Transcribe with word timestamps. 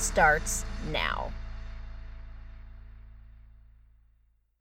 starts 0.00 0.64
now. 0.90 1.30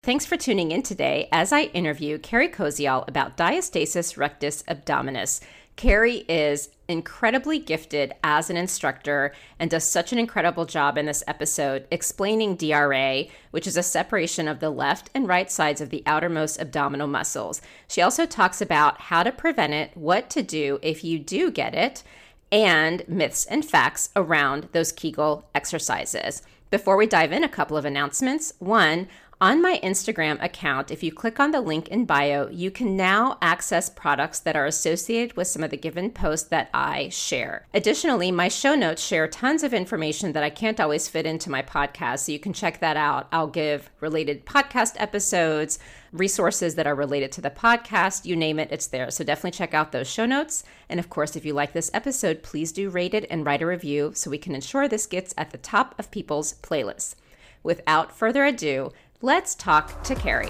Thanks 0.04 0.26
for 0.26 0.38
tuning 0.38 0.72
in 0.72 0.82
today 0.82 1.28
as 1.32 1.52
I 1.52 1.64
interview 1.64 2.18
Carrie 2.18 2.50
Koziol 2.50 3.08
about 3.08 3.38
diastasis 3.38 4.18
rectus 4.18 4.64
abdominis. 4.64 5.42
Carrie 5.76 6.26
is 6.28 6.70
incredibly 6.90 7.60
gifted 7.60 8.14
as 8.24 8.50
an 8.50 8.58
instructor 8.58 9.34
and 9.60 9.70
does 9.70 9.84
such 9.84 10.12
an 10.12 10.20
incredible 10.20 10.66
job 10.66 10.98
in 10.98 11.06
this 11.06 11.24
episode 11.28 11.88
explaining 11.92 12.56
DRA, 12.56 13.26
which 13.52 13.68
is 13.68 13.78
a 13.78 13.84
separation 13.84 14.48
of 14.48 14.60
the 14.60 14.70
left 14.70 15.10
and 15.14 15.28
right 15.28 15.52
sides 15.52 15.80
of 15.80 15.90
the 15.90 16.04
outermost 16.06 16.60
abdominal 16.60 17.08
muscles. 17.08 17.62
She 17.88 18.02
also 18.02 18.26
talks 18.26 18.62
about 18.62 19.00
how 19.00 19.24
to 19.24 19.32
prevent 19.32 19.74
it, 19.74 19.96
what 19.96 20.30
to 20.32 20.44
do 20.44 20.80
if 20.82 21.04
you 21.04 21.20
do 21.20 21.52
get 21.52 21.74
it, 21.74 22.04
and 22.52 23.08
myths 23.08 23.46
and 23.46 23.66
facts 23.66 24.10
around 24.16 24.70
those 24.72 24.92
Kegel 24.92 25.48
exercises. 25.54 26.42
Before 26.70 26.98
we 26.98 27.08
dive 27.08 27.32
in, 27.32 27.44
a 27.44 27.50
couple 27.50 27.78
of 27.78 27.86
announcements. 27.86 28.54
One, 28.60 29.08
on 29.42 29.62
my 29.62 29.80
Instagram 29.82 30.42
account, 30.44 30.92
if 30.92 31.02
you 31.02 31.14
click 31.14 31.40
on 31.40 31.52
the 31.52 31.62
link 31.62 31.88
in 31.88 32.04
bio, 32.04 32.50
you 32.50 32.70
can 32.70 32.98
now 32.98 33.38
access 33.42 33.90
products 33.90 34.40
that 34.40 34.58
are 34.58 34.66
associated 34.66 35.38
with 35.38 35.48
some 35.48 35.64
of 35.64 35.70
the 35.70 35.78
given 35.78 36.12
posts 36.12 36.50
that 36.50 36.70
I 36.74 37.08
share. 37.08 37.66
Additionally, 37.74 38.32
my 38.32 38.50
show 38.50 38.76
notes 38.76 39.02
share 39.02 39.30
tons 39.30 39.64
of 39.64 39.74
information 39.74 40.34
that 40.34 40.44
I 40.44 40.50
can't 40.50 40.82
always 40.82 41.08
fit 41.08 41.26
into 41.26 41.50
my 41.50 41.62
podcast, 41.62 42.20
so 42.20 42.34
you 42.34 42.40
can 42.40 42.52
check 42.52 42.82
that 42.82 42.98
out. 42.98 43.30
I'll 43.32 43.48
give 43.48 43.90
related 44.02 44.46
podcast 44.46 44.96
episodes, 44.98 45.80
resources 46.12 46.76
that 46.76 46.88
are 46.88 46.96
related 46.96 47.32
to 47.34 47.42
the 47.42 47.50
podcast, 47.50 48.26
you 48.26 48.36
name 48.36 48.60
it, 48.60 48.74
it's 48.74 48.88
there. 48.88 49.10
So 49.10 49.24
definitely 49.24 49.52
check 49.52 49.74
out 49.74 49.94
those 49.94 50.10
show 50.10 50.26
notes. 50.26 50.66
And 50.90 51.00
of 51.00 51.10
course, 51.10 51.38
if 51.38 51.46
you 51.46 51.54
like 51.54 51.72
this 51.72 51.92
episode, 51.94 52.44
please 52.44 52.74
do 52.74 52.90
rate 52.90 53.14
it 53.14 53.26
and 53.30 53.46
write 53.46 53.62
a 53.62 53.68
review 53.68 54.12
so 54.16 54.30
we 54.30 54.38
can 54.38 54.54
ensure 54.54 54.90
this 54.90 55.06
gets 55.06 55.34
at 55.38 55.52
the 55.52 55.58
top 55.58 55.96
of 55.98 56.12
people's 56.12 56.56
playlists. 56.56 57.16
Without 57.62 58.16
further 58.16 58.46
ado, 58.46 58.92
Let's 59.22 59.54
talk 59.56 60.02
to 60.06 60.16
Carrie. 60.16 60.48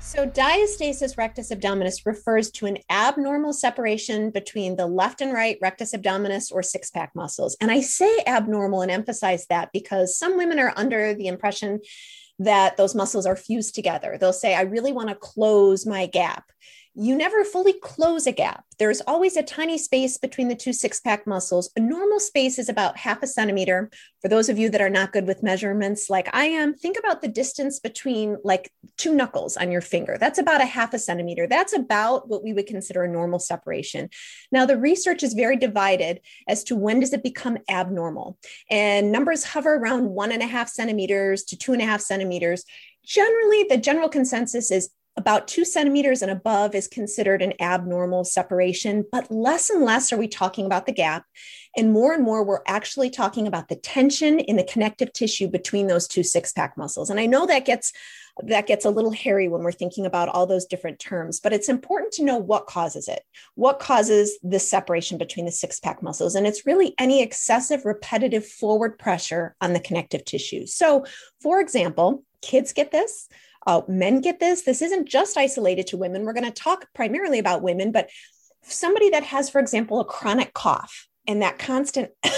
So, 0.00 0.26
diastasis 0.26 1.18
rectus 1.18 1.50
abdominis 1.50 2.06
refers 2.06 2.50
to 2.52 2.64
an 2.64 2.78
abnormal 2.88 3.52
separation 3.52 4.30
between 4.30 4.76
the 4.76 4.86
left 4.86 5.20
and 5.20 5.30
right 5.34 5.58
rectus 5.60 5.92
abdominis 5.92 6.50
or 6.50 6.62
six 6.62 6.90
pack 6.90 7.10
muscles. 7.14 7.54
And 7.60 7.70
I 7.70 7.82
say 7.82 8.22
abnormal 8.26 8.80
and 8.80 8.90
emphasize 8.90 9.46
that 9.48 9.72
because 9.74 10.16
some 10.16 10.38
women 10.38 10.58
are 10.58 10.72
under 10.74 11.12
the 11.12 11.26
impression 11.26 11.80
that 12.38 12.78
those 12.78 12.94
muscles 12.94 13.26
are 13.26 13.36
fused 13.36 13.74
together. 13.74 14.16
They'll 14.18 14.32
say, 14.32 14.54
I 14.54 14.62
really 14.62 14.92
want 14.92 15.10
to 15.10 15.14
close 15.14 15.84
my 15.84 16.06
gap 16.06 16.44
you 16.96 17.16
never 17.16 17.44
fully 17.44 17.72
close 17.72 18.26
a 18.26 18.32
gap. 18.32 18.64
There's 18.78 19.00
always 19.00 19.36
a 19.36 19.42
tiny 19.42 19.78
space 19.78 20.16
between 20.16 20.48
the 20.48 20.54
two 20.54 20.72
six 20.72 21.00
pack 21.00 21.26
muscles. 21.26 21.70
A 21.76 21.80
normal 21.80 22.20
space 22.20 22.58
is 22.58 22.68
about 22.68 22.96
half 22.96 23.22
a 23.22 23.26
centimeter. 23.26 23.90
For 24.22 24.28
those 24.28 24.48
of 24.48 24.58
you 24.58 24.70
that 24.70 24.80
are 24.80 24.90
not 24.90 25.12
good 25.12 25.26
with 25.26 25.42
measurements, 25.42 26.08
like 26.08 26.28
I 26.32 26.46
am, 26.46 26.74
think 26.74 26.96
about 26.96 27.20
the 27.20 27.28
distance 27.28 27.80
between 27.80 28.36
like 28.44 28.70
two 28.96 29.12
knuckles 29.12 29.56
on 29.56 29.72
your 29.72 29.80
finger. 29.80 30.16
That's 30.18 30.38
about 30.38 30.60
a 30.60 30.66
half 30.66 30.94
a 30.94 30.98
centimeter. 30.98 31.48
That's 31.48 31.72
about 31.72 32.28
what 32.28 32.44
we 32.44 32.52
would 32.52 32.66
consider 32.66 33.02
a 33.02 33.08
normal 33.08 33.40
separation. 33.40 34.08
Now, 34.52 34.64
the 34.64 34.78
research 34.78 35.22
is 35.24 35.34
very 35.34 35.56
divided 35.56 36.20
as 36.48 36.62
to 36.64 36.76
when 36.76 37.00
does 37.00 37.12
it 37.12 37.24
become 37.24 37.58
abnormal. 37.68 38.38
And 38.70 39.10
numbers 39.10 39.44
hover 39.44 39.74
around 39.74 40.10
one 40.10 40.30
and 40.30 40.42
a 40.42 40.46
half 40.46 40.68
centimeters 40.68 41.42
to 41.44 41.56
two 41.56 41.72
and 41.72 41.82
a 41.82 41.86
half 41.86 42.00
centimeters 42.00 42.64
generally 43.04 43.66
the 43.68 43.76
general 43.76 44.08
consensus 44.08 44.70
is 44.70 44.90
about 45.16 45.46
two 45.46 45.64
centimeters 45.64 46.22
and 46.22 46.30
above 46.30 46.74
is 46.74 46.88
considered 46.88 47.40
an 47.40 47.52
abnormal 47.60 48.24
separation, 48.24 49.04
but 49.12 49.30
less 49.30 49.70
and 49.70 49.84
less 49.84 50.12
are 50.12 50.16
we 50.16 50.26
talking 50.26 50.66
about 50.66 50.86
the 50.86 50.92
gap. 50.92 51.24
And 51.76 51.92
more 51.92 52.12
and 52.12 52.24
more, 52.24 52.44
we're 52.44 52.62
actually 52.66 53.10
talking 53.10 53.46
about 53.46 53.68
the 53.68 53.76
tension 53.76 54.40
in 54.40 54.56
the 54.56 54.64
connective 54.64 55.12
tissue 55.12 55.48
between 55.48 55.86
those 55.86 56.08
two 56.08 56.22
six 56.22 56.52
pack 56.52 56.76
muscles. 56.76 57.10
And 57.10 57.20
I 57.20 57.26
know 57.26 57.46
that 57.46 57.64
gets 57.64 57.92
that 58.42 58.66
gets 58.66 58.84
a 58.84 58.90
little 58.90 59.12
hairy 59.12 59.48
when 59.48 59.62
we're 59.62 59.70
thinking 59.70 60.06
about 60.06 60.28
all 60.28 60.46
those 60.46 60.66
different 60.66 60.98
terms, 60.98 61.38
but 61.38 61.52
it's 61.52 61.68
important 61.68 62.12
to 62.12 62.24
know 62.24 62.36
what 62.36 62.66
causes 62.66 63.06
it. 63.06 63.22
What 63.54 63.78
causes 63.78 64.38
this 64.42 64.68
separation 64.68 65.18
between 65.18 65.46
the 65.46 65.52
six 65.52 65.78
pack 65.78 66.02
muscles? 66.02 66.34
And 66.34 66.44
it's 66.44 66.66
really 66.66 66.94
any 66.98 67.22
excessive 67.22 67.84
repetitive 67.84 68.44
forward 68.44 68.98
pressure 68.98 69.54
on 69.60 69.72
the 69.72 69.78
connective 69.78 70.24
tissue. 70.24 70.66
So, 70.66 71.04
for 71.40 71.60
example, 71.60 72.24
kids 72.42 72.72
get 72.72 72.90
this, 72.90 73.28
uh, 73.66 73.82
men 73.88 74.20
get 74.20 74.40
this. 74.40 74.62
This 74.62 74.82
isn't 74.82 75.08
just 75.08 75.36
isolated 75.36 75.86
to 75.88 75.96
women. 75.96 76.24
We're 76.24 76.32
going 76.32 76.44
to 76.44 76.50
talk 76.50 76.86
primarily 76.94 77.38
about 77.38 77.62
women, 77.62 77.92
but 77.92 78.10
somebody 78.62 79.10
that 79.10 79.24
has, 79.24 79.50
for 79.50 79.60
example, 79.60 80.00
a 80.00 80.04
chronic 80.04 80.54
cough 80.54 81.08
and 81.26 81.42
that 81.42 81.58
constant 81.58 82.10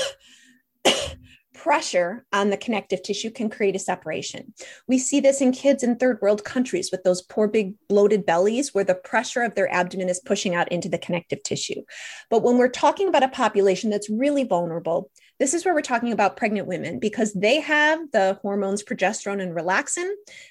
pressure 1.55 2.25
on 2.33 2.51
the 2.51 2.57
connective 2.57 3.03
tissue 3.03 3.31
can 3.31 3.51
create 3.51 3.75
a 3.75 3.79
separation. 3.81 4.55
We 4.87 4.99
see 4.99 5.21
this 5.21 5.41
in 5.41 5.53
kids 5.53 5.83
in 5.83 5.97
third 5.97 6.19
world 6.21 6.45
countries 6.45 6.91
with 6.93 7.03
those 7.03 7.23
poor 7.23 7.49
big 7.49 7.75
bloated 7.89 8.25
bellies 8.25 8.73
where 8.73 8.85
the 8.85 8.95
pressure 8.95 9.43
of 9.43 9.55
their 9.55 9.73
abdomen 9.73 10.09
is 10.09 10.21
pushing 10.25 10.55
out 10.55 10.71
into 10.71 10.89
the 10.89 10.99
connective 10.99 11.43
tissue. 11.43 11.83
But 12.31 12.43
when 12.43 12.59
we're 12.59 12.69
talking 12.69 13.09
about 13.09 13.25
a 13.25 13.29
population 13.29 13.91
that's 13.91 14.11
really 14.11 14.45
vulnerable, 14.45 15.11
this 15.39 15.53
is 15.53 15.65
where 15.65 15.75
we're 15.75 15.83
talking 15.83 16.13
about 16.13 16.37
pregnant 16.37 16.67
women 16.67 16.99
because 16.99 17.33
they 17.35 17.61
have 17.61 18.11
the 18.13 18.39
hormones 18.43 18.83
progesterone 18.83 19.43
and 19.43 19.55
relaxin 19.55 20.11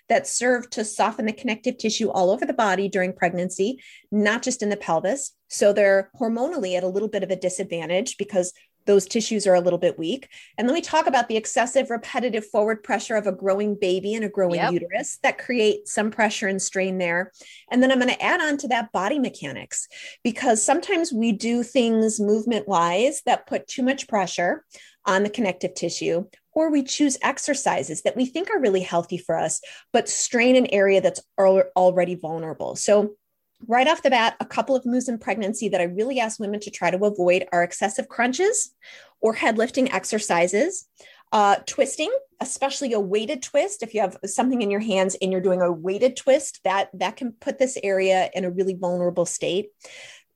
that 0.09 0.27
serve 0.27 0.69
to 0.71 0.85
soften 0.85 1.25
the 1.25 1.33
connective 1.33 1.77
tissue 1.77 2.09
all 2.09 2.29
over 2.29 2.45
the 2.45 2.53
body 2.53 2.87
during 2.87 3.13
pregnancy, 3.13 3.81
not 4.11 4.43
just 4.43 4.61
in 4.61 4.69
the 4.69 4.77
pelvis. 4.77 5.31
So 5.47 5.73
they're 5.73 6.11
hormonally 6.19 6.75
at 6.75 6.83
a 6.83 6.87
little 6.87 7.07
bit 7.07 7.23
of 7.23 7.31
a 7.31 7.35
disadvantage 7.35 8.17
because 8.17 8.53
those 8.85 9.05
tissues 9.05 9.47
are 9.47 9.55
a 9.55 9.61
little 9.61 9.79
bit 9.79 9.97
weak. 9.97 10.29
And 10.57 10.67
then 10.67 10.73
we 10.73 10.81
talk 10.81 11.07
about 11.07 11.27
the 11.27 11.37
excessive 11.37 11.89
repetitive 11.89 12.45
forward 12.45 12.83
pressure 12.83 13.15
of 13.15 13.27
a 13.27 13.31
growing 13.31 13.75
baby 13.75 14.13
and 14.13 14.23
a 14.23 14.29
growing 14.29 14.55
yep. 14.55 14.73
uterus 14.73 15.17
that 15.23 15.37
create 15.37 15.87
some 15.87 16.11
pressure 16.11 16.47
and 16.47 16.61
strain 16.61 16.97
there. 16.97 17.31
And 17.71 17.81
then 17.81 17.91
I'm 17.91 17.99
going 17.99 18.13
to 18.13 18.23
add 18.23 18.41
on 18.41 18.57
to 18.57 18.67
that 18.69 18.91
body 18.91 19.19
mechanics 19.19 19.87
because 20.23 20.63
sometimes 20.63 21.11
we 21.11 21.31
do 21.31 21.63
things 21.63 22.19
movement 22.19 22.67
wise 22.67 23.21
that 23.25 23.47
put 23.47 23.67
too 23.67 23.83
much 23.83 24.07
pressure 24.07 24.63
on 25.05 25.23
the 25.23 25.29
connective 25.29 25.73
tissue 25.75 26.25
or 26.53 26.71
we 26.71 26.81
choose 26.81 27.17
exercises 27.21 28.01
that 28.03 28.15
we 28.15 28.25
think 28.25 28.49
are 28.49 28.59
really 28.59 28.81
healthy 28.81 29.17
for 29.17 29.37
us 29.37 29.61
but 29.93 30.09
strain 30.09 30.55
an 30.55 30.65
area 30.67 30.99
that's 30.99 31.21
already 31.37 32.15
vulnerable. 32.15 32.75
So 32.75 33.15
right 33.67 33.87
off 33.87 34.03
the 34.03 34.09
bat, 34.09 34.35
a 34.39 34.45
couple 34.45 34.75
of 34.75 34.85
moves 34.85 35.09
in 35.09 35.17
pregnancy 35.17 35.69
that 35.69 35.81
I 35.81 35.85
really 35.85 36.19
ask 36.19 36.39
women 36.39 36.59
to 36.61 36.71
try 36.71 36.91
to 36.91 37.05
avoid 37.05 37.45
are 37.51 37.63
excessive 37.63 38.07
crunches 38.07 38.73
or 39.21 39.33
head 39.33 39.57
lifting 39.57 39.91
exercises. 39.91 40.87
Uh, 41.31 41.57
twisting, 41.65 42.11
especially 42.39 42.93
a 42.93 42.99
weighted 42.99 43.41
twist. 43.41 43.83
If 43.83 43.93
you 43.93 43.99
have 43.99 44.15
something 44.25 44.61
in 44.61 44.71
your 44.71 44.79
hands 44.79 45.17
and 45.21 45.31
you're 45.31 45.41
doing 45.41 45.59
a 45.59 45.71
weighted 45.71 46.15
twist, 46.15 46.61
that 46.63 46.89
that 46.93 47.17
can 47.17 47.33
put 47.33 47.57
this 47.57 47.77
area 47.83 48.29
in 48.33 48.45
a 48.45 48.51
really 48.51 48.75
vulnerable 48.75 49.25
state. 49.25 49.71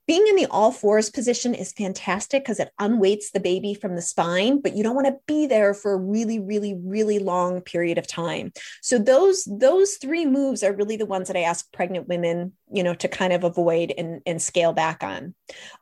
Being 0.10 0.26
in 0.26 0.38
the 0.38 0.48
all 0.48 0.72
fours 0.72 1.12
position 1.12 1.54
is 1.54 1.72
fantastic 1.72 2.44
because 2.44 2.60
it 2.60 2.72
unweights 2.80 3.30
the 3.30 3.40
baby 3.40 3.76
from 3.76 3.96
the 3.96 4.02
spine, 4.02 4.60
but 4.60 4.76
you 4.76 4.82
don't 4.82 4.96
want 4.96 5.06
to 5.06 5.20
be 5.28 5.46
there 5.46 5.76
for 5.76 5.94
a 5.94 5.98
really, 5.98 6.40
really, 6.40 6.74
really 6.84 7.20
long 7.20 7.62
period 7.62 8.00
of 8.00 8.08
time. 8.08 8.52
So 8.82 8.98
those 8.98 9.44
those 9.44 9.98
three 9.98 10.26
moves 10.26 10.64
are 10.64 10.74
really 10.74 10.98
the 10.98 11.06
ones 11.06 11.28
that 11.28 11.38
I 11.38 11.42
ask 11.42 11.72
pregnant 11.72 12.08
women, 12.08 12.54
you 12.74 12.82
know, 12.82 12.96
to 12.96 13.08
kind 13.08 13.34
of 13.34 13.44
avoid 13.44 13.94
and, 13.96 14.22
and 14.26 14.42
scale 14.42 14.74
back 14.74 15.04
on. 15.04 15.36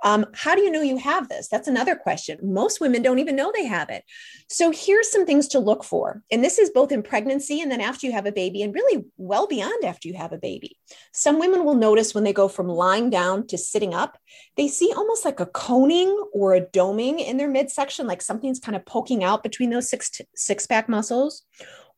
Um, 0.04 0.26
how 0.34 0.56
do 0.56 0.62
you 0.62 0.72
know 0.72 0.82
you 0.82 0.98
have 0.98 1.30
this? 1.30 1.48
That's 1.48 1.70
another 1.70 1.96
question. 1.96 2.38
Most 2.44 2.82
women 2.82 3.02
don't 3.02 3.20
even 3.20 3.38
know 3.38 3.54
they 3.56 3.66
have 3.66 3.90
it. 3.90 4.04
So 4.50 4.72
here's 4.72 5.10
some 5.10 5.26
things 5.26 5.48
to 5.50 5.60
look 5.60 5.86
for. 5.86 6.22
And 6.30 6.44
this 6.44 6.60
is 6.60 6.70
both 6.72 6.92
in 6.92 7.02
pregnancy 7.02 7.62
and 7.62 7.72
then 7.72 7.80
after 7.80 8.06
you 8.06 8.12
have 8.12 8.26
a 8.26 8.34
baby, 8.34 8.62
and 8.62 8.74
really 8.74 9.06
well 9.16 9.48
beyond 9.48 9.86
after 9.86 10.10
you 10.10 10.16
have 10.16 10.34
a 10.34 10.38
baby. 10.38 10.78
Some 11.14 11.40
women 11.40 11.64
will 11.64 11.76
notice 11.76 12.14
when 12.14 12.26
they 12.26 12.34
go 12.34 12.50
from 12.50 12.68
lying 12.68 13.10
down 13.10 13.48
to 13.48 13.58
sitting 13.58 13.94
up 13.94 14.17
they 14.56 14.68
see 14.68 14.94
almost 14.96 15.25
like 15.25 15.40
a 15.40 15.46
coning 15.46 16.10
or 16.34 16.54
a 16.54 16.62
doming 16.62 17.19
in 17.19 17.38
their 17.38 17.50
midsection, 17.50 18.08
like 18.08 18.22
something's 18.22 18.60
kind 18.60 18.75
of 18.75 18.86
poking 18.86 19.24
out 19.24 19.44
between 19.44 19.69
those 19.69 19.90
six, 19.90 20.22
six 20.36 20.66
pack 20.66 20.90
muscles. 20.90 21.44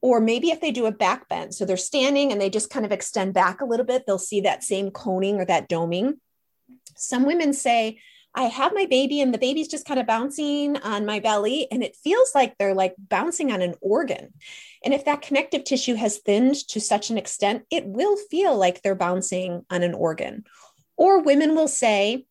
Or 0.01 0.21
maybe 0.21 0.50
if 0.50 0.62
they 0.62 0.71
do 0.71 0.86
a 0.86 0.92
back 0.92 1.27
bend, 1.27 1.54
so 1.54 1.66
they're 1.66 1.75
standing 1.75 2.31
and 2.31 2.39
they 2.39 2.50
just 2.50 2.69
kind 2.69 2.86
of 2.86 2.92
extend 2.92 3.33
back 3.33 3.60
a 3.60 3.66
little 3.66 3.86
bit, 3.86 4.06
they'll 4.06 4.18
see 4.18 4.42
that 4.42 4.63
same 4.63 4.92
coning 4.92 5.36
or 5.36 5.45
that 5.45 5.69
doming. 5.69 6.13
Some 6.95 7.25
women 7.25 7.54
say, 7.54 8.00
I 8.36 8.44
have 8.44 8.74
my 8.74 8.86
baby 8.86 9.21
and 9.21 9.33
the 9.33 9.39
baby's 9.39 9.68
just 9.68 9.86
kind 9.86 10.00
of 10.00 10.06
bouncing 10.06 10.77
on 10.77 11.06
my 11.06 11.19
belly 11.19 11.68
and 11.71 11.83
it 11.83 11.95
feels 11.95 12.31
like 12.36 12.57
they're 12.57 12.75
like 12.75 12.94
bouncing 12.98 13.51
on 13.51 13.62
an 13.62 13.74
organ. 13.81 14.33
And 14.86 14.94
if 14.94 15.06
that 15.06 15.21
connective 15.21 15.63
tissue 15.63 15.95
has 15.95 16.19
thinned 16.19 16.56
to 16.69 16.80
such 16.80 17.10
an 17.10 17.18
extent, 17.18 17.63
it 17.71 17.86
will 17.86 18.16
feel 18.16 18.56
like 18.56 18.81
they're 18.81 18.95
bouncing 18.95 19.66
on 19.69 19.81
an 19.81 19.94
organ. 19.94 20.45
Or 21.00 21.22
women 21.22 21.56
will 21.56 21.69
say, 21.69 22.25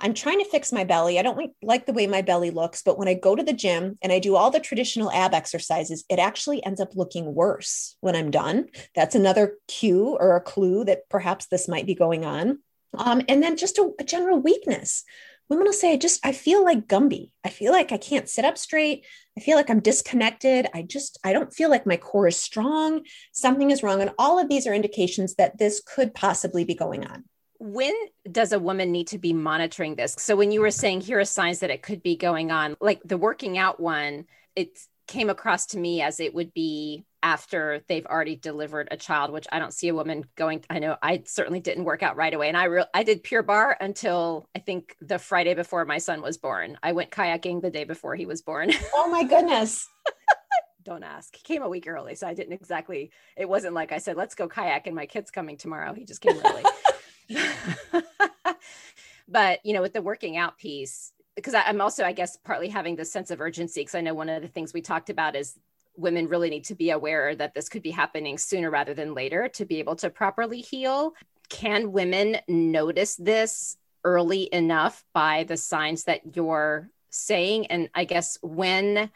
I'm 0.00 0.14
trying 0.14 0.38
to 0.38 0.46
fix 0.46 0.72
my 0.72 0.82
belly. 0.82 1.18
I 1.18 1.22
don't 1.22 1.52
like 1.62 1.84
the 1.84 1.92
way 1.92 2.06
my 2.06 2.22
belly 2.22 2.50
looks, 2.50 2.82
but 2.82 2.98
when 2.98 3.06
I 3.06 3.14
go 3.14 3.36
to 3.36 3.42
the 3.42 3.52
gym 3.52 3.96
and 4.02 4.10
I 4.10 4.18
do 4.18 4.34
all 4.34 4.50
the 4.50 4.58
traditional 4.58 5.12
ab 5.12 5.34
exercises, 5.34 6.04
it 6.08 6.18
actually 6.18 6.64
ends 6.64 6.80
up 6.80 6.96
looking 6.96 7.34
worse 7.34 7.96
when 8.00 8.16
I'm 8.16 8.30
done. 8.30 8.70
That's 8.96 9.14
another 9.14 9.58
cue 9.68 10.16
or 10.18 10.34
a 10.34 10.40
clue 10.40 10.84
that 10.86 11.08
perhaps 11.10 11.46
this 11.46 11.68
might 11.68 11.86
be 11.86 11.94
going 11.94 12.24
on. 12.24 12.60
Um, 12.96 13.20
and 13.28 13.42
then 13.42 13.58
just 13.58 13.76
a, 13.76 13.92
a 14.00 14.04
general 14.04 14.40
weakness 14.40 15.04
women 15.48 15.66
will 15.66 15.72
say, 15.72 15.92
I 15.92 15.96
just, 15.96 16.24
I 16.24 16.32
feel 16.32 16.64
like 16.64 16.88
Gumby. 16.88 17.30
I 17.44 17.50
feel 17.50 17.72
like 17.72 17.92
I 17.92 17.98
can't 17.98 18.28
sit 18.28 18.44
up 18.44 18.56
straight. 18.56 19.04
I 19.36 19.40
feel 19.40 19.56
like 19.56 19.68
I'm 19.68 19.80
disconnected. 19.80 20.66
I 20.72 20.82
just, 20.82 21.18
I 21.22 21.32
don't 21.32 21.52
feel 21.52 21.68
like 21.68 21.86
my 21.86 21.96
core 21.96 22.28
is 22.28 22.36
strong. 22.36 23.02
Something 23.32 23.70
is 23.70 23.82
wrong. 23.82 24.00
And 24.00 24.12
all 24.18 24.38
of 24.38 24.48
these 24.48 24.66
are 24.66 24.74
indications 24.74 25.34
that 25.34 25.58
this 25.58 25.82
could 25.84 26.14
possibly 26.14 26.64
be 26.64 26.74
going 26.74 27.06
on. 27.06 27.24
When 27.58 27.94
does 28.30 28.52
a 28.52 28.58
woman 28.58 28.92
need 28.92 29.08
to 29.08 29.18
be 29.18 29.32
monitoring 29.32 29.94
this? 29.94 30.16
So 30.18 30.36
when 30.36 30.52
you 30.52 30.60
were 30.60 30.70
saying 30.70 31.02
here 31.02 31.20
are 31.20 31.24
signs 31.24 31.60
that 31.60 31.70
it 31.70 31.82
could 31.82 32.02
be 32.02 32.16
going 32.16 32.50
on, 32.50 32.76
like 32.80 33.00
the 33.04 33.16
working 33.16 33.58
out 33.58 33.80
one, 33.80 34.26
it 34.56 34.78
came 35.06 35.30
across 35.30 35.66
to 35.66 35.78
me 35.78 36.02
as 36.02 36.20
it 36.20 36.34
would 36.34 36.52
be 36.54 37.04
after 37.22 37.82
they've 37.88 38.06
already 38.06 38.36
delivered 38.36 38.88
a 38.90 38.96
child, 38.96 39.32
which 39.32 39.46
I 39.50 39.58
don't 39.58 39.72
see 39.72 39.88
a 39.88 39.94
woman 39.94 40.26
going. 40.36 40.62
I 40.68 40.78
know 40.78 40.96
I 41.02 41.22
certainly 41.24 41.60
didn't 41.60 41.84
work 41.84 42.02
out 42.02 42.16
right 42.16 42.32
away, 42.32 42.48
and 42.48 42.56
I 42.56 42.64
re- 42.64 42.84
I 42.92 43.02
did 43.02 43.22
Pure 43.22 43.44
Barre 43.44 43.76
until 43.80 44.46
I 44.54 44.58
think 44.58 44.94
the 45.00 45.18
Friday 45.18 45.54
before 45.54 45.84
my 45.86 45.98
son 45.98 46.20
was 46.20 46.36
born. 46.36 46.78
I 46.82 46.92
went 46.92 47.10
kayaking 47.10 47.62
the 47.62 47.70
day 47.70 47.84
before 47.84 48.14
he 48.14 48.26
was 48.26 48.42
born. 48.42 48.70
Oh 48.94 49.08
my 49.08 49.24
goodness! 49.24 49.88
don't 50.84 51.02
ask. 51.02 51.34
He 51.34 51.42
came 51.42 51.62
a 51.62 51.68
week 51.68 51.86
early, 51.86 52.14
so 52.14 52.26
I 52.26 52.34
didn't 52.34 52.52
exactly. 52.52 53.10
It 53.36 53.48
wasn't 53.48 53.74
like 53.74 53.92
I 53.92 53.98
said, 53.98 54.16
"Let's 54.16 54.34
go 54.34 54.48
kayak," 54.48 54.86
and 54.86 54.94
my 54.94 55.06
kid's 55.06 55.30
coming 55.30 55.56
tomorrow. 55.56 55.92
He 55.94 56.04
just 56.04 56.20
came 56.20 56.38
early. 56.44 56.62
but 59.28 59.60
you 59.64 59.72
know, 59.72 59.82
with 59.82 59.92
the 59.92 60.02
working 60.02 60.36
out 60.36 60.58
piece, 60.58 61.12
because 61.36 61.54
I'm 61.54 61.80
also, 61.80 62.04
I 62.04 62.12
guess, 62.12 62.36
partly 62.36 62.68
having 62.68 62.96
this 62.96 63.12
sense 63.12 63.30
of 63.30 63.40
urgency 63.40 63.80
because 63.80 63.94
I 63.94 64.00
know 64.00 64.14
one 64.14 64.28
of 64.28 64.42
the 64.42 64.48
things 64.48 64.72
we 64.72 64.80
talked 64.80 65.10
about 65.10 65.34
is 65.34 65.58
women 65.96 66.28
really 66.28 66.50
need 66.50 66.64
to 66.64 66.74
be 66.74 66.90
aware 66.90 67.34
that 67.34 67.54
this 67.54 67.68
could 67.68 67.82
be 67.82 67.90
happening 67.90 68.38
sooner 68.38 68.70
rather 68.70 68.94
than 68.94 69.14
later 69.14 69.48
to 69.48 69.64
be 69.64 69.78
able 69.78 69.96
to 69.96 70.10
properly 70.10 70.60
heal. 70.60 71.14
Can 71.48 71.92
women 71.92 72.38
notice 72.48 73.16
this 73.16 73.76
early 74.04 74.48
enough 74.52 75.04
by 75.12 75.44
the 75.44 75.56
signs 75.56 76.04
that 76.04 76.36
you're 76.36 76.90
saying? 77.10 77.66
And 77.66 77.88
I 77.94 78.04
guess 78.04 78.38
when 78.42 79.10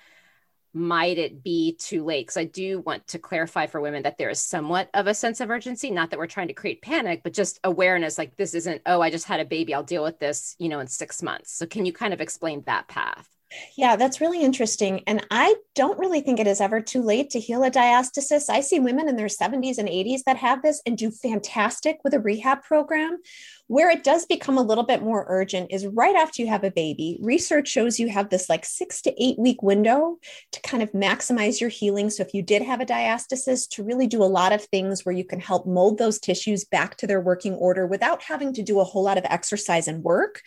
might 0.79 1.19
it 1.19 1.43
be 1.43 1.75
too 1.79 2.05
late? 2.05 2.27
Because 2.27 2.37
I 2.37 2.45
do 2.45 2.81
want 2.81 3.07
to 3.09 3.19
clarify 3.19 3.67
for 3.67 3.81
women 3.81 4.03
that 4.05 4.19
there 4.19 4.31
is 4.31 4.41
somewhat 4.41 4.89
of 4.95 5.07
a 5.07 5.15
sense 5.15 5.41
of 5.41 5.51
urgency, 5.51 5.91
not 5.91 6.11
that 6.11 6.19
we're 6.19 6.27
trying 6.27 6.49
to 6.49 6.55
create 6.55 6.83
panic, 6.83 7.23
but 7.23 7.33
just 7.33 7.61
awareness 7.65 8.19
like 8.19 8.37
this 8.37 8.55
isn't, 8.55 8.83
oh, 8.87 9.01
I 9.01 9.11
just 9.11 9.27
had 9.27 9.41
a 9.41 9.45
baby, 9.45 9.75
I'll 9.75 9.83
deal 9.83 10.03
with 10.03 10.19
this, 10.19 10.57
you 10.59 10.69
know, 10.69 10.81
in 10.81 10.87
six 10.87 11.23
months. 11.23 11.53
So 11.53 11.67
can 11.67 11.87
you 11.87 11.93
kind 11.93 12.15
of 12.15 12.21
explain 12.21 12.63
that 12.67 12.89
path? 12.89 13.29
Yeah, 13.77 13.97
that's 13.97 14.21
really 14.21 14.43
interesting. 14.43 15.03
And 15.07 15.27
I 15.31 15.55
don't 15.75 15.99
really 15.99 16.21
think 16.21 16.39
it 16.39 16.47
is 16.47 16.61
ever 16.61 16.81
too 16.81 17.03
late 17.03 17.31
to 17.31 17.41
heal 17.41 17.65
a 17.65 17.71
diastasis. 17.71 18.51
I 18.51 18.61
see 18.61 18.79
women 18.79 19.09
in 19.09 19.17
their 19.17 19.29
70s 19.29 19.79
and 19.79 19.89
80s 19.89 20.25
that 20.27 20.37
have 20.37 20.61
this 20.63 20.83
and 20.85 20.99
do 20.99 21.11
fantastic 21.11 21.99
with 22.05 22.13
a 22.13 22.21
rehab 22.21 22.63
program. 22.63 23.19
Where 23.67 23.91
it 23.91 24.03
does 24.03 24.25
become 24.27 24.57
a 24.57 24.63
little 24.63 24.85
bit 24.85 25.03
more 25.03 25.27
urgent 25.29 25.73
is 25.73 25.87
right 25.87 26.17
after 26.17 26.43
you 26.43 26.49
have 26.49 26.65
a 26.65 26.71
baby. 26.71 27.19
Research 27.23 27.69
shows 27.69 27.99
you 27.99 28.09
have 28.09 28.31
this 28.31 28.49
like 28.49 28.65
six 28.65 29.03
to 29.03 29.23
eight 29.23 29.39
week 29.39 29.63
window 29.63 30.19
to 30.53 30.61
kind 30.63 30.83
of 30.83 30.93
maximize 30.93 31.61
your 31.61 31.69
healing. 31.69 32.09
So, 32.09 32.23
if 32.23 32.33
you 32.33 32.43
did 32.43 32.63
have 32.63 32.81
a 32.81 32.87
diastasis, 32.87 33.69
to 33.71 33.83
really 33.83 34.07
do 34.07 34.23
a 34.23 34.25
lot 34.25 34.53
of 34.53 34.65
things 34.65 35.05
where 35.05 35.15
you 35.15 35.25
can 35.25 35.39
help 35.39 35.67
mold 35.67 35.99
those 35.99 36.19
tissues 36.19 36.65
back 36.65 36.97
to 36.97 37.07
their 37.07 37.21
working 37.21 37.55
order 37.55 37.87
without 37.87 38.23
having 38.23 38.55
to 38.55 38.63
do 38.63 38.81
a 38.81 38.85
whole 38.85 39.03
lot 39.03 39.19
of 39.19 39.25
exercise 39.27 39.87
and 39.87 40.03
work. 40.03 40.41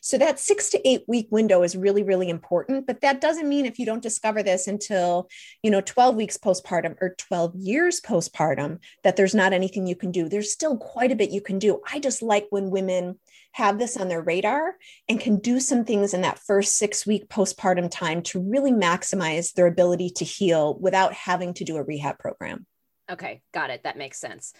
So 0.00 0.18
that 0.18 0.38
six 0.38 0.70
to 0.70 0.88
eight 0.88 1.04
week 1.06 1.28
window 1.30 1.62
is 1.62 1.76
really, 1.76 2.02
really 2.02 2.28
important. 2.28 2.86
But 2.86 3.00
that 3.00 3.20
doesn't 3.20 3.48
mean 3.48 3.66
if 3.66 3.78
you 3.78 3.86
don't 3.86 4.02
discover 4.02 4.42
this 4.42 4.66
until, 4.66 5.28
you 5.62 5.70
know, 5.70 5.80
12 5.80 6.16
weeks 6.16 6.38
postpartum 6.38 6.96
or 7.00 7.14
12 7.18 7.54
years 7.56 8.00
postpartum, 8.00 8.78
that 9.04 9.16
there's 9.16 9.34
not 9.34 9.52
anything 9.52 9.86
you 9.86 9.96
can 9.96 10.10
do. 10.10 10.28
There's 10.28 10.52
still 10.52 10.76
quite 10.76 11.12
a 11.12 11.16
bit 11.16 11.30
you 11.30 11.40
can 11.40 11.58
do. 11.58 11.80
I 11.90 11.98
just 11.98 12.22
like 12.22 12.46
when 12.50 12.70
women 12.70 13.18
have 13.52 13.78
this 13.78 13.96
on 13.96 14.08
their 14.08 14.20
radar 14.20 14.74
and 15.08 15.18
can 15.18 15.38
do 15.38 15.58
some 15.60 15.84
things 15.84 16.12
in 16.12 16.20
that 16.20 16.38
first 16.38 16.76
six 16.76 17.06
week 17.06 17.28
postpartum 17.28 17.90
time 17.90 18.22
to 18.22 18.38
really 18.38 18.72
maximize 18.72 19.54
their 19.54 19.66
ability 19.66 20.10
to 20.10 20.24
heal 20.24 20.78
without 20.78 21.14
having 21.14 21.54
to 21.54 21.64
do 21.64 21.76
a 21.76 21.82
rehab 21.82 22.18
program. 22.18 22.66
Okay, 23.10 23.42
got 23.52 23.70
it. 23.70 23.84
That 23.84 23.98
makes 23.98 24.18
sense 24.18 24.52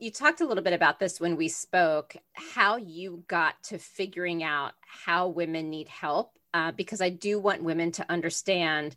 you 0.00 0.10
talked 0.10 0.40
a 0.40 0.46
little 0.46 0.64
bit 0.64 0.72
about 0.72 0.98
this 0.98 1.20
when 1.20 1.36
we 1.36 1.48
spoke 1.48 2.16
how 2.32 2.76
you 2.76 3.22
got 3.28 3.62
to 3.62 3.78
figuring 3.78 4.42
out 4.42 4.72
how 4.80 5.28
women 5.28 5.68
need 5.70 5.88
help 5.88 6.32
uh, 6.54 6.72
because 6.72 7.00
i 7.00 7.10
do 7.10 7.38
want 7.38 7.62
women 7.62 7.92
to 7.92 8.10
understand 8.10 8.96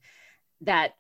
that 0.62 0.96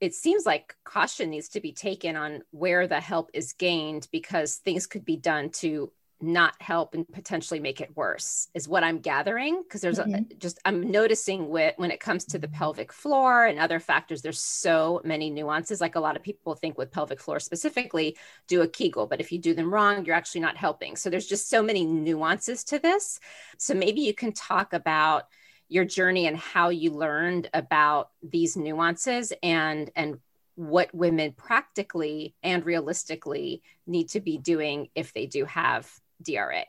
it 0.00 0.12
seems 0.12 0.44
like 0.44 0.76
caution 0.84 1.30
needs 1.30 1.48
to 1.48 1.60
be 1.60 1.72
taken 1.72 2.16
on 2.16 2.42
where 2.50 2.86
the 2.86 3.00
help 3.00 3.30
is 3.32 3.54
gained 3.54 4.08
because 4.10 4.56
things 4.56 4.86
could 4.86 5.04
be 5.04 5.16
done 5.16 5.48
to 5.50 5.90
not 6.20 6.54
help 6.60 6.94
and 6.94 7.06
potentially 7.12 7.60
make 7.60 7.80
it 7.80 7.96
worse 7.96 8.48
is 8.54 8.68
what 8.68 8.84
i'm 8.84 8.98
gathering 8.98 9.62
because 9.62 9.80
there's 9.80 9.98
mm-hmm. 9.98 10.14
a, 10.14 10.34
just 10.36 10.58
i'm 10.64 10.90
noticing 10.90 11.48
with 11.48 11.74
when 11.76 11.90
it 11.90 12.00
comes 12.00 12.24
to 12.24 12.38
the 12.38 12.48
pelvic 12.48 12.92
floor 12.92 13.44
and 13.44 13.58
other 13.58 13.80
factors 13.80 14.22
there's 14.22 14.40
so 14.40 15.00
many 15.04 15.30
nuances. 15.30 15.80
Like 15.80 15.96
a 15.96 16.00
lot 16.00 16.16
of 16.16 16.22
people 16.22 16.54
think 16.54 16.78
with 16.78 16.90
pelvic 16.90 17.20
floor 17.20 17.38
specifically 17.38 18.16
do 18.48 18.62
a 18.62 18.68
kegel 18.68 19.06
but 19.06 19.20
if 19.20 19.30
you 19.30 19.38
do 19.38 19.54
them 19.54 19.72
wrong 19.72 20.04
you're 20.04 20.16
actually 20.16 20.40
not 20.40 20.56
helping. 20.56 20.96
So 20.96 21.10
there's 21.10 21.26
just 21.26 21.48
so 21.48 21.62
many 21.62 21.84
nuances 21.84 22.64
to 22.64 22.78
this. 22.78 23.20
So 23.58 23.74
maybe 23.74 24.00
you 24.00 24.14
can 24.14 24.32
talk 24.32 24.72
about 24.72 25.24
your 25.68 25.84
journey 25.84 26.26
and 26.26 26.36
how 26.36 26.70
you 26.70 26.90
learned 26.90 27.48
about 27.54 28.10
these 28.22 28.56
nuances 28.56 29.32
and 29.42 29.90
and 29.94 30.18
what 30.56 30.94
women 30.94 31.32
practically 31.32 32.34
and 32.42 32.64
realistically 32.64 33.60
need 33.86 34.08
to 34.08 34.20
be 34.20 34.38
doing 34.38 34.88
if 34.94 35.12
they 35.12 35.26
do 35.26 35.44
have 35.44 35.90
DRA? 36.24 36.64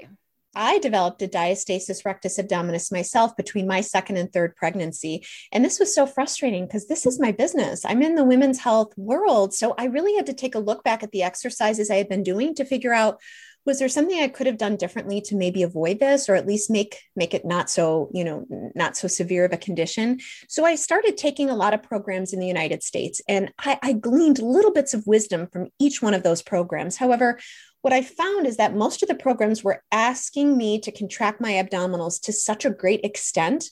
I 0.55 0.79
developed 0.79 1.21
a 1.21 1.27
diastasis 1.27 2.05
rectus 2.05 2.39
abdominis 2.39 2.91
myself 2.91 3.35
between 3.35 3.67
my 3.67 3.81
second 3.81 4.17
and 4.17 4.31
third 4.31 4.55
pregnancy. 4.55 5.25
And 5.51 5.65
this 5.65 5.79
was 5.79 5.93
so 5.93 6.07
frustrating 6.07 6.65
because 6.65 6.88
this 6.88 7.05
is 7.05 7.19
my 7.19 7.33
business. 7.33 7.83
I'm 7.85 8.01
in 8.01 8.15
the 8.15 8.24
women's 8.24 8.59
health 8.59 8.93
world. 8.95 9.53
So 9.53 9.75
I 9.77 9.85
really 9.85 10.15
had 10.15 10.27
to 10.27 10.33
take 10.33 10.55
a 10.55 10.59
look 10.59 10.83
back 10.83 11.03
at 11.03 11.12
the 11.12 11.24
exercises 11.24 11.91
I 11.91 11.95
had 11.95 12.07
been 12.07 12.24
doing 12.24 12.55
to 12.55 12.65
figure 12.65 12.93
out 12.93 13.19
was 13.65 13.79
there 13.79 13.89
something 13.89 14.19
I 14.19 14.27
could 14.27 14.45
have 14.45 14.59
done 14.59 14.75
differently 14.75 15.21
to 15.21 15.35
maybe 15.35 15.63
avoid 15.63 16.00
this 16.00 16.29
or 16.29 16.35
at 16.35 16.45
least 16.45 16.69
make 16.69 17.00
make 17.15 17.33
it 17.33 17.45
not 17.45 17.69
so, 17.69 18.09
you 18.13 18.24
know, 18.24 18.45
not 18.75 18.95
so 18.95 19.07
severe 19.07 19.43
of 19.43 19.53
a 19.53 19.57
condition. 19.57 20.19
So 20.47 20.65
I 20.65 20.75
started 20.75 21.17
taking 21.17 21.50
a 21.50 21.55
lot 21.55 21.74
of 21.74 21.81
programs 21.81 22.31
in 22.31 22.39
the 22.39 22.47
United 22.47 22.83
States 22.83 23.21
and 23.27 23.51
I, 23.59 23.79
I 23.81 23.93
gleaned 23.93 24.39
little 24.39 24.71
bits 24.71 24.93
of 24.93 25.07
wisdom 25.07 25.47
from 25.51 25.69
each 25.79 26.01
one 26.01 26.13
of 26.13 26.21
those 26.21 26.43
programs. 26.43 26.97
However, 26.97 27.39
what 27.86 27.94
I 27.94 28.01
found 28.01 28.48
is 28.48 28.58
that 28.58 28.75
most 28.75 29.04
of 29.04 29.10
the 29.10 29.13
programs 29.13 29.63
were 29.63 29.84
asking 29.92 30.58
me 30.58 30.80
to 30.80 30.92
contract 30.92 31.39
my 31.39 31.51
abdominals 31.51 32.20
to 32.22 32.34
such 32.34 32.65
a 32.65 32.72
great 32.72 33.06
extent 33.06 33.70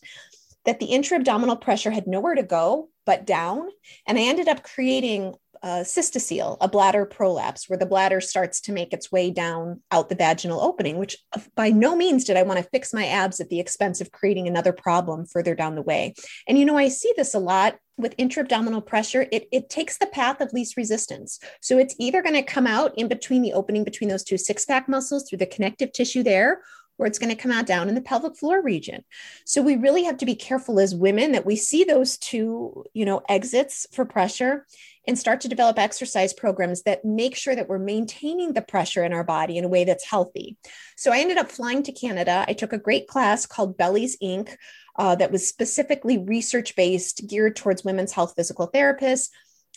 that 0.65 0.79
the 0.79 0.85
intra 0.85 1.17
abdominal 1.17 1.55
pressure 1.55 1.89
had 1.89 2.05
nowhere 2.05 2.35
to 2.35 2.43
go 2.43 2.89
but 3.07 3.25
down. 3.25 3.69
And 4.05 4.19
I 4.19 4.21
ended 4.21 4.47
up 4.47 4.61
creating 4.61 5.33
a 5.63 5.81
cystocele, 5.81 6.57
a 6.59 6.67
bladder 6.67 7.05
prolapse, 7.05 7.69
where 7.69 7.79
the 7.79 7.85
bladder 7.85 8.19
starts 8.19 8.59
to 8.61 8.73
make 8.73 8.91
its 8.91 9.11
way 9.11 9.31
down 9.31 9.81
out 9.91 10.09
the 10.09 10.15
vaginal 10.15 10.61
opening, 10.61 10.97
which 10.97 11.17
uh, 11.35 11.39
by 11.55 11.69
no 11.69 11.95
means 11.95 12.25
did 12.25 12.35
I 12.35 12.43
want 12.43 12.59
to 12.59 12.69
fix 12.69 12.93
my 12.93 13.07
abs 13.07 13.39
at 13.39 13.49
the 13.49 13.59
expense 13.59 14.01
of 14.01 14.11
creating 14.11 14.47
another 14.47 14.73
problem 14.73 15.25
further 15.25 15.55
down 15.55 15.75
the 15.75 15.81
way. 15.81 16.13
And 16.47 16.59
you 16.59 16.65
know, 16.65 16.77
I 16.77 16.89
see 16.89 17.13
this 17.15 17.33
a 17.33 17.39
lot 17.39 17.77
with 17.97 18.15
intra-abdominal 18.17 18.81
pressure, 18.81 19.27
it, 19.31 19.47
it 19.51 19.69
takes 19.69 19.97
the 19.97 20.07
path 20.07 20.41
of 20.41 20.51
least 20.51 20.77
resistance. 20.77 21.39
So 21.61 21.77
it's 21.77 21.95
either 21.99 22.23
going 22.23 22.33
to 22.33 22.41
come 22.41 22.65
out 22.65 22.91
in 22.97 23.07
between 23.07 23.43
the 23.43 23.53
opening 23.53 23.83
between 23.83 24.09
those 24.09 24.23
two 24.23 24.37
six-pack 24.37 24.89
muscles 24.89 25.29
through 25.29 25.37
the 25.37 25.45
connective 25.45 25.91
tissue 25.91 26.23
there, 26.23 26.61
or 26.97 27.07
it's 27.07 27.19
going 27.19 27.35
to 27.35 27.41
come 27.41 27.51
out 27.51 27.65
down 27.65 27.89
in 27.89 27.95
the 27.95 28.01
pelvic 28.01 28.37
floor 28.37 28.61
region. 28.61 29.03
So 29.45 29.61
we 29.61 29.75
really 29.75 30.03
have 30.03 30.17
to 30.17 30.25
be 30.25 30.35
careful 30.35 30.79
as 30.79 30.95
women 30.95 31.31
that 31.31 31.45
we 31.45 31.55
see 31.55 31.83
those 31.83 32.17
two, 32.17 32.85
you 32.93 33.05
know, 33.05 33.21
exits 33.27 33.87
for 33.91 34.05
pressure 34.05 34.65
and 35.07 35.17
start 35.17 35.41
to 35.41 35.49
develop 35.49 35.77
exercise 35.77 36.33
programs 36.33 36.83
that 36.83 37.03
make 37.03 37.35
sure 37.35 37.55
that 37.55 37.67
we're 37.67 37.79
maintaining 37.79 38.53
the 38.53 38.61
pressure 38.61 39.03
in 39.03 39.11
our 39.11 39.23
body 39.23 39.57
in 39.57 39.65
a 39.65 39.69
way 39.69 39.83
that's 39.83 40.05
healthy. 40.05 40.55
So 40.95 41.11
I 41.11 41.19
ended 41.19 41.37
up 41.37 41.51
flying 41.51 41.83
to 41.83 41.91
Canada. 41.91 42.45
I 42.47 42.53
took 42.53 42.73
a 42.73 42.77
great 42.77 43.07
class 43.07 43.45
called 43.45 43.77
Bellies 43.77 44.17
Inc 44.23 44.55
uh, 44.97 45.15
that 45.15 45.31
was 45.31 45.47
specifically 45.47 46.19
research 46.19 46.75
based, 46.75 47.27
geared 47.27 47.55
towards 47.55 47.83
women's 47.83 48.13
health 48.13 48.33
physical 48.35 48.69
therapists. 48.69 49.29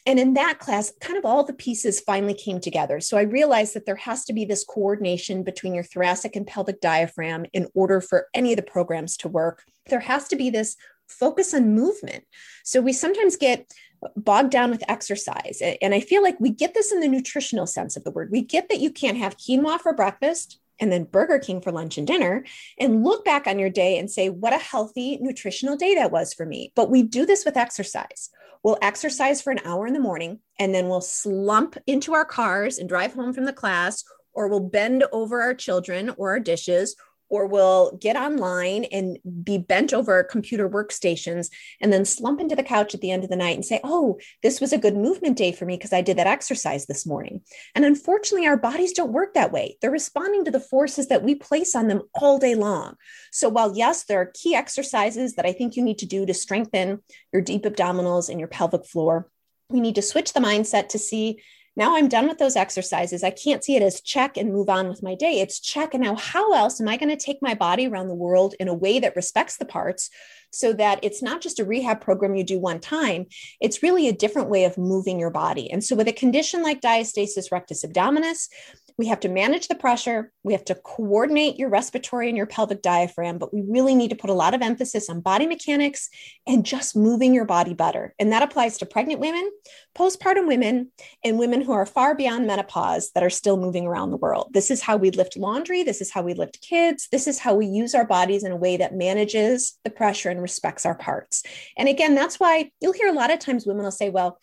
And 0.07 0.21
in 0.21 0.35
that 0.35 0.61
class, 0.61 0.93
kind 1.01 1.19
of 1.19 1.25
all 1.25 1.43
the 1.43 1.53
pieces 1.53 2.01
finally 2.01 2.35
came 2.35 2.61
together. 2.61 3.01
So 3.01 3.19
I 3.19 3.23
realized 3.23 3.75
that 3.75 3.87
there 3.87 3.97
has 3.97 4.25
to 4.27 4.33
be 4.33 4.45
this 4.45 4.65
coordination 4.65 5.43
between 5.43 5.75
your 5.75 5.83
thoracic 5.83 6.37
and 6.37 6.47
pelvic 6.47 6.81
diaphragm 6.81 7.45
in 7.53 7.67
order 7.75 8.01
for 8.01 8.29
any 8.33 8.53
of 8.53 8.57
the 8.57 8.63
programs 8.63 9.17
to 9.19 9.29
work. 9.29 9.65
There 9.89 10.01
has 10.01 10.29
to 10.29 10.37
be 10.37 10.49
this 10.49 10.77
focus 11.09 11.53
on 11.53 11.75
movement. 11.75 12.25
So 12.65 12.81
we 12.81 12.93
sometimes 12.93 13.37
get 13.37 13.73
bogged 14.17 14.51
down 14.51 14.71
with 14.71 14.89
exercise. 14.89 15.61
And 15.83 15.95
I 15.95 16.01
feel 16.01 16.23
like 16.23 16.39
we 16.39 16.51
get 16.51 16.75
this 16.75 16.93
in 16.93 17.01
the 17.01 17.09
nutritional 17.09 17.67
sense 17.67 17.97
of 17.97 18.05
the 18.05 18.11
word. 18.11 18.31
We 18.31 18.43
get 18.43 18.69
that 18.69 18.81
you 18.81 18.91
can't 18.91 19.19
have 19.19 19.37
quinoa 19.37 19.81
for 19.81 19.93
breakfast 19.93 20.61
and 20.81 20.93
then 20.93 21.05
Burger 21.05 21.39
King 21.39 21.61
for 21.61 21.73
lunch 21.73 21.99
and 21.99 22.07
dinner 22.07 22.45
and 22.79 23.05
look 23.05 23.25
back 23.25 23.47
on 23.47 23.59
your 23.59 23.71
day 23.71 23.99
and 23.99 24.11
say, 24.11 24.29
what 24.29 24.53
a 24.53 24.59
healthy 24.59 25.19
nutritional 25.21 25.77
day 25.77 25.95
that 25.95 26.13
was 26.13 26.35
for 26.35 26.47
me. 26.47 26.73
But 26.75 26.91
we 26.91 27.03
do 27.03 27.27
this 27.27 27.45
with 27.45 27.57
exercise. 27.57 28.31
We'll 28.63 28.79
exercise 28.83 29.41
for 29.41 29.51
an 29.51 29.61
hour 29.65 29.87
in 29.87 29.95
the 29.95 30.01
morning 30.01 30.41
and 30.59 30.75
then 30.75 30.89
we'll 30.89 31.01
slump 31.01 31.77
into 31.87 32.15
our 32.15 32.25
cars 32.25 32.79
and 32.79 32.89
drive 32.89 33.15
home 33.15 33.33
from 33.33 33.45
the 33.45 33.53
class, 33.53 34.05
or 34.33 34.49
we'll 34.49 34.61
bend 34.61 35.05
over 35.13 35.41
our 35.41 35.55
children 35.55 36.11
or 36.19 36.31
our 36.31 36.41
dishes, 36.41 36.95
or 37.29 37.47
will 37.47 37.97
get 38.01 38.17
online 38.17 38.85
and 38.85 39.19
be 39.43 39.59
bent 39.59 39.93
over 39.93 40.23
computer 40.23 40.69
workstations 40.69 41.51
and 41.81 41.93
then 41.93 42.05
slump 42.05 42.41
into 42.41 42.57
the 42.57 42.63
couch 42.63 42.95
at 42.95 43.01
the 43.01 43.11
end 43.11 43.25
of 43.25 43.31
the 43.31 43.37
night 43.37 43.57
and 43.57 43.65
say, 43.65 43.81
Oh, 43.83 44.19
this 44.43 44.61
was 44.61 44.73
a 44.73 44.79
good 44.79 44.97
movement 44.97 45.37
day 45.37 45.53
for 45.53 45.65
me 45.65 45.77
because 45.77 45.93
I 45.93 46.03
did 46.03 46.19
that 46.19 46.27
exercise 46.27 46.87
this 46.87 47.07
morning. 47.07 47.41
And 47.75 47.85
unfortunately, 47.85 48.47
our 48.47 48.57
bodies 48.57 48.93
don't 48.93 49.13
work 49.13 49.35
that 49.35 49.53
way. 49.53 49.77
They're 49.81 49.91
responding 49.91 50.45
to 50.45 50.51
the 50.51 50.61
forces 50.61 51.09
that 51.09 51.23
we 51.23 51.35
place 51.35 51.75
on 51.75 51.89
them 51.89 52.03
all 52.15 52.39
day 52.39 52.55
long. 52.55 52.95
So, 53.33 53.49
while 53.49 53.77
yes, 53.77 54.05
there 54.05 54.21
are 54.21 54.33
key 54.35 54.55
exercises 54.55 55.35
that 55.35 55.47
I 55.47 55.53
think 55.53 55.77
you 55.77 55.83
need 55.83 55.99
to 55.99 56.07
do 56.07 56.27
to 56.27 56.35
strengthen 56.35 57.03
your 57.33 57.43
deep 57.43 57.65
abdominals 57.65 58.29
and 58.29 58.39
your 58.39 58.49
pelvic 58.49 58.87
floor, 58.87 59.29
we 59.69 59.81
need 59.81 59.97
to 59.97 60.03
switch 60.03 60.33
the 60.33 60.41
mindset 60.41 60.89
to 60.91 60.99
see 60.99 61.41
now 61.77 61.95
I'm 61.95 62.09
done 62.09 62.27
with 62.27 62.39
those 62.39 62.57
exercises. 62.57 63.23
I 63.23 63.31
can't 63.31 63.63
see 63.63 63.77
it 63.77 63.83
as 63.83 64.01
check 64.01 64.39
and 64.39 64.53
move 64.53 64.71
on 64.71 64.89
with 64.89 65.03
my 65.03 65.15
day. 65.15 65.41
It's 65.41 65.61
check. 65.61 65.93
And 65.93 66.03
now, 66.03 66.17
how 66.17 66.55
else 66.55 66.81
am 66.81 66.89
I 66.89 66.97
going 66.97 67.15
to 67.15 67.23
take 67.23 67.43
my 67.43 67.55
body 67.55 67.87
around 67.87 68.09
the 68.09 68.15
world 68.15 68.55
in 68.59 68.69
a 68.69 68.75
way 68.75 68.99
that 68.99 69.15
respects 69.15 69.59
the 69.59 69.67
parts 69.67 70.09
so 70.51 70.73
that 70.73 71.01
it's 71.03 71.23
not 71.23 71.43
just 71.43 71.61
a 71.61 71.65
rehab 71.67 72.01
program 72.01 72.35
you 72.35 72.45
do 72.45 72.59
one 72.59 72.81
time? 72.81 73.27
It's 73.61 73.83
really 73.83 74.09
a 74.09 74.13
different 74.13 74.49
way 74.49 74.65
of 74.65 74.79
moving 74.79 75.21
your 75.21 75.31
body. 75.31 75.71
And 75.71 75.85
so, 75.85 75.95
with 75.95 76.09
a 76.09 76.13
condition 76.13 76.63
like 76.63 76.81
diastasis 76.81 77.53
rectus 77.53 77.85
abdominis, 77.85 78.49
we 78.99 79.07
have 79.07 79.21
to 79.21 79.29
manage 79.29 79.69
the 79.69 79.75
pressure. 79.75 80.33
We 80.43 80.55
have 80.55 80.65
to 80.67 80.75
coordinate 80.75 81.59
your 81.59 81.69
respiratory 81.69 82.29
and 82.29 82.37
your 82.37 82.47
pelvic 82.47 82.81
diaphragm, 82.81 83.39
but 83.39 83.53
we 83.53 83.63
really 83.69 83.95
need 83.95 84.09
to 84.09 84.17
put 84.17 84.31
a 84.31 84.35
lot 84.35 84.55
of 84.55 84.63
emphasis 84.63 85.11
on 85.11 85.21
body 85.21 85.47
mechanics 85.47 86.09
and 86.47 86.65
just 86.65 86.97
moving 86.97 87.35
your 87.35 87.45
body 87.45 87.75
better. 87.75 88.15
And 88.19 88.33
that 88.33 88.43
applies 88.43 88.79
to 88.79 88.87
pregnant 88.87 89.21
women, 89.21 89.51
postpartum 89.97 90.47
women, 90.49 90.93
and 91.23 91.39
women 91.39 91.61
who 91.61 91.73
are 91.73 91.85
far 91.85 92.15
beyond 92.15 92.47
menopause 92.47 93.11
that 93.15 93.23
are 93.23 93.31
still 93.31 93.59
moving 93.59 93.87
around 93.87 94.11
the 94.11 94.17
world. 94.17 94.51
This 94.53 94.71
is 94.71 94.81
how 94.81 94.97
we 94.97 95.11
lift 95.11 95.37
laundry. 95.37 95.83
This 95.83 96.01
is 96.01 96.11
how 96.11 96.23
we 96.23 96.33
lift 96.33 96.63
kids. 96.63 97.09
This 97.13 97.27
is 97.27 97.39
how 97.39 97.55
we 97.55 97.67
use 97.67 97.95
our 97.95 98.07
bodies 98.07 98.45
in 98.45 98.53
a 98.53 98.57
way 98.57 98.79
that 98.79 98.95
manages 98.95 99.79
the 99.85 99.91
pressure 99.91 100.31
and 100.31 100.41
respects 100.41 100.87
our 100.87 100.95
parts. 100.95 101.43
And 101.77 101.89
again, 101.89 102.15
that's 102.15 102.41
why 102.41 102.71
you'll 102.81 102.93
hear 102.93 103.09
a 103.09 103.13
lot 103.13 103.31
of 103.31 103.41
times 103.41 103.67
women 103.67 103.85
will 103.85 103.91
say, 103.91 104.09
well, 104.09 104.39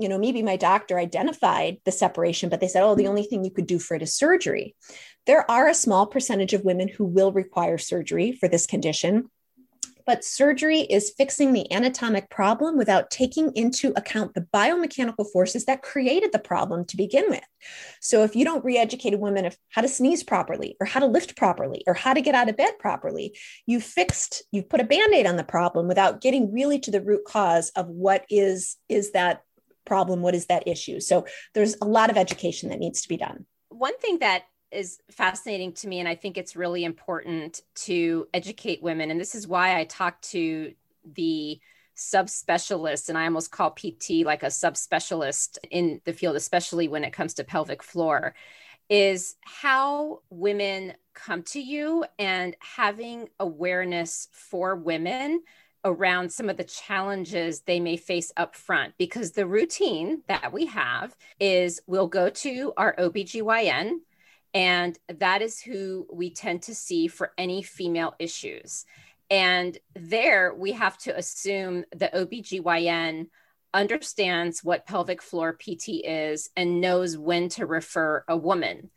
you 0.00 0.08
know, 0.08 0.18
maybe 0.18 0.42
my 0.42 0.56
doctor 0.56 0.98
identified 0.98 1.78
the 1.84 1.92
separation, 1.92 2.48
but 2.48 2.60
they 2.60 2.68
said, 2.68 2.82
oh, 2.82 2.94
the 2.94 3.02
mm-hmm. 3.02 3.10
only 3.10 3.22
thing 3.22 3.44
you 3.44 3.50
could 3.50 3.66
do 3.66 3.78
for 3.78 3.94
it 3.94 4.02
is 4.02 4.14
surgery. 4.14 4.74
There 5.26 5.48
are 5.50 5.68
a 5.68 5.74
small 5.74 6.06
percentage 6.06 6.52
of 6.52 6.64
women 6.64 6.88
who 6.88 7.04
will 7.04 7.32
require 7.32 7.78
surgery 7.78 8.32
for 8.32 8.48
this 8.48 8.66
condition. 8.66 9.30
But 10.04 10.24
surgery 10.24 10.82
is 10.82 11.12
fixing 11.18 11.52
the 11.52 11.70
anatomic 11.72 12.30
problem 12.30 12.76
without 12.76 13.10
taking 13.10 13.50
into 13.56 13.92
account 13.96 14.34
the 14.34 14.46
biomechanical 14.54 15.26
forces 15.32 15.64
that 15.64 15.82
created 15.82 16.30
the 16.30 16.38
problem 16.38 16.84
to 16.84 16.96
begin 16.96 17.24
with. 17.28 17.42
So, 18.00 18.22
if 18.22 18.36
you 18.36 18.44
don't 18.44 18.64
re 18.64 18.78
educate 18.78 19.14
a 19.14 19.18
woman 19.18 19.46
of 19.46 19.56
how 19.70 19.82
to 19.82 19.88
sneeze 19.88 20.22
properly, 20.22 20.76
or 20.78 20.86
how 20.86 21.00
to 21.00 21.06
lift 21.06 21.36
properly, 21.36 21.82
or 21.88 21.94
how 21.94 22.14
to 22.14 22.20
get 22.20 22.36
out 22.36 22.48
of 22.48 22.56
bed 22.56 22.78
properly, 22.78 23.36
you 23.66 23.80
fixed, 23.80 24.44
you've 24.52 24.68
put 24.68 24.80
a 24.80 24.84
band 24.84 25.12
aid 25.12 25.26
on 25.26 25.36
the 25.36 25.42
problem 25.42 25.88
without 25.88 26.20
getting 26.20 26.52
really 26.52 26.78
to 26.78 26.92
the 26.92 27.02
root 27.02 27.24
cause 27.26 27.70
of 27.70 27.88
what 27.88 28.24
is, 28.30 28.76
is 28.88 29.10
that 29.10 29.40
problem 29.86 30.20
what 30.20 30.34
is 30.34 30.46
that 30.46 30.66
issue? 30.68 31.00
So 31.00 31.26
there's 31.54 31.76
a 31.80 31.86
lot 31.86 32.10
of 32.10 32.16
education 32.16 32.68
that 32.68 32.78
needs 32.78 33.02
to 33.02 33.08
be 33.08 33.16
done. 33.16 33.46
One 33.70 33.96
thing 33.98 34.18
that 34.18 34.44
is 34.72 34.98
fascinating 35.10 35.72
to 35.72 35.86
me 35.86 36.00
and 36.00 36.08
i 36.08 36.14
think 36.14 36.36
it's 36.36 36.56
really 36.56 36.84
important 36.84 37.62
to 37.74 38.26
educate 38.34 38.82
women 38.82 39.10
and 39.10 39.20
this 39.20 39.34
is 39.34 39.46
why 39.46 39.78
i 39.78 39.84
talk 39.84 40.20
to 40.20 40.72
the 41.14 41.58
subspecialists 41.96 43.08
and 43.08 43.16
i 43.16 43.24
almost 43.24 43.52
call 43.52 43.70
pt 43.70 44.24
like 44.24 44.42
a 44.42 44.46
subspecialist 44.46 45.58
in 45.70 46.00
the 46.04 46.12
field 46.12 46.36
especially 46.36 46.88
when 46.88 47.04
it 47.04 47.12
comes 47.12 47.34
to 47.34 47.44
pelvic 47.44 47.82
floor 47.82 48.34
is 48.88 49.36
how 49.42 50.20
women 50.30 50.92
come 51.14 51.42
to 51.42 51.60
you 51.60 52.04
and 52.18 52.56
having 52.60 53.28
awareness 53.40 54.28
for 54.32 54.76
women 54.76 55.40
around 55.86 56.32
some 56.32 56.50
of 56.50 56.56
the 56.56 56.64
challenges 56.64 57.60
they 57.60 57.78
may 57.78 57.96
face 57.96 58.32
up 58.36 58.56
front 58.56 58.92
because 58.98 59.32
the 59.32 59.46
routine 59.46 60.22
that 60.26 60.52
we 60.52 60.66
have 60.66 61.16
is 61.38 61.80
we'll 61.86 62.08
go 62.08 62.28
to 62.28 62.72
our 62.76 62.94
OBGYN 62.96 64.00
and 64.52 64.98
that 65.08 65.42
is 65.42 65.60
who 65.60 66.06
we 66.12 66.30
tend 66.30 66.62
to 66.62 66.74
see 66.74 67.06
for 67.06 67.32
any 67.38 67.62
female 67.62 68.14
issues. 68.18 68.84
And 69.30 69.78
there 69.94 70.54
we 70.54 70.72
have 70.72 70.98
to 70.98 71.16
assume 71.16 71.84
the 71.94 72.10
OBGYN 72.12 73.28
understands 73.72 74.64
what 74.64 74.86
pelvic 74.86 75.22
floor 75.22 75.52
PT 75.52 76.00
is 76.04 76.50
and 76.56 76.80
knows 76.80 77.16
when 77.16 77.48
to 77.50 77.66
refer 77.66 78.24
a 78.26 78.36
woman. 78.36 78.90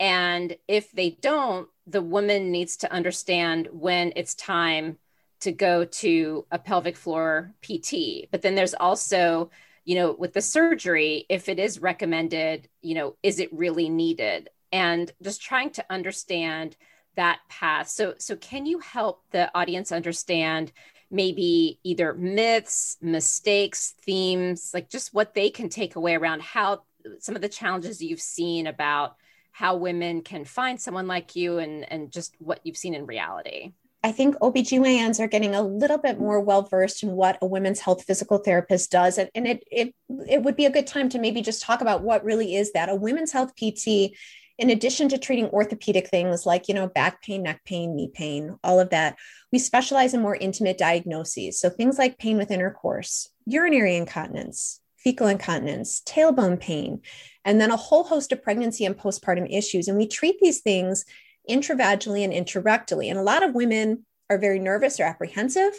And 0.00 0.56
if 0.66 0.90
they 0.90 1.10
don't, 1.10 1.68
the 1.86 2.02
woman 2.02 2.50
needs 2.50 2.78
to 2.78 2.92
understand 2.92 3.68
when 3.70 4.12
it's 4.16 4.34
time 4.34 4.98
to 5.40 5.52
go 5.52 5.84
to 5.84 6.46
a 6.50 6.58
pelvic 6.58 6.96
floor 6.96 7.54
PT. 7.62 8.28
But 8.30 8.42
then 8.42 8.54
there's 8.54 8.74
also, 8.74 9.50
you 9.84 9.94
know, 9.94 10.16
with 10.18 10.32
the 10.32 10.40
surgery, 10.40 11.26
if 11.28 11.48
it 11.48 11.58
is 11.58 11.80
recommended, 11.80 12.68
you 12.82 12.94
know, 12.94 13.16
is 13.22 13.38
it 13.38 13.52
really 13.52 13.88
needed? 13.88 14.48
And 14.72 15.12
just 15.22 15.42
trying 15.42 15.70
to 15.70 15.84
understand 15.90 16.76
that 17.16 17.40
path. 17.48 17.88
So 17.88 18.14
so 18.18 18.36
can 18.36 18.66
you 18.66 18.78
help 18.78 19.22
the 19.30 19.50
audience 19.56 19.90
understand 19.92 20.72
maybe 21.10 21.78
either 21.84 22.14
myths, 22.14 22.96
mistakes, 23.00 23.94
themes, 24.02 24.72
like 24.74 24.90
just 24.90 25.14
what 25.14 25.34
they 25.34 25.50
can 25.50 25.68
take 25.68 25.96
away 25.96 26.14
around 26.14 26.42
how 26.42 26.82
some 27.20 27.36
of 27.36 27.42
the 27.42 27.48
challenges 27.48 28.02
you've 28.02 28.20
seen 28.20 28.66
about 28.66 29.16
how 29.52 29.76
women 29.76 30.20
can 30.20 30.44
find 30.44 30.80
someone 30.80 31.06
like 31.06 31.36
you 31.36 31.58
and 31.58 31.90
and 31.90 32.10
just 32.10 32.34
what 32.38 32.60
you've 32.64 32.76
seen 32.76 32.94
in 32.94 33.06
reality? 33.06 33.72
I 34.06 34.12
think 34.12 34.36
OBGYNs 34.36 35.18
are 35.18 35.26
getting 35.26 35.56
a 35.56 35.62
little 35.62 35.98
bit 35.98 36.20
more 36.20 36.40
well 36.40 36.62
versed 36.62 37.02
in 37.02 37.10
what 37.10 37.38
a 37.42 37.46
women's 37.46 37.80
health 37.80 38.04
physical 38.04 38.38
therapist 38.38 38.92
does. 38.92 39.18
And, 39.18 39.28
and 39.34 39.48
it, 39.48 39.64
it, 39.68 39.94
it 40.28 40.42
would 40.44 40.54
be 40.54 40.64
a 40.64 40.70
good 40.70 40.86
time 40.86 41.08
to 41.08 41.18
maybe 41.18 41.42
just 41.42 41.60
talk 41.60 41.80
about 41.80 42.04
what 42.04 42.22
really 42.22 42.54
is 42.54 42.70
that. 42.70 42.88
A 42.88 42.94
women's 42.94 43.32
health 43.32 43.56
PT, 43.56 44.14
in 44.58 44.70
addition 44.70 45.08
to 45.08 45.18
treating 45.18 45.46
orthopedic 45.46 46.06
things 46.06 46.46
like, 46.46 46.68
you 46.68 46.74
know, 46.74 46.86
back 46.86 47.20
pain, 47.20 47.42
neck 47.42 47.62
pain, 47.64 47.96
knee 47.96 48.08
pain, 48.14 48.56
all 48.62 48.78
of 48.78 48.90
that, 48.90 49.16
we 49.50 49.58
specialize 49.58 50.14
in 50.14 50.22
more 50.22 50.36
intimate 50.36 50.78
diagnoses. 50.78 51.58
So 51.58 51.68
things 51.68 51.98
like 51.98 52.16
pain 52.16 52.36
with 52.36 52.52
intercourse, 52.52 53.28
urinary 53.44 53.96
incontinence, 53.96 54.80
fecal 54.98 55.26
incontinence, 55.26 56.00
tailbone 56.06 56.60
pain, 56.60 57.00
and 57.44 57.60
then 57.60 57.72
a 57.72 57.76
whole 57.76 58.04
host 58.04 58.30
of 58.30 58.40
pregnancy 58.40 58.84
and 58.84 58.96
postpartum 58.96 59.52
issues. 59.52 59.88
And 59.88 59.98
we 59.98 60.06
treat 60.06 60.38
these 60.38 60.60
things 60.60 61.04
intravaginally 61.48 62.24
and 62.24 62.32
intrarectally. 62.32 63.08
And 63.10 63.18
a 63.18 63.22
lot 63.22 63.42
of 63.42 63.54
women 63.54 64.04
are 64.30 64.38
very 64.38 64.58
nervous 64.58 64.98
or 65.00 65.04
apprehensive 65.04 65.72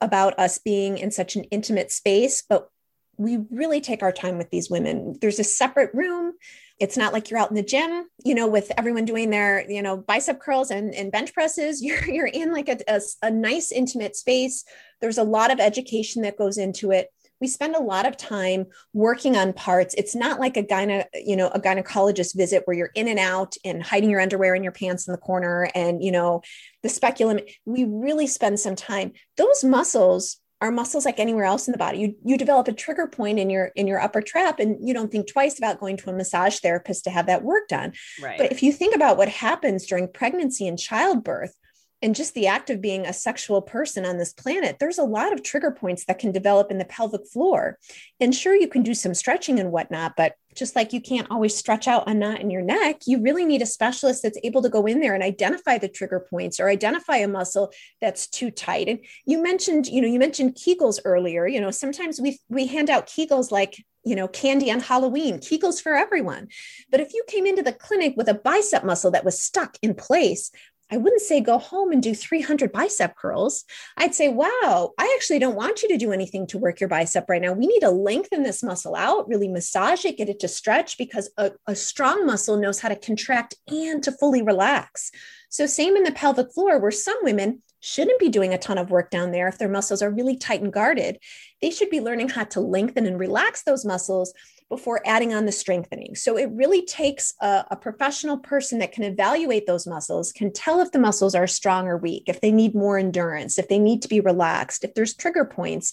about 0.00 0.38
us 0.38 0.58
being 0.58 0.98
in 0.98 1.10
such 1.10 1.36
an 1.36 1.44
intimate 1.44 1.90
space, 1.90 2.42
but 2.48 2.68
we 3.16 3.38
really 3.50 3.82
take 3.82 4.02
our 4.02 4.12
time 4.12 4.38
with 4.38 4.50
these 4.50 4.70
women. 4.70 5.16
There's 5.20 5.38
a 5.38 5.44
separate 5.44 5.90
room. 5.92 6.32
It's 6.78 6.96
not 6.96 7.12
like 7.12 7.28
you're 7.28 7.38
out 7.38 7.50
in 7.50 7.56
the 7.56 7.62
gym, 7.62 8.06
you 8.24 8.34
know, 8.34 8.48
with 8.48 8.72
everyone 8.78 9.04
doing 9.04 9.28
their, 9.28 9.70
you 9.70 9.82
know, 9.82 9.98
bicep 9.98 10.40
curls 10.40 10.70
and, 10.70 10.94
and 10.94 11.12
bench 11.12 11.34
presses. 11.34 11.82
You're, 11.84 12.08
you're 12.08 12.26
in 12.26 12.50
like 12.52 12.70
a, 12.70 12.78
a, 12.88 13.00
a 13.22 13.30
nice, 13.30 13.72
intimate 13.72 14.16
space. 14.16 14.64
There's 15.02 15.18
a 15.18 15.22
lot 15.22 15.52
of 15.52 15.60
education 15.60 16.22
that 16.22 16.38
goes 16.38 16.56
into 16.56 16.92
it 16.92 17.08
we 17.40 17.48
spend 17.48 17.74
a 17.74 17.82
lot 17.82 18.06
of 18.06 18.16
time 18.16 18.66
working 18.92 19.36
on 19.36 19.52
parts. 19.52 19.94
It's 19.96 20.14
not 20.14 20.40
like 20.40 20.56
a 20.56 20.62
gyne, 20.62 21.04
you 21.14 21.36
know, 21.36 21.48
a 21.48 21.60
gynecologist 21.60 22.36
visit 22.36 22.62
where 22.64 22.76
you're 22.76 22.90
in 22.94 23.08
and 23.08 23.18
out 23.18 23.56
and 23.64 23.82
hiding 23.82 24.10
your 24.10 24.20
underwear 24.20 24.54
and 24.54 24.64
your 24.64 24.72
pants 24.72 25.08
in 25.08 25.12
the 25.12 25.18
corner 25.18 25.70
and, 25.74 26.02
you 26.02 26.12
know, 26.12 26.42
the 26.82 26.88
speculum. 26.88 27.40
We 27.64 27.84
really 27.84 28.26
spend 28.26 28.60
some 28.60 28.76
time. 28.76 29.12
Those 29.36 29.64
muscles 29.64 30.38
are 30.60 30.70
muscles 30.70 31.06
like 31.06 31.18
anywhere 31.18 31.44
else 31.44 31.66
in 31.66 31.72
the 31.72 31.78
body. 31.78 31.98
You 31.98 32.16
you 32.22 32.36
develop 32.36 32.68
a 32.68 32.72
trigger 32.72 33.06
point 33.06 33.38
in 33.38 33.48
your 33.48 33.66
in 33.76 33.86
your 33.86 34.00
upper 34.00 34.20
trap 34.20 34.60
and 34.60 34.76
you 34.86 34.92
don't 34.92 35.10
think 35.10 35.26
twice 35.26 35.56
about 35.58 35.80
going 35.80 35.96
to 35.98 36.10
a 36.10 36.12
massage 36.12 36.58
therapist 36.58 37.04
to 37.04 37.10
have 37.10 37.26
that 37.26 37.42
work 37.42 37.68
done. 37.68 37.94
Right. 38.22 38.36
But 38.36 38.52
if 38.52 38.62
you 38.62 38.72
think 38.72 38.94
about 38.94 39.16
what 39.16 39.28
happens 39.28 39.86
during 39.86 40.08
pregnancy 40.12 40.68
and 40.68 40.78
childbirth, 40.78 41.54
and 42.02 42.14
just 42.14 42.34
the 42.34 42.46
act 42.46 42.70
of 42.70 42.80
being 42.80 43.06
a 43.06 43.12
sexual 43.12 43.60
person 43.60 44.06
on 44.06 44.16
this 44.16 44.32
planet, 44.32 44.78
there's 44.78 44.98
a 44.98 45.04
lot 45.04 45.32
of 45.32 45.42
trigger 45.42 45.70
points 45.70 46.04
that 46.06 46.18
can 46.18 46.32
develop 46.32 46.70
in 46.70 46.78
the 46.78 46.84
pelvic 46.84 47.26
floor. 47.26 47.78
And 48.20 48.34
sure, 48.34 48.54
you 48.54 48.68
can 48.68 48.82
do 48.82 48.94
some 48.94 49.14
stretching 49.14 49.60
and 49.60 49.70
whatnot, 49.70 50.14
but 50.16 50.34
just 50.54 50.74
like 50.74 50.92
you 50.92 51.00
can't 51.00 51.30
always 51.30 51.54
stretch 51.54 51.86
out 51.86 52.08
a 52.08 52.14
knot 52.14 52.40
in 52.40 52.50
your 52.50 52.62
neck, 52.62 53.02
you 53.06 53.20
really 53.20 53.44
need 53.44 53.62
a 53.62 53.66
specialist 53.66 54.22
that's 54.22 54.38
able 54.42 54.62
to 54.62 54.68
go 54.68 54.86
in 54.86 55.00
there 55.00 55.14
and 55.14 55.22
identify 55.22 55.78
the 55.78 55.88
trigger 55.88 56.26
points 56.28 56.58
or 56.58 56.68
identify 56.68 57.16
a 57.16 57.28
muscle 57.28 57.72
that's 58.00 58.26
too 58.26 58.50
tight. 58.50 58.88
And 58.88 59.00
you 59.26 59.42
mentioned, 59.42 59.86
you 59.86 60.00
know, 60.00 60.08
you 60.08 60.18
mentioned 60.18 60.56
Kegels 60.56 60.98
earlier. 61.04 61.46
You 61.46 61.60
know, 61.60 61.70
sometimes 61.70 62.20
we 62.20 62.38
we 62.48 62.66
hand 62.66 62.90
out 62.90 63.06
Kegels 63.06 63.50
like 63.50 63.76
you 64.02 64.16
know, 64.16 64.28
candy 64.28 64.70
on 64.70 64.80
Halloween, 64.80 65.38
Kegels 65.40 65.82
for 65.82 65.94
everyone. 65.94 66.48
But 66.90 67.00
if 67.00 67.12
you 67.12 67.22
came 67.28 67.46
into 67.46 67.62
the 67.62 67.74
clinic 67.74 68.14
with 68.16 68.28
a 68.28 68.34
bicep 68.34 68.82
muscle 68.82 69.10
that 69.10 69.26
was 69.26 69.42
stuck 69.42 69.76
in 69.82 69.94
place, 69.94 70.50
I 70.90 70.96
wouldn't 70.96 71.22
say 71.22 71.40
go 71.40 71.58
home 71.58 71.92
and 71.92 72.02
do 72.02 72.14
300 72.14 72.72
bicep 72.72 73.16
curls. 73.16 73.64
I'd 73.96 74.14
say, 74.14 74.28
wow, 74.28 74.92
I 74.98 75.14
actually 75.16 75.38
don't 75.38 75.54
want 75.54 75.82
you 75.82 75.88
to 75.90 75.96
do 75.96 76.12
anything 76.12 76.46
to 76.48 76.58
work 76.58 76.80
your 76.80 76.88
bicep 76.88 77.28
right 77.28 77.40
now. 77.40 77.52
We 77.52 77.66
need 77.66 77.80
to 77.80 77.90
lengthen 77.90 78.42
this 78.42 78.62
muscle 78.62 78.94
out, 78.94 79.28
really 79.28 79.48
massage 79.48 80.04
it, 80.04 80.16
get 80.16 80.28
it 80.28 80.40
to 80.40 80.48
stretch 80.48 80.98
because 80.98 81.30
a, 81.36 81.52
a 81.66 81.74
strong 81.74 82.26
muscle 82.26 82.56
knows 82.56 82.80
how 82.80 82.88
to 82.88 82.96
contract 82.96 83.54
and 83.68 84.02
to 84.02 84.12
fully 84.12 84.42
relax. 84.42 85.10
So, 85.48 85.66
same 85.66 85.96
in 85.96 86.04
the 86.04 86.12
pelvic 86.12 86.52
floor, 86.52 86.78
where 86.78 86.90
some 86.90 87.18
women 87.22 87.62
shouldn't 87.80 88.20
be 88.20 88.28
doing 88.28 88.54
a 88.54 88.58
ton 88.58 88.78
of 88.78 88.90
work 88.90 89.10
down 89.10 89.32
there 89.32 89.48
if 89.48 89.58
their 89.58 89.68
muscles 89.68 90.02
are 90.02 90.10
really 90.10 90.36
tight 90.36 90.62
and 90.62 90.72
guarded. 90.72 91.18
They 91.60 91.70
should 91.70 91.90
be 91.90 92.00
learning 92.00 92.30
how 92.30 92.44
to 92.44 92.60
lengthen 92.60 93.06
and 93.06 93.18
relax 93.18 93.62
those 93.62 93.84
muscles 93.84 94.32
before 94.70 95.02
adding 95.04 95.34
on 95.34 95.46
the 95.46 95.52
strengthening. 95.52 96.14
So 96.14 96.38
it 96.38 96.48
really 96.52 96.86
takes 96.86 97.34
a, 97.40 97.64
a, 97.72 97.76
professional 97.76 98.38
person 98.38 98.78
that 98.78 98.92
can 98.92 99.02
evaluate 99.02 99.66
those 99.66 99.84
muscles, 99.84 100.30
can 100.32 100.52
tell 100.52 100.80
if 100.80 100.92
the 100.92 101.00
muscles 101.00 101.34
are 101.34 101.48
strong 101.48 101.88
or 101.88 101.96
weak, 101.96 102.24
if 102.28 102.40
they 102.40 102.52
need 102.52 102.72
more 102.72 102.96
endurance, 102.96 103.58
if 103.58 103.66
they 103.66 103.80
need 103.80 104.00
to 104.02 104.08
be 104.08 104.20
relaxed, 104.20 104.84
if 104.84 104.94
there's 104.94 105.16
trigger 105.16 105.44
points. 105.44 105.92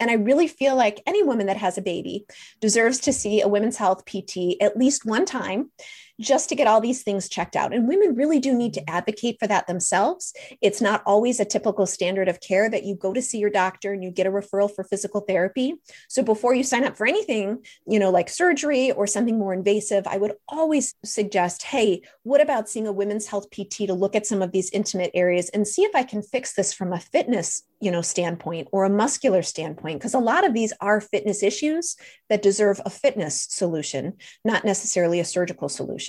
And 0.00 0.10
I 0.10 0.14
really 0.14 0.48
feel 0.48 0.74
like 0.74 1.02
any 1.06 1.22
woman 1.22 1.46
that 1.46 1.58
has 1.58 1.76
a 1.76 1.82
baby 1.82 2.24
deserves 2.60 2.98
to 3.00 3.12
see 3.12 3.42
a 3.42 3.48
women's 3.48 3.76
health 3.76 4.06
PT 4.06 4.56
at 4.60 4.76
least 4.76 5.04
one 5.04 5.26
time 5.26 5.70
just 6.20 6.48
to 6.48 6.54
get 6.54 6.66
all 6.66 6.80
these 6.80 7.02
things 7.02 7.28
checked 7.28 7.56
out. 7.56 7.72
And 7.72 7.88
women 7.88 8.14
really 8.14 8.38
do 8.38 8.54
need 8.54 8.74
to 8.74 8.90
advocate 8.90 9.36
for 9.40 9.46
that 9.46 9.66
themselves. 9.66 10.32
It's 10.60 10.80
not 10.80 11.02
always 11.06 11.40
a 11.40 11.44
typical 11.44 11.86
standard 11.86 12.28
of 12.28 12.40
care 12.40 12.70
that 12.70 12.84
you 12.84 12.94
go 12.94 13.12
to 13.12 13.22
see 13.22 13.38
your 13.38 13.50
doctor 13.50 13.92
and 13.92 14.02
you 14.02 14.10
get 14.10 14.26
a 14.26 14.30
referral 14.30 14.72
for 14.72 14.84
physical 14.84 15.20
therapy. 15.22 15.74
So 16.08 16.22
before 16.22 16.54
you 16.54 16.62
sign 16.62 16.84
up 16.84 16.96
for 16.96 17.06
anything, 17.06 17.64
you 17.86 17.98
know, 17.98 18.10
like 18.10 18.28
surgery 18.28 18.92
or 18.92 19.06
something 19.06 19.38
more 19.38 19.54
invasive, 19.54 20.06
I 20.06 20.18
would 20.18 20.34
always 20.48 20.94
suggest, 21.04 21.64
hey, 21.64 22.02
what 22.22 22.40
about 22.40 22.68
seeing 22.68 22.86
a 22.86 22.92
women's 22.92 23.26
health 23.26 23.50
PT 23.50 23.86
to 23.86 23.94
look 23.94 24.14
at 24.14 24.26
some 24.26 24.42
of 24.42 24.52
these 24.52 24.70
intimate 24.70 25.10
areas 25.14 25.48
and 25.50 25.66
see 25.66 25.82
if 25.82 25.94
I 25.94 26.02
can 26.02 26.22
fix 26.22 26.54
this 26.54 26.72
from 26.72 26.92
a 26.92 27.00
fitness 27.00 27.62
you 27.84 27.90
know 27.90 28.00
standpoint 28.00 28.66
or 28.72 28.84
a 28.84 28.90
muscular 28.90 29.42
standpoint 29.42 29.98
because 29.98 30.14
a 30.14 30.18
lot 30.18 30.46
of 30.46 30.54
these 30.54 30.72
are 30.80 31.02
fitness 31.02 31.42
issues 31.42 31.96
that 32.30 32.40
deserve 32.40 32.80
a 32.86 32.90
fitness 32.90 33.46
solution 33.50 34.14
not 34.42 34.64
necessarily 34.64 35.20
a 35.20 35.24
surgical 35.24 35.68
solution 35.68 36.03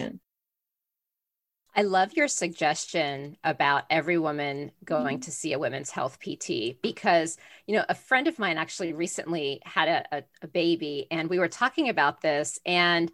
I 1.77 1.81
love 1.81 2.13
your 2.13 2.29
suggestion 2.29 3.35
about 3.43 3.83
every 3.89 4.17
woman 4.17 4.71
going 4.85 5.19
to 5.21 5.31
see 5.31 5.51
a 5.51 5.59
women's 5.59 5.91
health 5.91 6.19
PT 6.19 6.81
because, 6.81 7.37
you 7.67 7.75
know, 7.75 7.83
a 7.89 7.95
friend 7.95 8.27
of 8.27 8.39
mine 8.39 8.57
actually 8.57 8.93
recently 8.93 9.61
had 9.65 9.89
a, 9.89 10.17
a, 10.17 10.23
a 10.43 10.47
baby 10.47 11.07
and 11.11 11.29
we 11.29 11.37
were 11.37 11.49
talking 11.49 11.89
about 11.89 12.21
this. 12.21 12.59
And 12.65 13.11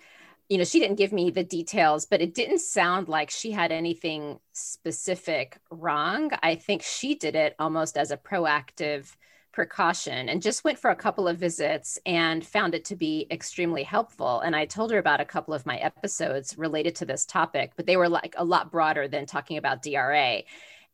you 0.48 0.58
know, 0.58 0.66
she 0.66 0.82
didn't 0.82 0.98
give 0.98 1.14
me 1.14 1.32
the 1.32 1.46
details, 1.46 2.06
but 2.06 2.22
it 2.22 2.34
didn't 2.34 2.60
sound 2.60 3.08
like 3.08 3.30
she 3.30 3.52
had 3.52 3.72
anything 3.72 4.38
specific 4.52 5.58
wrong. 5.72 6.32
I 6.44 6.56
think 6.56 6.84
she 6.84 7.16
did 7.16 7.38
it 7.38 7.56
almost 7.58 7.98
as 7.98 8.12
a 8.12 8.18
proactive 8.18 9.16
precaution 9.52 10.30
and 10.30 10.42
just 10.42 10.64
went 10.64 10.80
for 10.80 10.92
a 10.92 10.96
couple 10.96 11.28
of 11.28 11.38
visits 11.38 12.00
and 12.06 12.46
found 12.46 12.74
it 12.74 12.86
to 12.86 12.96
be 12.96 13.28
extremely 13.32 13.84
helpful. 13.84 14.40
And 14.42 14.56
I 14.56 14.66
told 14.66 14.92
her 14.92 14.98
about 14.98 15.20
a 15.20 15.26
couple 15.26 15.54
of 15.54 15.66
my 15.66 15.78
episodes 15.78 16.58
related 16.58 16.96
to 16.96 17.06
this 17.06 17.26
topic, 17.26 17.74
but 17.76 17.86
they 17.86 17.98
were 17.98 18.10
like 18.10 18.36
a 18.38 18.46
lot 18.46 18.72
broader 18.72 19.08
than 19.08 19.26
talking 19.26 19.58
about 19.58 19.82
DRA. 19.82 20.44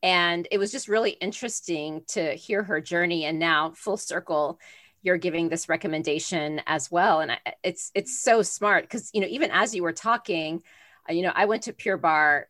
And 0.04 0.48
it 0.52 0.58
was 0.58 0.72
just 0.72 0.88
really 0.88 1.12
interesting 1.12 2.04
to 2.10 2.34
hear 2.34 2.64
her 2.64 2.82
journey 2.82 3.26
and 3.26 3.40
now 3.40 3.72
full 3.76 3.98
circle 3.98 4.60
you're 5.04 5.18
giving 5.18 5.48
this 5.48 5.70
recommendation 5.70 6.60
as 6.66 6.92
well 6.92 7.22
and 7.22 7.32
it's 7.64 7.92
it's 7.94 8.20
so 8.20 8.42
smart 8.42 8.84
because 8.84 9.10
you 9.14 9.22
know 9.22 9.28
even 9.28 9.52
as 9.52 9.74
you 9.74 9.84
were 9.84 9.94
talking 9.94 10.62
uh, 11.10 11.14
you 11.14 11.22
know 11.22 11.32
i 11.36 11.46
went 11.46 11.64
to 11.64 11.72
pure 11.72 11.98
barre 11.98 12.50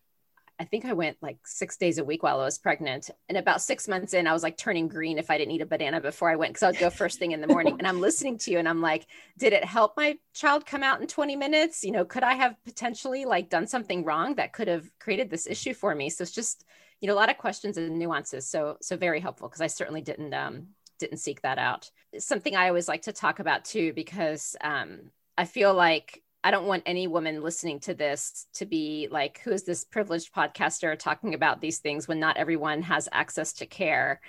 i 0.59 0.65
think 0.65 0.85
i 0.85 0.93
went 0.93 1.17
like 1.21 1.37
six 1.45 1.77
days 1.77 1.97
a 1.97 2.03
week 2.03 2.23
while 2.23 2.39
i 2.39 2.43
was 2.43 2.57
pregnant. 2.57 3.09
And 3.29 3.37
about 3.37 3.61
six 3.61 3.87
months 3.87 4.13
in 4.13 4.27
i 4.27 4.33
was 4.33 4.43
like 4.43 4.57
turning 4.57 4.87
green 4.87 5.17
if 5.17 5.29
i 5.29 5.37
didn't 5.37 5.53
eat 5.53 5.61
a 5.61 5.65
banana 5.65 6.01
before 6.01 6.29
i 6.29 6.35
went 6.35 6.53
because 6.53 6.63
i'd 6.63 6.79
go 6.79 6.89
first 6.89 7.19
thing 7.19 7.31
in 7.31 7.41
the 7.41 7.47
morning. 7.47 7.75
And 7.77 7.87
i'm 7.87 8.01
listening 8.01 8.37
to 8.39 8.51
you 8.51 8.59
and 8.59 8.67
i'm 8.67 8.81
like 8.81 9.07
did 9.37 9.53
it 9.53 9.63
help 9.63 9.93
my 9.97 10.17
child 10.33 10.65
come 10.65 10.83
out 10.83 11.01
in 11.01 11.07
20 11.07 11.35
minutes? 11.35 11.83
You 11.83 11.91
know 11.91 12.05
could 12.05 12.23
i 12.23 12.33
have 12.33 12.55
potentially 12.63 13.25
like 13.25 13.49
done 13.49 13.67
something 13.67 14.03
wrong 14.03 14.35
that 14.35 14.53
could 14.53 14.67
have 14.67 14.89
created 14.99 15.29
this 15.29 15.47
issue 15.47 15.73
for 15.73 15.93
me? 15.95 16.09
So 16.09 16.23
it's 16.23 16.31
just 16.31 16.65
you 17.01 17.07
know 17.07 17.13
a 17.13 17.21
lot 17.21 17.29
of 17.29 17.37
questions 17.37 17.77
and 17.77 17.99
nuances. 17.99 18.47
So 18.47 18.77
so 18.81 18.97
very 18.97 19.19
helpful 19.19 19.47
because 19.47 19.61
i 19.61 19.67
certainly 19.67 20.01
didn't 20.01 20.33
um 20.33 20.67
didn't 20.97 21.17
seek 21.17 21.41
that 21.41 21.57
out. 21.57 21.89
Something 22.17 22.55
I 22.55 22.67
always 22.67 22.87
like 22.87 23.03
to 23.03 23.13
talk 23.13 23.39
about 23.39 23.65
too, 23.65 23.93
because 23.93 24.55
um, 24.61 25.11
I 25.37 25.45
feel 25.45 25.73
like 25.73 26.23
I 26.47 26.51
don't 26.51 26.65
want 26.65 26.83
any 26.85 27.07
woman 27.07 27.43
listening 27.43 27.81
to 27.81 27.93
this 27.93 28.47
to 28.53 28.65
be 28.65 29.09
like, 29.11 29.41
who 29.43 29.51
is 29.51 29.65
this 29.65 29.83
privileged 29.83 30.33
podcaster 30.33 30.97
talking 30.97 31.33
about 31.33 31.59
these 31.59 31.79
things 31.79 32.07
when 32.07 32.21
not 32.21 32.37
everyone 32.37 32.83
has 32.83 33.09
access 33.11 33.51
to 33.55 33.65
care? 33.65 34.21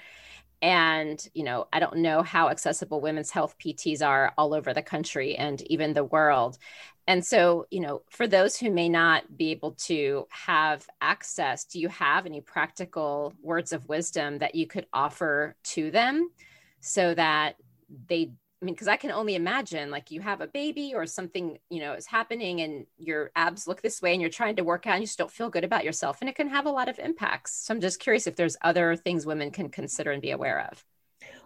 And, 0.61 1.25
you 1.33 1.45
know, 1.45 1.69
I 1.73 1.79
don't 1.79 1.99
know 1.99 2.25
how 2.25 2.49
accessible 2.49 3.01
women's 3.01 3.31
health 3.31 3.55
PTs 3.65 4.05
are 4.05 4.35
all 4.37 4.53
over 4.53 4.75
the 4.75 4.83
country 4.83 5.37
and 5.37 5.63
even 5.71 5.93
the 5.93 6.03
world. 6.03 6.59
And 7.07 7.25
so, 7.25 7.67
you 7.71 7.79
know, 7.79 8.03
for 8.11 8.27
those 8.27 8.57
who 8.57 8.73
may 8.73 8.89
not 8.89 9.37
be 9.37 9.53
able 9.53 9.77
to 9.87 10.27
have 10.31 10.89
access, 11.01 11.67
do 11.67 11.79
you 11.79 11.89
have 11.89 12.27
any 12.27 12.41
practical 12.41 13.33
words 13.41 13.73
of 13.73 13.89
wisdom 13.89 14.39
that 14.39 14.57
you 14.57 14.67
could 14.67 14.87
offer 14.93 15.55
to 15.67 15.93
them 15.93 16.33
so 16.81 17.15
that 17.15 17.55
they 18.09 18.33
I 18.61 18.65
mean, 18.65 18.75
because 18.75 18.89
I 18.89 18.97
can 18.97 19.13
only 19.13 19.37
imagine 19.37 19.91
like 19.91 20.11
you 20.11 20.21
have 20.21 20.41
a 20.41 20.49
baby 20.49 20.93
or 20.93 21.07
something, 21.07 21.59
you 21.71 21.81
know, 21.81 21.93
is 21.93 22.07
happening 22.07 22.61
and 22.61 22.87
your 22.99 23.31
abs 23.37 23.69
look 23.69 23.83
this 23.83 24.03
way 24.03 24.13
and 24.13 24.21
you're 24.21 24.31
trying 24.31 24.57
to 24.57 24.65
work 24.65 24.85
out 24.87 24.95
and 24.95 25.03
you 25.03 25.07
just 25.07 25.19
don't 25.19 25.31
feel 25.31 25.49
good 25.49 25.63
about 25.63 25.85
yourself. 25.85 26.19
And 26.21 26.29
it 26.29 26.35
can 26.35 26.49
have 26.49 26.67
a 26.67 26.71
lot 26.71 26.89
of 26.89 26.99
impacts. 26.99 27.53
So 27.55 27.73
I'm 27.73 27.81
just 27.81 28.01
curious 28.01 28.27
if 28.27 28.35
there's 28.35 28.57
other 28.63 28.97
things 28.97 29.27
women 29.27 29.53
can 29.53 29.69
consider 29.69 30.11
and 30.11 30.21
be 30.21 30.33
aware 30.33 30.67
of. 30.73 30.85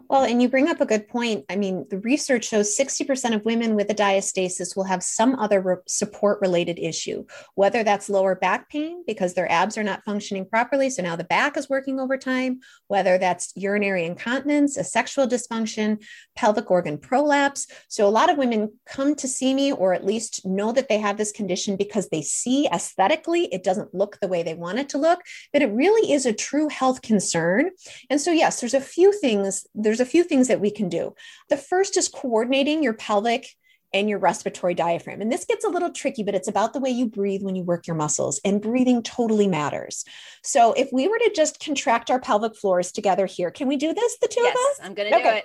Well, 0.08 0.24
and 0.24 0.42
you 0.42 0.48
bring 0.48 0.68
up 0.68 0.80
a 0.80 0.86
good 0.86 1.08
point. 1.08 1.44
I 1.48 1.56
mean, 1.56 1.86
the 1.88 1.98
research 1.98 2.44
shows 2.44 2.76
60% 2.76 3.34
of 3.34 3.44
women 3.44 3.74
with 3.74 3.90
a 3.90 3.94
diastasis 3.94 4.76
will 4.76 4.84
have 4.84 5.02
some 5.02 5.34
other 5.36 5.60
re- 5.60 5.76
support 5.86 6.40
related 6.40 6.78
issue, 6.78 7.24
whether 7.54 7.82
that's 7.82 8.10
lower 8.10 8.34
back 8.34 8.68
pain 8.68 9.04
because 9.06 9.34
their 9.34 9.50
abs 9.50 9.78
are 9.78 9.82
not 9.82 10.04
functioning 10.04 10.46
properly. 10.46 10.90
So 10.90 11.02
now 11.02 11.16
the 11.16 11.24
back 11.24 11.56
is 11.56 11.70
working 11.70 11.98
overtime, 11.98 12.60
whether 12.88 13.16
that's 13.16 13.52
urinary 13.56 14.04
incontinence, 14.04 14.76
a 14.76 14.84
sexual 14.84 15.26
dysfunction, 15.26 16.04
pelvic 16.36 16.70
organ 16.70 16.98
prolapse. 16.98 17.66
So 17.88 18.06
a 18.06 18.10
lot 18.10 18.30
of 18.30 18.36
women 18.36 18.72
come 18.86 19.14
to 19.16 19.28
see 19.28 19.54
me 19.54 19.72
or 19.72 19.94
at 19.94 20.04
least 20.04 20.44
know 20.44 20.72
that 20.72 20.88
they 20.88 20.98
have 20.98 21.16
this 21.16 21.32
condition 21.32 21.76
because 21.76 22.08
they 22.10 22.22
see 22.22 22.68
aesthetically 22.68 23.46
it 23.46 23.64
doesn't 23.64 23.94
look 23.94 24.18
the 24.20 24.28
way 24.28 24.42
they 24.42 24.54
want 24.54 24.78
it 24.78 24.90
to 24.90 24.98
look, 24.98 25.20
but 25.52 25.62
it 25.62 25.72
really 25.72 26.12
is 26.12 26.26
a 26.26 26.32
true 26.32 26.68
health 26.68 27.00
concern. 27.00 27.70
And 28.10 28.20
so, 28.20 28.30
yes, 28.30 28.60
there's 28.60 28.74
a 28.74 28.80
few 28.80 29.12
things. 29.18 29.66
There's 29.74 30.01
a 30.02 30.06
few 30.06 30.24
things 30.24 30.48
that 30.48 30.60
we 30.60 30.70
can 30.70 30.90
do. 30.90 31.14
The 31.48 31.56
first 31.56 31.96
is 31.96 32.08
coordinating 32.08 32.82
your 32.82 32.92
pelvic 32.92 33.46
and 33.94 34.08
your 34.08 34.18
respiratory 34.18 34.74
diaphragm. 34.74 35.20
And 35.20 35.30
this 35.30 35.44
gets 35.44 35.64
a 35.64 35.68
little 35.68 35.90
tricky, 35.90 36.22
but 36.22 36.34
it's 36.34 36.48
about 36.48 36.72
the 36.72 36.80
way 36.80 36.90
you 36.90 37.06
breathe 37.06 37.42
when 37.42 37.56
you 37.56 37.62
work 37.62 37.86
your 37.86 37.96
muscles, 37.96 38.40
and 38.44 38.60
breathing 38.60 39.02
totally 39.02 39.46
matters. 39.46 40.04
So, 40.42 40.72
if 40.72 40.88
we 40.92 41.08
were 41.08 41.18
to 41.18 41.32
just 41.34 41.60
contract 41.60 42.10
our 42.10 42.20
pelvic 42.20 42.56
floors 42.56 42.92
together 42.92 43.26
here, 43.26 43.50
can 43.50 43.68
we 43.68 43.76
do 43.76 43.92
this, 43.92 44.18
the 44.18 44.28
two 44.28 44.42
yes, 44.42 44.56
of 44.56 44.60
us? 44.60 44.86
I'm 44.86 44.94
going 44.94 45.10
to 45.10 45.16
okay. 45.16 45.30
do 45.30 45.36
it. 45.36 45.44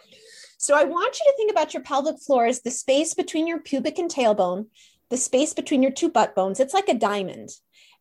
So, 0.57 0.75
I 0.75 0.85
want 0.85 1.19
you 1.19 1.31
to 1.31 1.37
think 1.37 1.51
about 1.51 1.73
your 1.73 1.83
pelvic 1.83 2.19
floor 2.19 2.45
as 2.45 2.61
the 2.61 2.71
space 2.71 3.13
between 3.13 3.47
your 3.47 3.59
pubic 3.59 3.99
and 3.99 4.09
tailbone, 4.09 4.67
the 5.09 5.17
space 5.17 5.53
between 5.53 5.81
your 5.81 5.91
two 5.91 6.09
butt 6.09 6.35
bones. 6.35 6.59
It's 6.59 6.73
like 6.73 6.89
a 6.89 6.93
diamond. 6.93 7.49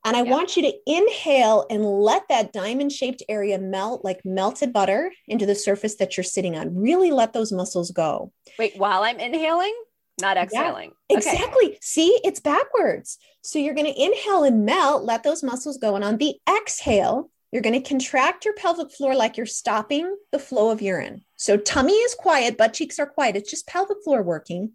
And 0.07 0.17
I 0.17 0.21
yep. 0.21 0.29
want 0.29 0.57
you 0.57 0.63
to 0.63 0.73
inhale 0.87 1.67
and 1.69 1.85
let 1.85 2.29
that 2.29 2.53
diamond 2.53 2.93
shaped 2.93 3.25
area 3.29 3.59
melt 3.59 4.05
like 4.05 4.25
melted 4.25 4.73
butter 4.73 5.11
into 5.27 5.47
the 5.47 5.57
surface 5.57 5.97
that 5.97 6.17
you're 6.17 6.23
sitting 6.23 6.57
on. 6.57 6.77
Really 6.77 7.11
let 7.11 7.33
those 7.33 7.51
muscles 7.51 7.91
go. 7.91 8.33
Wait, 8.57 8.75
while 8.77 9.03
I'm 9.03 9.19
inhaling, 9.19 9.75
not 10.21 10.37
exhaling. 10.37 10.93
Yeah, 11.11 11.17
exactly. 11.17 11.67
Okay. 11.67 11.79
See, 11.83 12.21
it's 12.23 12.39
backwards. 12.39 13.19
So 13.43 13.59
you're 13.59 13.75
going 13.75 13.93
to 13.93 14.01
inhale 14.01 14.45
and 14.45 14.65
melt, 14.65 15.03
let 15.03 15.25
those 15.25 15.43
muscles 15.43 15.77
go. 15.77 15.97
And 15.97 16.05
on 16.05 16.19
the 16.19 16.37
exhale, 16.49 17.29
you're 17.51 17.63
going 17.63 17.81
to 17.81 17.89
contract 17.89 18.45
your 18.45 18.55
pelvic 18.55 18.93
floor 18.93 19.17
like 19.17 19.37
you're 19.37 19.45
stopping 19.45 20.17
the 20.31 20.39
flow 20.39 20.71
of 20.71 20.81
urine. 20.81 21.25
So 21.35 21.57
tummy 21.57 21.95
is 21.95 22.15
quiet, 22.15 22.57
butt 22.57 22.75
cheeks 22.75 23.01
are 23.01 23.07
quiet. 23.07 23.35
It's 23.35 23.51
just 23.51 23.67
pelvic 23.67 23.99
floor 24.05 24.23
working. 24.23 24.73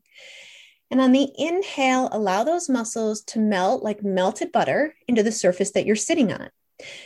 And 0.92 1.00
on 1.00 1.14
the 1.14 1.32
inhale, 1.38 2.10
allow 2.12 2.44
those 2.44 2.70
muscles 2.70 3.24
to 3.24 3.40
melt 3.40 3.82
like 3.82 4.04
melted 4.04 4.52
butter 4.52 4.94
into 5.08 5.24
the 5.24 5.32
surface 5.32 5.72
that 5.72 5.86
you're 5.86 5.96
sitting 5.96 6.32
on. 6.34 6.50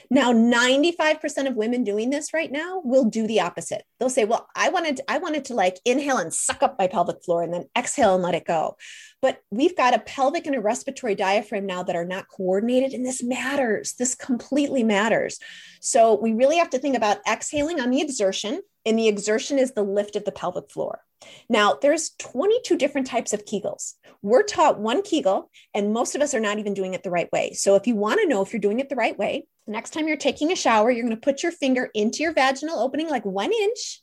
Now, 0.10 0.32
95% 0.32 1.48
of 1.48 1.56
women 1.56 1.84
doing 1.84 2.10
this 2.10 2.34
right 2.34 2.52
now 2.52 2.82
will 2.84 3.06
do 3.06 3.28
the 3.28 3.42
opposite. 3.42 3.84
They'll 4.00 4.10
say, 4.10 4.26
Well, 4.26 4.48
I 4.56 4.70
wanted, 4.70 5.02
I 5.08 5.18
wanted 5.18 5.46
to 5.46 5.54
like 5.54 5.80
inhale 5.86 6.18
and 6.18 6.34
suck 6.34 6.64
up 6.64 6.78
my 6.80 6.88
pelvic 6.88 7.24
floor 7.24 7.44
and 7.44 7.54
then 7.54 7.66
exhale 7.78 8.16
and 8.16 8.24
let 8.24 8.36
it 8.36 8.46
go. 8.46 8.78
But 9.26 9.42
we've 9.50 9.76
got 9.76 9.96
a 9.96 10.00
pelvic 10.02 10.46
and 10.46 10.56
a 10.56 10.62
respiratory 10.62 11.16
diaphragm 11.16 11.66
now 11.66 11.82
that 11.82 11.96
are 11.96 12.06
not 12.06 12.28
coordinated. 12.30 12.94
And 12.94 13.04
this 13.04 13.24
matters. 13.24 13.94
This 13.94 14.14
completely 14.14 14.84
matters. 14.84 15.40
So 15.82 16.14
we 16.14 16.34
really 16.34 16.58
have 16.58 16.70
to 16.70 16.78
think 16.78 16.96
about 16.96 17.26
exhaling 17.28 17.80
on 17.80 17.90
the 17.90 18.02
exertion. 18.02 18.62
And 18.86 19.00
the 19.00 19.08
exertion 19.08 19.58
is 19.58 19.72
the 19.72 19.82
lift 19.82 20.16
of 20.16 20.26
the 20.26 20.32
pelvic 20.32 20.70
floor. 20.70 21.02
Now, 21.50 21.76
there's 21.82 22.12
22 22.20 22.78
different 22.78 23.08
types 23.08 23.34
of 23.34 23.46
Kegels. 23.46 23.96
We're 24.22 24.44
taught 24.44 24.80
one 24.80 25.02
Kegel, 25.02 25.50
and 25.74 25.92
most 25.92 26.14
of 26.14 26.22
us 26.22 26.36
are 26.36 26.40
not 26.40 26.60
even 26.60 26.76
doing 26.76 26.94
it 26.94 27.02
the 27.02 27.10
right 27.10 27.32
way. 27.32 27.54
So 27.54 27.74
if 27.74 27.88
you 27.88 27.96
want 27.96 28.20
to 28.22 28.28
know 28.28 28.44
if 28.44 28.54
you're 28.54 28.60
doing 28.60 28.80
it 28.80 28.90
the 28.90 28.96
right 28.96 29.18
way, 29.18 29.48
next 29.66 29.90
time 29.90 30.08
you're 30.08 30.18
taking 30.18 30.52
a 30.52 30.56
shower, 30.56 30.92
you're 30.92 31.04
going 31.04 31.16
to 31.16 31.20
put 31.20 31.42
your 31.42 31.52
finger 31.52 31.90
into 31.96 32.22
your 32.22 32.34
vaginal 32.34 32.78
opening 32.78 33.10
like 33.10 33.26
one 33.26 33.52
inch. 33.52 34.02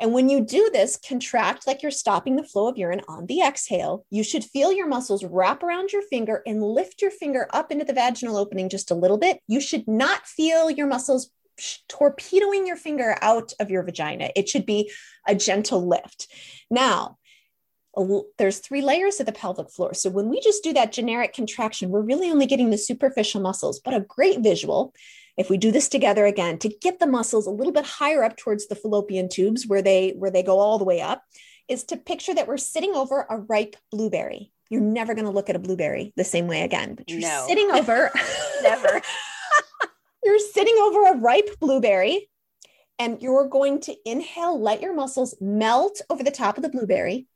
And 0.00 0.12
when 0.12 0.28
you 0.28 0.40
do 0.40 0.70
this, 0.72 0.96
contract 0.96 1.66
like 1.66 1.82
you're 1.82 1.92
stopping 1.92 2.36
the 2.36 2.42
flow 2.42 2.68
of 2.68 2.76
urine 2.76 3.02
on 3.06 3.26
the 3.26 3.42
exhale. 3.42 4.04
You 4.10 4.24
should 4.24 4.44
feel 4.44 4.72
your 4.72 4.88
muscles 4.88 5.24
wrap 5.24 5.62
around 5.62 5.92
your 5.92 6.02
finger 6.02 6.42
and 6.46 6.62
lift 6.62 7.00
your 7.00 7.12
finger 7.12 7.48
up 7.52 7.70
into 7.70 7.84
the 7.84 7.92
vaginal 7.92 8.36
opening 8.36 8.68
just 8.68 8.90
a 8.90 8.96
little 8.96 9.18
bit. 9.18 9.38
You 9.46 9.60
should 9.60 9.86
not 9.86 10.26
feel 10.26 10.70
your 10.70 10.88
muscles 10.88 11.30
torpedoing 11.88 12.66
your 12.66 12.76
finger 12.76 13.16
out 13.22 13.52
of 13.60 13.70
your 13.70 13.84
vagina. 13.84 14.30
It 14.34 14.48
should 14.48 14.66
be 14.66 14.90
a 15.26 15.34
gentle 15.34 15.86
lift. 15.86 16.26
Now, 16.70 17.18
there's 18.38 18.58
three 18.58 18.82
layers 18.82 19.20
of 19.20 19.26
the 19.26 19.32
pelvic 19.32 19.70
floor. 19.70 19.94
So 19.94 20.10
when 20.10 20.28
we 20.28 20.40
just 20.40 20.64
do 20.64 20.72
that 20.72 20.90
generic 20.90 21.32
contraction, 21.32 21.90
we're 21.90 22.00
really 22.00 22.28
only 22.28 22.46
getting 22.46 22.70
the 22.70 22.78
superficial 22.78 23.40
muscles, 23.40 23.78
but 23.78 23.94
a 23.94 24.00
great 24.00 24.40
visual. 24.40 24.92
If 25.36 25.50
we 25.50 25.56
do 25.56 25.72
this 25.72 25.88
together 25.88 26.26
again 26.26 26.58
to 26.58 26.68
get 26.68 27.00
the 27.00 27.06
muscles 27.06 27.46
a 27.46 27.50
little 27.50 27.72
bit 27.72 27.84
higher 27.84 28.22
up 28.22 28.36
towards 28.36 28.68
the 28.68 28.76
fallopian 28.76 29.28
tubes 29.28 29.66
where 29.66 29.82
they 29.82 30.10
where 30.10 30.30
they 30.30 30.42
go 30.42 30.58
all 30.58 30.78
the 30.78 30.84
way 30.84 31.00
up, 31.00 31.22
is 31.68 31.84
to 31.84 31.96
picture 31.96 32.34
that 32.34 32.46
we're 32.46 32.56
sitting 32.56 32.94
over 32.94 33.26
a 33.28 33.38
ripe 33.38 33.76
blueberry. 33.90 34.52
You're 34.70 34.80
never 34.80 35.14
going 35.14 35.26
to 35.26 35.30
look 35.30 35.50
at 35.50 35.56
a 35.56 35.60
blueberry 35.60 36.12
the 36.16 36.24
same 36.24 36.46
way 36.46 36.62
again, 36.62 36.94
but 36.94 37.10
you're 37.10 37.20
no. 37.20 37.44
sitting 37.46 37.70
over 37.70 38.10
never. 38.62 39.00
you're 40.22 40.38
sitting 40.38 40.76
over 40.78 41.06
a 41.06 41.16
ripe 41.18 41.48
blueberry 41.60 42.28
and 42.98 43.20
you're 43.20 43.48
going 43.48 43.80
to 43.80 43.94
inhale, 44.04 44.60
let 44.60 44.80
your 44.80 44.94
muscles 44.94 45.34
melt 45.40 46.00
over 46.08 46.22
the 46.22 46.30
top 46.30 46.56
of 46.56 46.62
the 46.62 46.68
blueberry. 46.68 47.26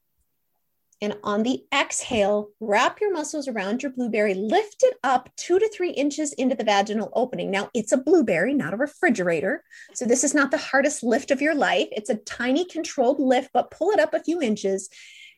And 1.00 1.16
on 1.22 1.44
the 1.44 1.62
exhale, 1.72 2.50
wrap 2.58 3.00
your 3.00 3.12
muscles 3.12 3.46
around 3.46 3.82
your 3.82 3.92
blueberry, 3.92 4.34
lift 4.34 4.82
it 4.82 4.96
up 5.04 5.30
two 5.36 5.58
to 5.58 5.68
three 5.68 5.90
inches 5.90 6.32
into 6.32 6.56
the 6.56 6.64
vaginal 6.64 7.10
opening. 7.14 7.50
Now, 7.50 7.70
it's 7.72 7.92
a 7.92 7.98
blueberry, 7.98 8.52
not 8.52 8.74
a 8.74 8.78
refrigerator. 8.78 9.62
So, 9.94 10.04
this 10.04 10.24
is 10.24 10.34
not 10.34 10.50
the 10.50 10.58
hardest 10.58 11.02
lift 11.02 11.30
of 11.30 11.40
your 11.40 11.54
life. 11.54 11.88
It's 11.92 12.10
a 12.10 12.16
tiny 12.16 12.64
controlled 12.64 13.20
lift, 13.20 13.50
but 13.52 13.70
pull 13.70 13.90
it 13.90 14.00
up 14.00 14.12
a 14.12 14.22
few 14.22 14.42
inches. 14.42 14.88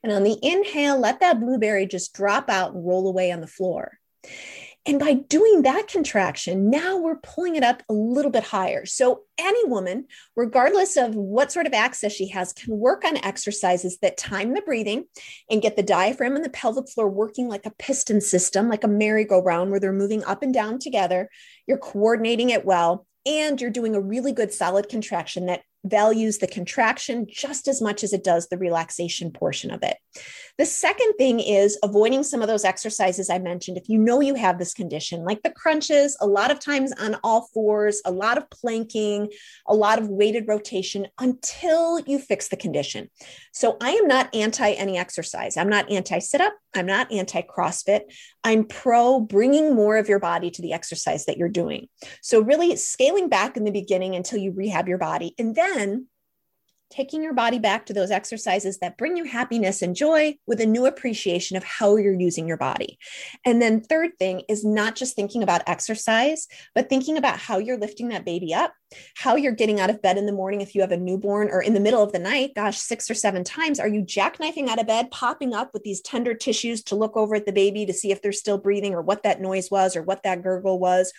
And 0.03 0.13
on 0.13 0.25
the 0.25 0.39
inhale, 0.43 0.99
let 0.99 1.21
that 1.21 1.41
blueberry 1.41 1.87
just 1.87 2.15
drop 2.15 2.49
out 2.49 2.75
and 2.75 2.87
roll 2.87 3.07
away 3.07 3.31
on 3.31 3.41
the 3.41 3.47
floor. 3.47 3.99
And 4.87 4.99
by 4.99 5.13
doing 5.13 5.63
that 5.63 5.89
contraction, 5.89 6.71
now 6.71 6.97
we're 6.97 7.17
pulling 7.17 7.55
it 7.55 7.63
up 7.63 7.83
a 7.91 7.93
little 7.93 8.31
bit 8.31 8.45
higher. 8.45 8.87
So, 8.87 9.25
any 9.39 9.65
woman, 9.67 10.07
regardless 10.37 10.97
of 10.97 11.15
what 11.15 11.53
sort 11.53 11.67
of 11.67 11.75
access 11.75 12.13
she 12.13 12.29
has, 12.29 12.55
can 12.55 12.79
work 12.79 13.05
on 13.05 13.19
exercises 13.19 13.99
that 13.99 14.17
time 14.17 14.55
the 14.55 14.63
breathing 14.63 15.05
and 15.51 15.61
get 15.61 15.77
the 15.77 15.83
diaphragm 15.83 16.35
and 16.35 16.45
the 16.45 16.51
pelvic 16.51 16.89
floor 16.89 17.11
working 17.11 17.47
like 17.47 17.67
a 17.67 17.73
piston 17.79 18.23
system, 18.23 18.69
like 18.69 18.85
a 18.85 18.89
merry-go-round 18.89 19.71
where 19.71 19.81
they're 19.81 19.93
moving 19.93 20.25
up 20.25 20.43
and 20.43 20.55
down 20.55 20.79
together. 20.79 21.29
You're 21.67 21.79
coordinating 21.79 22.49
it 22.49 22.65
well, 22.65 23.07
and 23.27 23.61
you're 23.61 23.71
doing 23.71 23.95
a 23.95 24.01
really 24.01 24.33
good 24.33 24.53
solid 24.53 24.89
contraction 24.89 25.47
that 25.47 25.63
values 25.85 26.39
the 26.39 26.47
contraction 26.47 27.27
just 27.29 27.67
as 27.69 27.81
much 27.81 28.05
as 28.05 28.13
it 28.13 28.23
does 28.23 28.49
the 28.49 28.59
relaxation 28.59 29.31
portion 29.31 29.71
of 29.71 29.83
it. 29.83 29.97
The 30.59 30.67
second 30.67 31.15
thing 31.17 31.41
is 31.41 31.79
avoiding 31.83 32.23
some 32.23 32.43
of 32.43 32.49
those 32.49 32.65
exercises 32.65 33.31
I 33.31 33.39
mentioned. 33.39 33.79
If 33.79 33.89
you 33.89 33.99
know 33.99 34.21
you 34.21 34.35
have 34.35 34.59
this 34.59 34.75
condition, 34.75 35.25
like 35.25 35.43
the 35.43 35.53
crunches, 35.53 36.17
a 36.21 36.27
lot 36.27 36.51
of 36.51 36.59
times 36.59 36.93
on 37.01 37.17
all 37.25 37.49
fours, 37.55 38.03
a 38.05 38.11
lot 38.11 38.37
of 38.37 38.51
planking, 38.51 39.31
a 39.67 39.75
lot 39.75 39.99
of 39.99 40.09
weighted 40.09 40.47
rotation 40.47 41.07
until 41.19 42.01
you 42.01 42.19
fix 42.19 42.49
the 42.49 42.57
condition. 42.57 43.09
So 43.53 43.79
I 43.81 43.93
am 43.93 44.07
not 44.07 44.35
anti 44.35 44.73
any 44.73 44.99
exercise. 44.99 45.57
I'm 45.57 45.71
not 45.71 45.91
anti 45.91 46.19
sit 46.19 46.43
up. 46.43 46.55
I'm 46.75 46.87
not 46.87 47.11
anti 47.11 47.43
CrossFit. 47.43 48.03
I'm 48.45 48.65
pro 48.65 49.21
bringing 49.21 49.75
more 49.75 49.97
of 49.97 50.09
your 50.09 50.21
body 50.21 50.51
to 50.51 50.63
the 50.63 50.73
exercise 50.73 51.25
that 51.25 51.37
you're 51.37 51.49
doing. 51.49 51.89
So, 52.23 52.41
really 52.41 52.77
scaling 52.77 53.29
back 53.29 53.57
in 53.57 53.65
the 53.65 53.73
beginning 53.73 54.15
until 54.15 54.39
you 54.39 54.53
rehab 54.53 54.89
your 54.89 54.99
body. 54.99 55.35
And 55.39 55.55
then 55.55 55.70
taking 56.91 57.23
your 57.23 57.33
body 57.33 57.59
back 57.59 57.87
to 57.87 57.93
those 57.93 58.11
exercises 58.11 58.79
that 58.79 58.99
bring 58.99 59.17
you 59.17 59.25
happiness 59.25 59.81
and 59.81 59.95
joy 59.95 60.37
with 60.47 60.61
a 60.61 60.67
new 60.67 60.87
appreciation 60.87 61.57
of 61.57 61.63
how 61.63 61.97
you're 61.97 62.19
using 62.19 62.49
your 62.49 62.57
body. 62.57 62.99
And 63.45 63.63
then, 63.63 63.81
third 63.81 64.19
thing 64.19 64.43
is 64.49 64.65
not 64.65 64.97
just 64.97 65.15
thinking 65.15 65.43
about 65.43 65.63
exercise, 65.67 66.49
but 66.75 66.89
thinking 66.89 67.17
about 67.17 67.39
how 67.39 67.59
you're 67.59 67.79
lifting 67.79 68.09
that 68.09 68.25
baby 68.25 68.53
up, 68.53 68.75
how 69.17 69.37
you're 69.37 69.53
getting 69.53 69.79
out 69.79 69.91
of 69.91 70.03
bed 70.03 70.19
in 70.19 70.27
the 70.27 70.33
morning 70.33 70.61
if 70.61 70.75
you 70.75 70.81
have 70.81 70.93
a 70.93 70.97
newborn 70.97 71.49
or 71.51 71.63
in 71.63 71.75
the 71.75 71.81
middle 71.81 72.03
of 72.03 72.13
the 72.13 72.19
night. 72.19 72.53
Gosh, 72.57 72.79
six 72.79 73.09
or 73.09 73.15
seven 73.15 73.45
times. 73.45 73.79
Are 73.79 73.89
you 73.89 74.03
jackknifing 74.03 74.69
out 74.69 74.81
of 74.81 74.89
bed, 74.89 75.11
popping 75.11 75.55
up 75.55 75.71
with 75.73 75.85
these 75.85 76.01
tender 76.01 76.35
tissues 76.35 76.83
to 76.85 76.97
look 76.97 77.17
over 77.17 77.37
at 77.37 77.47
the 77.47 77.53
baby 77.53 77.87
to 77.87 77.93
see 77.93 78.11
if 78.11 78.21
they're 78.21 78.33
still 78.33 78.59
breathing 78.59 78.95
or 78.95 79.03
what 79.03 79.23
that 79.23 79.41
noise 79.41 79.71
was 79.71 79.95
or 79.95 80.03
what 80.03 80.25
that 80.25 80.43
gurgle 80.43 80.81
was? 80.81 81.13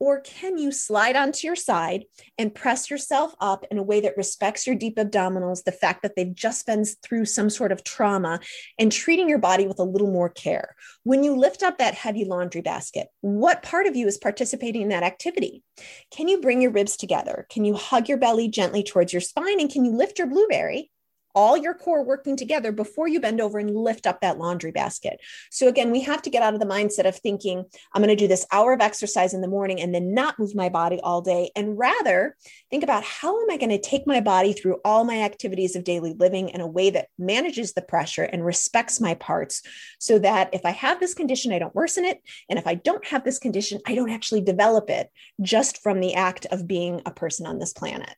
Or 0.00 0.20
can 0.20 0.58
you 0.58 0.70
slide 0.70 1.16
onto 1.16 1.46
your 1.46 1.56
side 1.56 2.04
and 2.36 2.54
press 2.54 2.90
yourself 2.90 3.34
up 3.40 3.64
in 3.70 3.78
a 3.78 3.82
way 3.82 4.00
that 4.00 4.16
respects 4.16 4.66
your 4.66 4.76
deep 4.76 4.96
abdominals, 4.96 5.64
the 5.64 5.72
fact 5.72 6.02
that 6.02 6.14
they've 6.14 6.34
just 6.34 6.66
been 6.66 6.84
through 6.84 7.24
some 7.24 7.50
sort 7.50 7.72
of 7.72 7.82
trauma, 7.82 8.40
and 8.78 8.92
treating 8.92 9.28
your 9.28 9.38
body 9.38 9.66
with 9.66 9.78
a 9.78 9.84
little 9.84 10.10
more 10.10 10.28
care? 10.28 10.76
When 11.02 11.24
you 11.24 11.36
lift 11.36 11.62
up 11.62 11.78
that 11.78 11.94
heavy 11.94 12.24
laundry 12.24 12.60
basket, 12.60 13.08
what 13.22 13.62
part 13.62 13.86
of 13.86 13.96
you 13.96 14.06
is 14.06 14.18
participating 14.18 14.82
in 14.82 14.88
that 14.90 15.02
activity? 15.02 15.64
Can 16.10 16.28
you 16.28 16.40
bring 16.40 16.62
your 16.62 16.70
ribs 16.70 16.96
together? 16.96 17.46
Can 17.50 17.64
you 17.64 17.74
hug 17.74 18.08
your 18.08 18.18
belly 18.18 18.48
gently 18.48 18.82
towards 18.82 19.12
your 19.12 19.20
spine? 19.20 19.60
And 19.60 19.70
can 19.70 19.84
you 19.84 19.92
lift 19.92 20.18
your 20.18 20.28
blueberry 20.28 20.90
all 21.34 21.56
your 21.56 21.74
core 21.74 22.04
working 22.04 22.36
together 22.36 22.72
before 22.72 23.08
you 23.08 23.20
bend 23.20 23.40
over 23.40 23.58
and 23.58 23.74
lift 23.74 24.06
up 24.06 24.20
that 24.20 24.38
laundry 24.38 24.70
basket. 24.70 25.20
So, 25.50 25.68
again, 25.68 25.90
we 25.90 26.00
have 26.02 26.22
to 26.22 26.30
get 26.30 26.42
out 26.42 26.54
of 26.54 26.60
the 26.60 26.66
mindset 26.66 27.06
of 27.06 27.16
thinking, 27.16 27.64
I'm 27.92 28.02
going 28.02 28.14
to 28.14 28.16
do 28.16 28.28
this 28.28 28.46
hour 28.52 28.72
of 28.72 28.80
exercise 28.80 29.34
in 29.34 29.40
the 29.40 29.48
morning 29.48 29.80
and 29.80 29.94
then 29.94 30.14
not 30.14 30.38
move 30.38 30.54
my 30.54 30.68
body 30.68 31.00
all 31.02 31.20
day. 31.20 31.50
And 31.54 31.78
rather 31.78 32.36
think 32.70 32.82
about 32.82 33.04
how 33.04 33.40
am 33.40 33.50
I 33.50 33.56
going 33.56 33.70
to 33.70 33.80
take 33.80 34.06
my 34.06 34.20
body 34.20 34.52
through 34.52 34.78
all 34.84 35.04
my 35.04 35.22
activities 35.22 35.76
of 35.76 35.84
daily 35.84 36.14
living 36.18 36.48
in 36.48 36.60
a 36.60 36.66
way 36.66 36.90
that 36.90 37.08
manages 37.18 37.72
the 37.72 37.82
pressure 37.82 38.24
and 38.24 38.44
respects 38.44 39.00
my 39.00 39.14
parts 39.14 39.62
so 39.98 40.18
that 40.18 40.50
if 40.52 40.64
I 40.64 40.70
have 40.70 41.00
this 41.00 41.14
condition, 41.14 41.52
I 41.52 41.58
don't 41.58 41.74
worsen 41.74 42.04
it. 42.04 42.20
And 42.48 42.58
if 42.58 42.66
I 42.66 42.74
don't 42.74 43.06
have 43.06 43.24
this 43.24 43.38
condition, 43.38 43.80
I 43.86 43.94
don't 43.94 44.10
actually 44.10 44.40
develop 44.40 44.90
it 44.90 45.10
just 45.40 45.82
from 45.82 46.00
the 46.00 46.14
act 46.14 46.46
of 46.46 46.66
being 46.66 47.02
a 47.06 47.10
person 47.10 47.46
on 47.46 47.58
this 47.58 47.72
planet. 47.72 48.14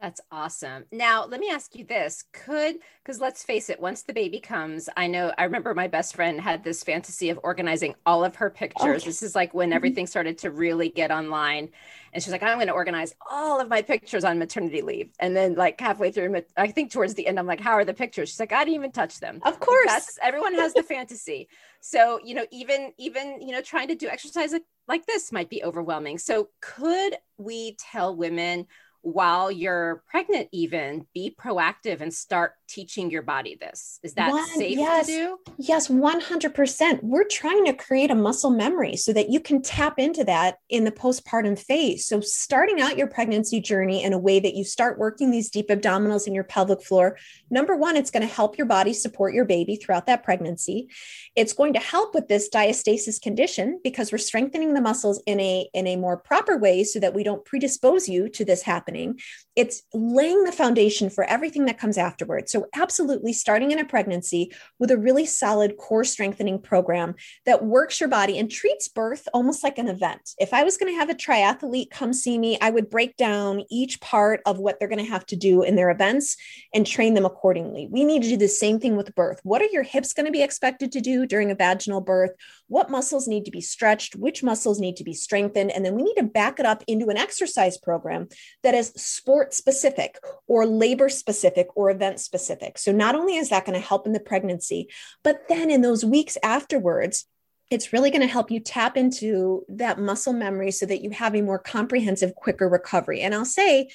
That's 0.00 0.20
awesome. 0.30 0.84
Now, 0.92 1.24
let 1.26 1.40
me 1.40 1.50
ask 1.50 1.74
you 1.74 1.84
this. 1.84 2.24
Could, 2.32 2.76
because 3.02 3.20
let's 3.20 3.42
face 3.42 3.68
it, 3.68 3.80
once 3.80 4.02
the 4.02 4.12
baby 4.12 4.38
comes, 4.38 4.88
I 4.96 5.08
know, 5.08 5.32
I 5.36 5.42
remember 5.42 5.74
my 5.74 5.88
best 5.88 6.14
friend 6.14 6.40
had 6.40 6.62
this 6.62 6.84
fantasy 6.84 7.30
of 7.30 7.40
organizing 7.42 7.96
all 8.06 8.24
of 8.24 8.36
her 8.36 8.48
pictures. 8.48 9.04
This 9.04 9.24
is 9.24 9.34
like 9.34 9.54
when 9.54 9.70
mm-hmm. 9.70 9.76
everything 9.76 10.06
started 10.06 10.38
to 10.38 10.52
really 10.52 10.88
get 10.88 11.10
online. 11.10 11.70
And 12.12 12.22
she's 12.22 12.30
like, 12.30 12.44
I'm 12.44 12.58
going 12.58 12.68
to 12.68 12.72
organize 12.72 13.14
all 13.28 13.60
of 13.60 13.68
my 13.68 13.82
pictures 13.82 14.22
on 14.22 14.38
maternity 14.38 14.82
leave. 14.82 15.10
And 15.18 15.36
then, 15.36 15.54
like, 15.56 15.80
halfway 15.80 16.12
through, 16.12 16.42
I 16.56 16.68
think 16.68 16.92
towards 16.92 17.14
the 17.14 17.26
end, 17.26 17.38
I'm 17.38 17.46
like, 17.46 17.60
How 17.60 17.72
are 17.72 17.84
the 17.84 17.92
pictures? 17.92 18.28
She's 18.28 18.40
like, 18.40 18.52
I 18.52 18.64
didn't 18.64 18.76
even 18.76 18.92
touch 18.92 19.18
them. 19.18 19.40
Of 19.44 19.58
course. 19.58 19.86
That's, 19.86 20.18
everyone 20.22 20.54
has 20.54 20.74
the 20.74 20.82
fantasy. 20.84 21.48
So, 21.80 22.20
you 22.24 22.34
know, 22.34 22.46
even, 22.52 22.92
even, 22.98 23.40
you 23.42 23.52
know, 23.52 23.60
trying 23.60 23.88
to 23.88 23.94
do 23.94 24.08
exercise 24.08 24.52
like, 24.52 24.62
like 24.86 25.06
this 25.06 25.32
might 25.32 25.50
be 25.50 25.62
overwhelming. 25.62 26.18
So, 26.18 26.48
could 26.60 27.16
we 27.36 27.76
tell 27.78 28.16
women, 28.16 28.66
while 29.02 29.50
you're 29.50 30.02
pregnant 30.10 30.48
even 30.52 31.06
be 31.14 31.34
proactive 31.40 32.00
and 32.00 32.12
start 32.12 32.52
teaching 32.68 33.10
your 33.10 33.22
body 33.22 33.56
this? 33.60 33.98
Is 34.02 34.14
that 34.14 34.30
One, 34.30 34.46
safe 34.48 34.78
yes, 34.78 35.06
to 35.06 35.12
do? 35.12 35.38
Yes 35.58 35.88
100% 35.88 37.02
we're 37.02 37.24
trying 37.24 37.64
to 37.64 37.72
create 37.72 38.10
a 38.10 38.14
muscle 38.14 38.50
memory 38.50 38.96
so 38.96 39.12
that 39.12 39.30
you 39.30 39.40
can 39.40 39.62
tap 39.62 39.98
into 39.98 40.24
that 40.24 40.58
in 40.68 40.84
the 40.84 40.92
postpartum 40.92 41.58
phase. 41.58 42.06
So 42.06 42.20
starting 42.20 42.80
out 42.80 42.96
your 42.96 43.06
pregnancy 43.06 43.60
journey 43.60 44.02
in 44.02 44.12
a 44.12 44.18
way 44.18 44.40
that 44.40 44.54
you 44.54 44.64
start 44.64 44.98
working 44.98 45.30
these 45.30 45.50
deep 45.50 45.68
abdominals 45.68 46.26
in 46.26 46.34
your 46.34 46.44
pelvic 46.44 46.82
floor 46.82 47.16
number 47.50 47.76
one 47.76 47.96
it's 47.96 48.10
going 48.10 48.26
to 48.26 48.32
help 48.32 48.58
your 48.58 48.66
body 48.66 48.92
support 48.92 49.34
your 49.34 49.44
baby 49.44 49.76
throughout 49.76 50.06
that 50.06 50.22
pregnancy. 50.22 50.88
It's 51.34 51.52
going 51.52 51.72
to 51.74 51.80
help 51.80 52.14
with 52.14 52.28
this 52.28 52.48
diastasis 52.48 53.20
condition 53.20 53.80
because 53.82 54.12
we're 54.12 54.18
strengthening 54.18 54.74
the 54.74 54.80
muscles 54.80 55.22
in 55.26 55.40
a 55.40 55.68
in 55.74 55.86
a 55.86 55.96
more 55.96 56.16
proper 56.16 56.56
way 56.56 56.84
so 56.84 57.00
that 57.00 57.14
we 57.14 57.22
don't 57.22 57.44
predispose 57.44 58.08
you 58.08 58.28
to 58.30 58.44
this 58.44 58.62
happening. 58.62 59.18
It's 59.56 59.82
laying 59.92 60.44
the 60.44 60.52
foundation 60.52 61.10
for 61.10 61.24
everything 61.24 61.64
that 61.66 61.78
comes 61.78 61.98
afterwards. 61.98 62.52
So 62.52 62.57
So, 62.58 62.66
absolutely 62.74 63.32
starting 63.34 63.70
in 63.70 63.78
a 63.78 63.84
pregnancy 63.84 64.52
with 64.80 64.90
a 64.90 64.98
really 64.98 65.26
solid 65.26 65.76
core 65.76 66.02
strengthening 66.02 66.60
program 66.60 67.14
that 67.46 67.64
works 67.64 68.00
your 68.00 68.08
body 68.08 68.36
and 68.36 68.50
treats 68.50 68.88
birth 68.88 69.28
almost 69.32 69.62
like 69.62 69.78
an 69.78 69.86
event. 69.86 70.30
If 70.40 70.52
I 70.52 70.64
was 70.64 70.76
going 70.76 70.92
to 70.92 70.98
have 70.98 71.08
a 71.08 71.14
triathlete 71.14 71.90
come 71.90 72.12
see 72.12 72.36
me, 72.36 72.58
I 72.60 72.70
would 72.70 72.90
break 72.90 73.16
down 73.16 73.62
each 73.70 74.00
part 74.00 74.40
of 74.44 74.58
what 74.58 74.80
they're 74.80 74.88
going 74.88 75.04
to 75.04 75.10
have 75.10 75.24
to 75.26 75.36
do 75.36 75.62
in 75.62 75.76
their 75.76 75.90
events 75.90 76.36
and 76.74 76.84
train 76.84 77.14
them 77.14 77.24
accordingly. 77.24 77.88
We 77.92 78.02
need 78.02 78.22
to 78.22 78.28
do 78.28 78.36
the 78.36 78.48
same 78.48 78.80
thing 78.80 78.96
with 78.96 79.14
birth. 79.14 79.38
What 79.44 79.62
are 79.62 79.68
your 79.70 79.84
hips 79.84 80.12
going 80.12 80.26
to 80.26 80.32
be 80.32 80.42
expected 80.42 80.90
to 80.92 81.00
do 81.00 81.26
during 81.26 81.52
a 81.52 81.54
vaginal 81.54 82.00
birth? 82.00 82.32
What 82.68 82.90
muscles 82.90 83.26
need 83.26 83.44
to 83.46 83.50
be 83.50 83.60
stretched? 83.60 84.14
Which 84.14 84.42
muscles 84.42 84.78
need 84.78 84.96
to 84.96 85.04
be 85.04 85.14
strengthened? 85.14 85.72
And 85.72 85.84
then 85.84 85.94
we 85.94 86.02
need 86.02 86.14
to 86.16 86.22
back 86.22 86.60
it 86.60 86.66
up 86.66 86.84
into 86.86 87.08
an 87.08 87.16
exercise 87.16 87.76
program 87.78 88.28
that 88.62 88.74
is 88.74 88.92
sport 88.96 89.54
specific 89.54 90.18
or 90.46 90.66
labor 90.66 91.08
specific 91.08 91.68
or 91.74 91.90
event 91.90 92.20
specific. 92.20 92.78
So 92.78 92.92
not 92.92 93.14
only 93.14 93.36
is 93.36 93.48
that 93.48 93.64
going 93.64 93.78
to 93.80 93.86
help 93.86 94.06
in 94.06 94.12
the 94.12 94.20
pregnancy, 94.20 94.88
but 95.24 95.48
then 95.48 95.70
in 95.70 95.80
those 95.80 96.04
weeks 96.04 96.36
afterwards, 96.42 97.26
it's 97.70 97.92
really 97.92 98.10
going 98.10 98.22
to 98.22 98.26
help 98.26 98.50
you 98.50 98.60
tap 98.60 98.96
into 98.96 99.64
that 99.68 99.98
muscle 99.98 100.32
memory 100.32 100.70
so 100.70 100.86
that 100.86 101.02
you 101.02 101.10
have 101.10 101.34
a 101.34 101.42
more 101.42 101.58
comprehensive, 101.58 102.34
quicker 102.34 102.68
recovery. 102.68 103.20
And 103.20 103.34
I'll 103.34 103.44
say, 103.44 103.90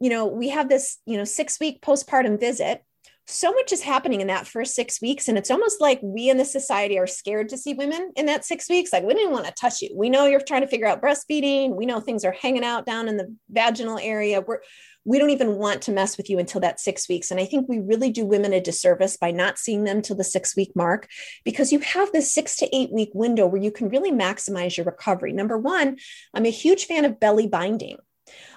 you 0.00 0.10
know, 0.10 0.26
we 0.26 0.50
have 0.50 0.68
this, 0.68 0.98
you 1.06 1.16
know, 1.16 1.24
six 1.24 1.58
week 1.60 1.82
postpartum 1.82 2.38
visit 2.38 2.82
so 3.30 3.52
much 3.52 3.72
is 3.72 3.82
happening 3.82 4.20
in 4.20 4.26
that 4.28 4.46
first 4.46 4.74
six 4.74 5.00
weeks. 5.02 5.28
And 5.28 5.36
it's 5.36 5.50
almost 5.50 5.80
like 5.80 6.00
we 6.02 6.30
in 6.30 6.38
the 6.38 6.44
society 6.44 6.98
are 6.98 7.06
scared 7.06 7.50
to 7.50 7.58
see 7.58 7.74
women 7.74 8.12
in 8.16 8.26
that 8.26 8.44
six 8.44 8.68
weeks. 8.68 8.92
Like, 8.92 9.04
we 9.04 9.14
didn't 9.14 9.32
want 9.32 9.46
to 9.46 9.52
touch 9.52 9.82
you. 9.82 9.90
We 9.94 10.08
know 10.08 10.26
you're 10.26 10.40
trying 10.40 10.62
to 10.62 10.68
figure 10.68 10.86
out 10.86 11.02
breastfeeding. 11.02 11.76
We 11.76 11.86
know 11.86 12.00
things 12.00 12.24
are 12.24 12.32
hanging 12.32 12.64
out 12.64 12.86
down 12.86 13.06
in 13.06 13.18
the 13.18 13.34
vaginal 13.50 13.98
area. 13.98 14.40
We're, 14.40 14.60
we 15.04 15.18
don't 15.18 15.30
even 15.30 15.56
want 15.56 15.82
to 15.82 15.92
mess 15.92 16.16
with 16.16 16.28
you 16.28 16.38
until 16.38 16.60
that 16.62 16.80
six 16.80 17.08
weeks. 17.08 17.30
And 17.30 17.38
I 17.38 17.44
think 17.44 17.68
we 17.68 17.78
really 17.78 18.10
do 18.10 18.26
women 18.26 18.52
a 18.52 18.60
disservice 18.60 19.16
by 19.16 19.30
not 19.30 19.58
seeing 19.58 19.84
them 19.84 20.02
till 20.02 20.16
the 20.16 20.24
six 20.24 20.56
week 20.56 20.72
mark 20.74 21.08
because 21.44 21.72
you 21.72 21.80
have 21.80 22.12
this 22.12 22.32
six 22.32 22.56
to 22.56 22.76
eight 22.76 22.92
week 22.92 23.10
window 23.14 23.46
where 23.46 23.62
you 23.62 23.70
can 23.70 23.88
really 23.88 24.12
maximize 24.12 24.76
your 24.76 24.86
recovery. 24.86 25.32
Number 25.32 25.58
one, 25.58 25.98
I'm 26.34 26.46
a 26.46 26.50
huge 26.50 26.86
fan 26.86 27.04
of 27.04 27.20
belly 27.20 27.46
binding. 27.46 27.98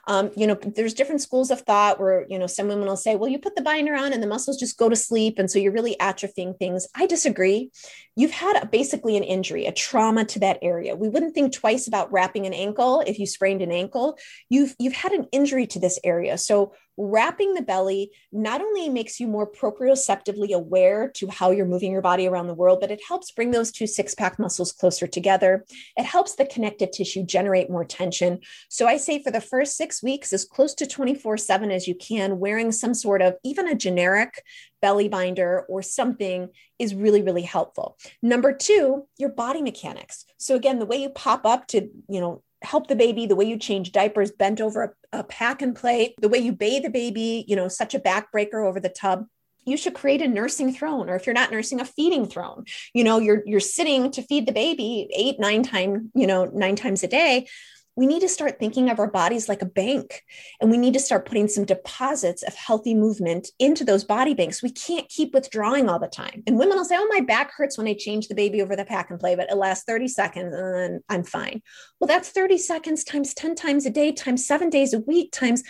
Um, 0.08 0.32
you 0.36 0.48
know, 0.48 0.56
there's 0.56 0.94
different 0.94 1.22
schools 1.22 1.52
of 1.52 1.62
thought 1.62 2.00
where, 2.00 2.26
you 2.30 2.40
know, 2.40 2.48
some 2.48 2.68
women 2.68 2.88
will 2.88 2.98
say, 2.98 3.16
well, 3.16 3.30
you 3.30 3.40
put 3.40 3.56
the 3.56 3.62
binder 3.62 3.94
on 3.94 4.14
and 4.14 4.22
the 4.22 4.28
muscles 4.28 4.58
just 4.58 4.78
go 4.78 4.90
to 4.90 4.96
sleep. 4.96 5.38
And 5.38 5.50
so 5.50 5.60
you're 5.60 5.72
really 5.72 5.96
atrophying 6.00 6.58
things. 6.58 6.88
I 6.96 7.06
disagree. 7.06 7.72
You've 8.16 8.32
had 8.32 8.62
a, 8.62 8.66
basically 8.66 9.16
an 9.16 9.24
injury, 9.24 9.66
a 9.66 9.72
trauma 9.72 10.26
to 10.26 10.40
that 10.40 10.60
area. 10.62 10.96
We 10.96 11.10
wouldn't 11.10 11.36
think 11.36 11.54
twice 11.54 11.88
about 11.88 12.12
wrapping 12.12 12.46
an 12.46 12.54
ankle 12.54 13.04
if 13.06 13.20
you 13.20 13.26
sprained 13.26 13.62
an 13.62 13.72
ankle. 13.72 14.18
You've, 14.50 14.76
you've 14.80 14.94
had 14.94 15.12
an 15.12 15.28
injury 15.32 15.68
to 15.68 15.80
this 15.80 16.00
area. 16.04 16.38
So 16.38 16.74
wrapping 17.02 17.56
the 17.56 17.62
belly 17.62 18.12
not 18.32 18.62
only 18.62 18.88
makes 18.88 19.20
you 19.20 19.28
more 19.28 19.50
proprioceptively 19.50 20.52
aware 20.52 21.10
to 21.10 21.28
how 21.28 21.50
you're 21.50 21.66
moving 21.66 21.92
your 21.92 22.02
body 22.02 22.28
around 22.28 22.48
the 22.48 22.54
world, 22.54 22.80
but 22.80 22.92
it 22.92 23.02
helps 23.08 23.32
bring 23.32 23.52
those 23.52 23.72
two 23.72 23.88
six 23.88 24.14
pack 24.14 24.38
muscles 24.38 24.72
closer 24.72 25.08
together. 25.08 25.66
It 25.98 26.06
helps 26.06 26.36
the 26.36 26.46
connective 26.46 26.92
tissue 26.92 27.24
generate 27.24 27.70
more 27.70 27.86
tension. 27.86 28.40
So 28.70 28.88
I 28.88 28.98
say 28.98 29.22
for 29.22 29.32
the 29.32 29.42
first 29.42 29.76
six 29.76 30.04
weeks, 30.04 30.32
as 30.32 30.46
close 30.46 30.76
to 30.76 30.86
24 30.86 31.38
7 31.38 31.72
as 31.72 31.88
you 31.88 31.96
can, 31.96 32.40
wearing 32.40 32.72
some 32.72 32.94
sort 32.94 33.22
of 33.22 33.36
even 33.44 33.68
a 33.68 33.76
generic 33.76 34.44
belly 34.82 35.08
binder 35.08 35.66
or 35.70 35.82
something 35.82 36.50
is 36.80 36.96
really 36.96 37.22
really 37.22 37.44
helpful 37.44 37.98
number 38.24 38.52
two 38.52 39.08
your 39.18 39.30
body 39.30 39.62
mechanics 39.62 40.26
so 40.38 40.56
again 40.56 40.80
the 40.80 40.88
way 40.88 40.98
you 40.98 41.10
pop 41.10 41.46
up 41.46 41.68
to 41.68 41.88
you 42.10 42.20
know 42.20 42.42
help 42.62 42.88
the 42.88 42.96
baby, 42.96 43.26
the 43.26 43.36
way 43.36 43.46
you 43.46 43.58
change 43.58 43.92
diapers, 43.92 44.32
bent 44.32 44.62
over 44.62 44.96
a, 45.12 45.20
a 45.20 45.24
pack 45.24 45.62
and 45.62 45.76
play, 45.76 46.16
the 46.20 46.30
way 46.30 46.40
you 46.40 46.52
bathe 46.52 46.86
a 46.86 46.90
baby, 46.90 47.46
you 47.48 47.56
know, 47.56 47.68
such 47.68 47.96
a 47.96 48.00
backbreaker 48.00 48.66
over 48.66 48.80
the 48.80 48.90
tub. 48.90 49.26
You 49.66 49.78
should 49.78 49.94
create 49.94 50.22
a 50.22 50.28
nursing 50.28 50.74
throne 50.74 51.10
or 51.10 51.16
if 51.16 51.28
you're 51.28 51.36
not 51.36 51.52
nursing 51.52 51.80
a 51.80 51.86
feeding 51.86 52.28
throne. 52.28 52.66
You 52.94 53.04
know 53.04 53.20
you're 53.20 53.44
you're 53.46 53.60
sitting 53.60 54.10
to 54.12 54.24
feed 54.24 54.48
the 54.48 54.52
baby 54.52 55.08
eight 55.16 55.40
nine 55.40 55.62
times 55.62 56.10
you 56.16 56.26
know 56.26 56.46
nine 56.46 56.76
times 56.76 57.04
a 57.04 57.08
day 57.08 57.48
we 57.96 58.06
need 58.06 58.22
to 58.22 58.30
start 58.30 58.58
thinking 58.60 58.90
of 58.90 59.00
our 59.00 59.10
bodies 59.10 59.50
like 59.50 59.62
a 59.62 59.66
bank 59.66 60.24
and 60.60 60.72
we 60.72 60.78
need 60.78 60.94
to 60.94 61.00
start 61.00 61.26
putting 61.26 61.48
some 61.48 61.66
deposits 61.66 62.42
of 62.44 62.56
healthy 62.56 62.96
movement 62.96 63.50
into 63.60 63.84
those 63.84 64.04
body 64.04 64.34
banks. 64.34 64.64
We 64.64 64.72
can't 64.72 65.10
keep 65.10 65.34
withdrawing 65.34 65.90
all 65.90 66.00
the 66.00 66.08
time. 66.08 66.44
And 66.48 66.58
women 66.58 66.78
will 66.78 66.86
say, 66.86 66.96
Oh, 66.98 67.08
my 67.10 67.22
back 67.22 67.52
hurts 67.56 67.78
when 67.78 67.88
I 67.88 67.94
change 67.94 68.28
the 68.28 68.36
baby 68.36 68.62
over 68.62 68.76
the 68.76 68.86
pack 68.86 69.10
and 69.10 69.20
play, 69.20 69.36
but 69.36 69.52
it 69.52 69.56
lasts 69.56 69.86
30 69.86 70.08
seconds 70.08 70.54
and 70.54 70.76
then 70.76 71.02
I'm 71.10 71.24
fine. 71.24 71.62
Well, 72.00 72.08
that's 72.08 72.30
30 72.30 72.58
seconds 72.58 73.04
times 73.04 73.34
10 73.34 73.56
times 73.56 73.86
a 73.86 73.90
day, 73.90 74.12
times 74.12 74.46
seven 74.46 74.70
days 74.70 74.94
a 74.94 75.00
week, 75.00 75.32
times 75.32 75.64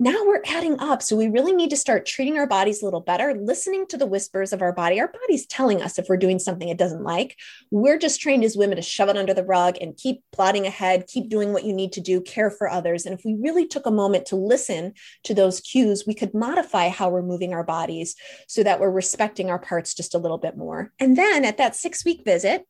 now 0.00 0.24
we're 0.24 0.42
adding 0.46 0.78
up. 0.78 1.02
So 1.02 1.16
we 1.16 1.28
really 1.28 1.52
need 1.52 1.70
to 1.70 1.76
start 1.76 2.06
treating 2.06 2.38
our 2.38 2.46
bodies 2.46 2.80
a 2.80 2.84
little 2.84 3.00
better, 3.00 3.34
listening 3.34 3.86
to 3.88 3.96
the 3.96 4.06
whispers 4.06 4.52
of 4.52 4.62
our 4.62 4.72
body. 4.72 5.00
Our 5.00 5.08
body's 5.08 5.46
telling 5.46 5.82
us 5.82 5.98
if 5.98 6.06
we're 6.08 6.16
doing 6.16 6.38
something 6.38 6.68
it 6.68 6.78
doesn't 6.78 7.02
like. 7.02 7.36
We're 7.72 7.98
just 7.98 8.20
trained 8.20 8.44
as 8.44 8.56
women 8.56 8.76
to 8.76 8.82
shove 8.82 9.08
it 9.08 9.16
under 9.16 9.34
the 9.34 9.44
rug 9.44 9.76
and 9.80 9.96
keep 9.96 10.22
plodding 10.30 10.66
ahead, 10.66 11.08
keep 11.08 11.28
doing 11.28 11.52
what 11.52 11.64
you 11.64 11.72
need 11.72 11.92
to 11.92 12.00
do, 12.00 12.20
care 12.20 12.50
for 12.50 12.68
others. 12.68 13.06
And 13.06 13.18
if 13.18 13.24
we 13.24 13.34
really 13.34 13.66
took 13.66 13.86
a 13.86 13.90
moment 13.90 14.26
to 14.26 14.36
listen 14.36 14.94
to 15.24 15.34
those 15.34 15.60
cues, 15.60 16.04
we 16.06 16.14
could 16.14 16.32
modify 16.32 16.88
how 16.88 17.10
we're 17.10 17.22
moving 17.22 17.52
our 17.52 17.64
bodies 17.64 18.14
so 18.46 18.62
that 18.62 18.78
we're 18.78 18.90
respecting 18.90 19.50
our 19.50 19.58
parts 19.58 19.94
just 19.94 20.14
a 20.14 20.18
little 20.18 20.38
bit 20.38 20.56
more. 20.56 20.92
And 21.00 21.16
then 21.16 21.44
at 21.44 21.56
that 21.56 21.74
six 21.74 22.04
week 22.04 22.22
visit, 22.24 22.64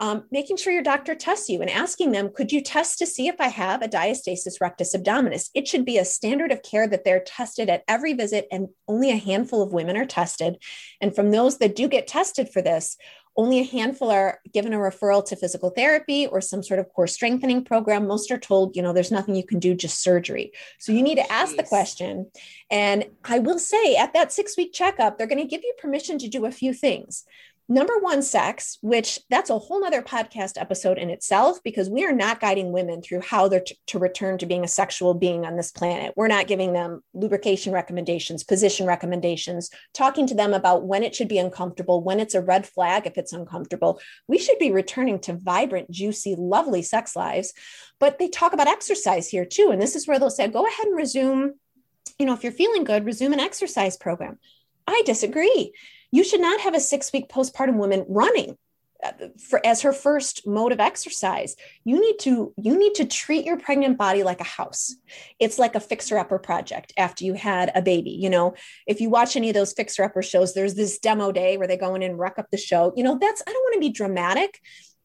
um, 0.00 0.24
making 0.30 0.56
sure 0.56 0.72
your 0.72 0.82
doctor 0.82 1.14
tests 1.14 1.48
you 1.48 1.60
and 1.60 1.70
asking 1.70 2.12
them, 2.12 2.30
could 2.34 2.50
you 2.50 2.60
test 2.60 2.98
to 2.98 3.06
see 3.06 3.28
if 3.28 3.40
I 3.40 3.48
have 3.48 3.82
a 3.82 3.88
diastasis 3.88 4.60
rectus 4.60 4.94
abdominis? 4.94 5.50
It 5.54 5.68
should 5.68 5.84
be 5.84 5.98
a 5.98 6.04
standard 6.04 6.50
of 6.50 6.62
care 6.62 6.88
that 6.88 7.04
they're 7.04 7.22
tested 7.24 7.68
at 7.68 7.84
every 7.86 8.12
visit, 8.12 8.48
and 8.50 8.68
only 8.88 9.10
a 9.10 9.16
handful 9.16 9.62
of 9.62 9.72
women 9.72 9.96
are 9.96 10.06
tested. 10.06 10.56
And 11.00 11.14
from 11.14 11.30
those 11.30 11.58
that 11.58 11.76
do 11.76 11.88
get 11.88 12.06
tested 12.08 12.48
for 12.48 12.60
this, 12.60 12.96
only 13.36 13.58
a 13.58 13.64
handful 13.64 14.10
are 14.10 14.40
given 14.52 14.72
a 14.72 14.78
referral 14.78 15.24
to 15.26 15.36
physical 15.36 15.70
therapy 15.70 16.26
or 16.26 16.40
some 16.40 16.62
sort 16.62 16.78
of 16.78 16.88
core 16.90 17.08
strengthening 17.08 17.64
program. 17.64 18.06
Most 18.06 18.30
are 18.30 18.38
told, 18.38 18.76
you 18.76 18.82
know, 18.82 18.92
there's 18.92 19.10
nothing 19.10 19.34
you 19.34 19.44
can 19.44 19.58
do, 19.58 19.74
just 19.74 20.02
surgery. 20.02 20.52
So 20.78 20.92
you 20.92 21.02
need 21.02 21.16
to 21.16 21.32
ask 21.32 21.56
the 21.56 21.64
question. 21.64 22.30
And 22.70 23.06
I 23.24 23.40
will 23.40 23.58
say 23.58 23.96
at 23.96 24.12
that 24.12 24.32
six 24.32 24.56
week 24.56 24.72
checkup, 24.72 25.18
they're 25.18 25.26
going 25.26 25.42
to 25.42 25.48
give 25.48 25.64
you 25.64 25.74
permission 25.78 26.18
to 26.18 26.28
do 26.28 26.46
a 26.46 26.52
few 26.52 26.72
things 26.72 27.24
number 27.68 27.98
one 27.98 28.20
sex 28.20 28.76
which 28.82 29.18
that's 29.30 29.48
a 29.48 29.58
whole 29.58 29.80
nother 29.80 30.02
podcast 30.02 30.60
episode 30.60 30.98
in 30.98 31.08
itself 31.08 31.62
because 31.64 31.88
we 31.88 32.04
are 32.04 32.12
not 32.12 32.38
guiding 32.38 32.72
women 32.72 33.00
through 33.00 33.20
how 33.22 33.48
they're 33.48 33.60
t- 33.60 33.78
to 33.86 33.98
return 33.98 34.36
to 34.36 34.44
being 34.44 34.64
a 34.64 34.68
sexual 34.68 35.14
being 35.14 35.46
on 35.46 35.56
this 35.56 35.70
planet. 35.70 36.12
We're 36.14 36.28
not 36.28 36.46
giving 36.46 36.74
them 36.74 37.02
lubrication 37.14 37.72
recommendations 37.72 38.44
position 38.44 38.86
recommendations 38.86 39.70
talking 39.94 40.26
to 40.26 40.34
them 40.34 40.52
about 40.52 40.84
when 40.84 41.02
it 41.02 41.14
should 41.14 41.28
be 41.28 41.38
uncomfortable 41.38 42.02
when 42.02 42.20
it's 42.20 42.34
a 42.34 42.42
red 42.42 42.66
flag 42.66 43.06
if 43.06 43.16
it's 43.16 43.32
uncomfortable. 43.32 43.98
We 44.28 44.38
should 44.38 44.58
be 44.58 44.70
returning 44.70 45.18
to 45.20 45.32
vibrant 45.32 45.90
juicy 45.90 46.34
lovely 46.36 46.82
sex 46.82 47.16
lives. 47.16 47.54
But 47.98 48.18
they 48.18 48.28
talk 48.28 48.52
about 48.52 48.68
exercise 48.68 49.28
here 49.28 49.46
too 49.46 49.70
and 49.72 49.80
this 49.80 49.96
is 49.96 50.06
where 50.06 50.18
they'll 50.18 50.28
say 50.28 50.48
go 50.48 50.66
ahead 50.66 50.86
and 50.86 50.96
resume 50.96 51.54
you 52.18 52.26
know 52.26 52.34
if 52.34 52.42
you're 52.42 52.52
feeling 52.52 52.84
good 52.84 53.06
resume 53.06 53.32
an 53.32 53.40
exercise 53.40 53.96
program. 53.96 54.38
I 54.86 55.02
disagree 55.06 55.72
you 56.14 56.22
should 56.22 56.40
not 56.40 56.60
have 56.60 56.74
a 56.74 56.80
six 56.80 57.12
week 57.12 57.28
postpartum 57.28 57.74
woman 57.74 58.06
running 58.08 58.56
uh, 59.02 59.10
for 59.36 59.60
as 59.66 59.82
her 59.82 59.92
first 59.92 60.46
mode 60.46 60.70
of 60.70 60.78
exercise. 60.78 61.56
You 61.84 62.00
need 62.00 62.20
to 62.20 62.54
you 62.56 62.78
need 62.78 62.94
to 62.94 63.04
treat 63.04 63.44
your 63.44 63.58
pregnant 63.58 63.98
body 63.98 64.22
like 64.22 64.40
a 64.40 64.44
house. 64.44 64.94
It's 65.40 65.58
like 65.58 65.74
a 65.74 65.80
fixer 65.80 66.16
upper 66.16 66.38
project 66.38 66.92
after 66.96 67.24
you 67.24 67.34
had 67.34 67.72
a 67.74 67.82
baby 67.82 68.12
you 68.12 68.30
know? 68.30 68.54
If 68.86 69.00
you 69.00 69.10
watch 69.10 69.34
any 69.34 69.50
of 69.50 69.54
those 69.54 69.72
fixer 69.72 70.04
upper 70.04 70.22
shows 70.22 70.54
there's 70.54 70.74
this 70.74 71.00
demo 71.00 71.32
day 71.32 71.56
where 71.56 71.66
they 71.66 71.76
go 71.76 71.96
in 71.96 72.02
and 72.04 72.16
wreck 72.16 72.38
up 72.38 72.46
the 72.52 72.58
show. 72.58 72.92
You 72.96 73.02
know 73.02 73.18
that's 73.20 73.42
i 73.44 73.52
don't 73.52 73.64
want 73.64 73.74
to 73.74 73.80
be 73.80 73.90
dramatic 73.90 74.60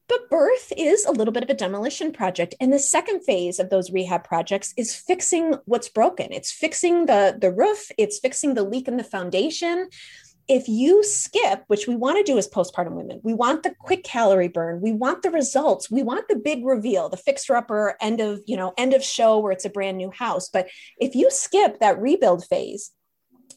but 0.08 0.30
birth 0.30 0.74
is 0.76 1.06
a 1.06 1.12
little 1.12 1.32
bit 1.32 1.44
of 1.44 1.52
a 1.52 1.54
demolition 1.54 2.12
project. 2.12 2.56
And 2.60 2.74
the 2.74 2.80
second 2.80 3.22
phase 3.22 3.60
of 3.60 3.70
those 3.70 3.92
rehab 3.92 4.24
projects 4.24 4.74
is 4.76 4.96
fixing 4.96 5.54
what's 5.66 5.88
broken. 5.88 6.34
It's 6.34 6.52
fixing 6.52 7.06
the, 7.06 7.38
the 7.40 7.52
roof, 7.52 7.92
it's 7.96 8.18
fixing 8.18 8.56
the 8.56 8.64
leak 8.64 8.88
in 8.88 8.98
the 8.98 9.04
foundation 9.04 9.88
if 10.50 10.68
you 10.68 11.04
skip, 11.04 11.64
which 11.68 11.88
we 11.88 11.96
want 11.96 12.18
to 12.18 12.30
do 12.30 12.38
as 12.40 12.48
postpartum 12.48 12.94
women, 12.94 13.22
we 13.24 13.36
want 13.36 13.62
the 13.62 13.74
quick 13.80 14.04
calorie 14.04 14.48
burn, 14.48 14.82
we 14.82 14.92
want 14.92 15.22
the 15.22 15.30
results, 15.30 15.92
we 15.92 16.02
want 16.02 16.28
the 16.28 16.36
big 16.36 16.66
reveal, 16.66 17.08
the 17.08 17.18
fixer 17.18 17.56
upper 17.56 17.96
end 18.02 18.20
of, 18.20 18.42
you 18.48 18.58
know, 18.58 18.74
end 18.76 18.96
of 18.96 19.04
show 19.04 19.38
where 19.38 19.52
it's 19.52 19.66
a 19.66 19.70
brand 19.70 19.98
new 19.98 20.10
house. 20.10 20.50
But 20.50 20.68
if 20.98 21.14
you 21.14 21.30
skip 21.30 21.80
that 21.80 22.02
rebuild 22.02 22.44
phase, 22.46 22.92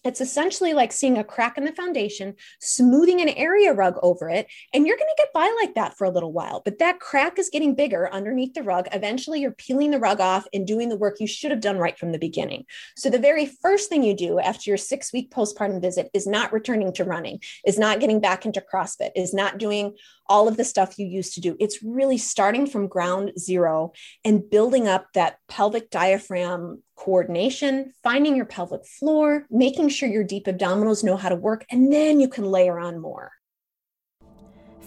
it's 0.04 0.20
essentially 0.20 0.74
like 0.74 0.92
seeing 0.92 1.18
a 1.18 1.24
crack 1.24 1.56
in 1.56 1.64
the 1.64 1.72
foundation, 1.72 2.34
smoothing 2.60 3.20
an 3.20 3.28
area 3.30 3.72
rug 3.72 3.98
over 4.02 4.28
it, 4.28 4.46
and 4.72 4.86
you're 4.86 4.96
going 4.96 5.08
to 5.08 5.22
get 5.22 5.32
by 5.32 5.54
like 5.60 5.74
that 5.74 5.96
for 5.96 6.04
a 6.04 6.10
little 6.10 6.32
while. 6.32 6.62
But 6.64 6.78
that 6.78 7.00
crack 7.00 7.38
is 7.38 7.50
getting 7.50 7.74
bigger 7.74 8.12
underneath 8.12 8.54
the 8.54 8.62
rug. 8.62 8.88
Eventually, 8.92 9.40
you're 9.40 9.52
peeling 9.52 9.90
the 9.90 9.98
rug 9.98 10.20
off 10.20 10.46
and 10.52 10.66
doing 10.66 10.88
the 10.88 10.96
work 10.96 11.20
you 11.20 11.26
should 11.26 11.50
have 11.50 11.60
done 11.60 11.78
right 11.78 11.98
from 11.98 12.12
the 12.12 12.18
beginning. 12.18 12.64
So, 12.96 13.10
the 13.10 13.18
very 13.18 13.46
first 13.46 13.88
thing 13.88 14.02
you 14.02 14.14
do 14.14 14.38
after 14.38 14.70
your 14.70 14.78
six 14.78 15.12
week 15.12 15.30
postpartum 15.30 15.80
visit 15.80 16.10
is 16.14 16.26
not 16.26 16.52
returning 16.52 16.92
to 16.94 17.04
running, 17.04 17.40
is 17.66 17.78
not 17.78 18.00
getting 18.00 18.20
back 18.20 18.44
into 18.44 18.60
CrossFit, 18.60 19.10
is 19.14 19.32
not 19.32 19.58
doing 19.58 19.94
all 20.26 20.48
of 20.48 20.56
the 20.56 20.64
stuff 20.64 20.98
you 20.98 21.06
used 21.06 21.34
to 21.34 21.40
do. 21.40 21.56
It's 21.60 21.82
really 21.82 22.18
starting 22.18 22.66
from 22.66 22.86
ground 22.86 23.32
zero 23.38 23.92
and 24.24 24.48
building 24.48 24.88
up 24.88 25.06
that 25.14 25.38
pelvic 25.48 25.90
diaphragm 25.90 26.82
coordination, 27.02 27.92
finding 28.04 28.36
your 28.36 28.46
pelvic 28.46 28.86
floor, 28.86 29.44
making 29.50 29.88
sure 29.88 30.08
your 30.08 30.22
deep 30.22 30.46
abdominals 30.46 31.02
know 31.02 31.16
how 31.16 31.28
to 31.28 31.34
work, 31.34 31.64
and 31.68 31.92
then 31.92 32.20
you 32.20 32.28
can 32.28 32.44
layer 32.44 32.78
on 32.78 33.00
more. 33.00 33.32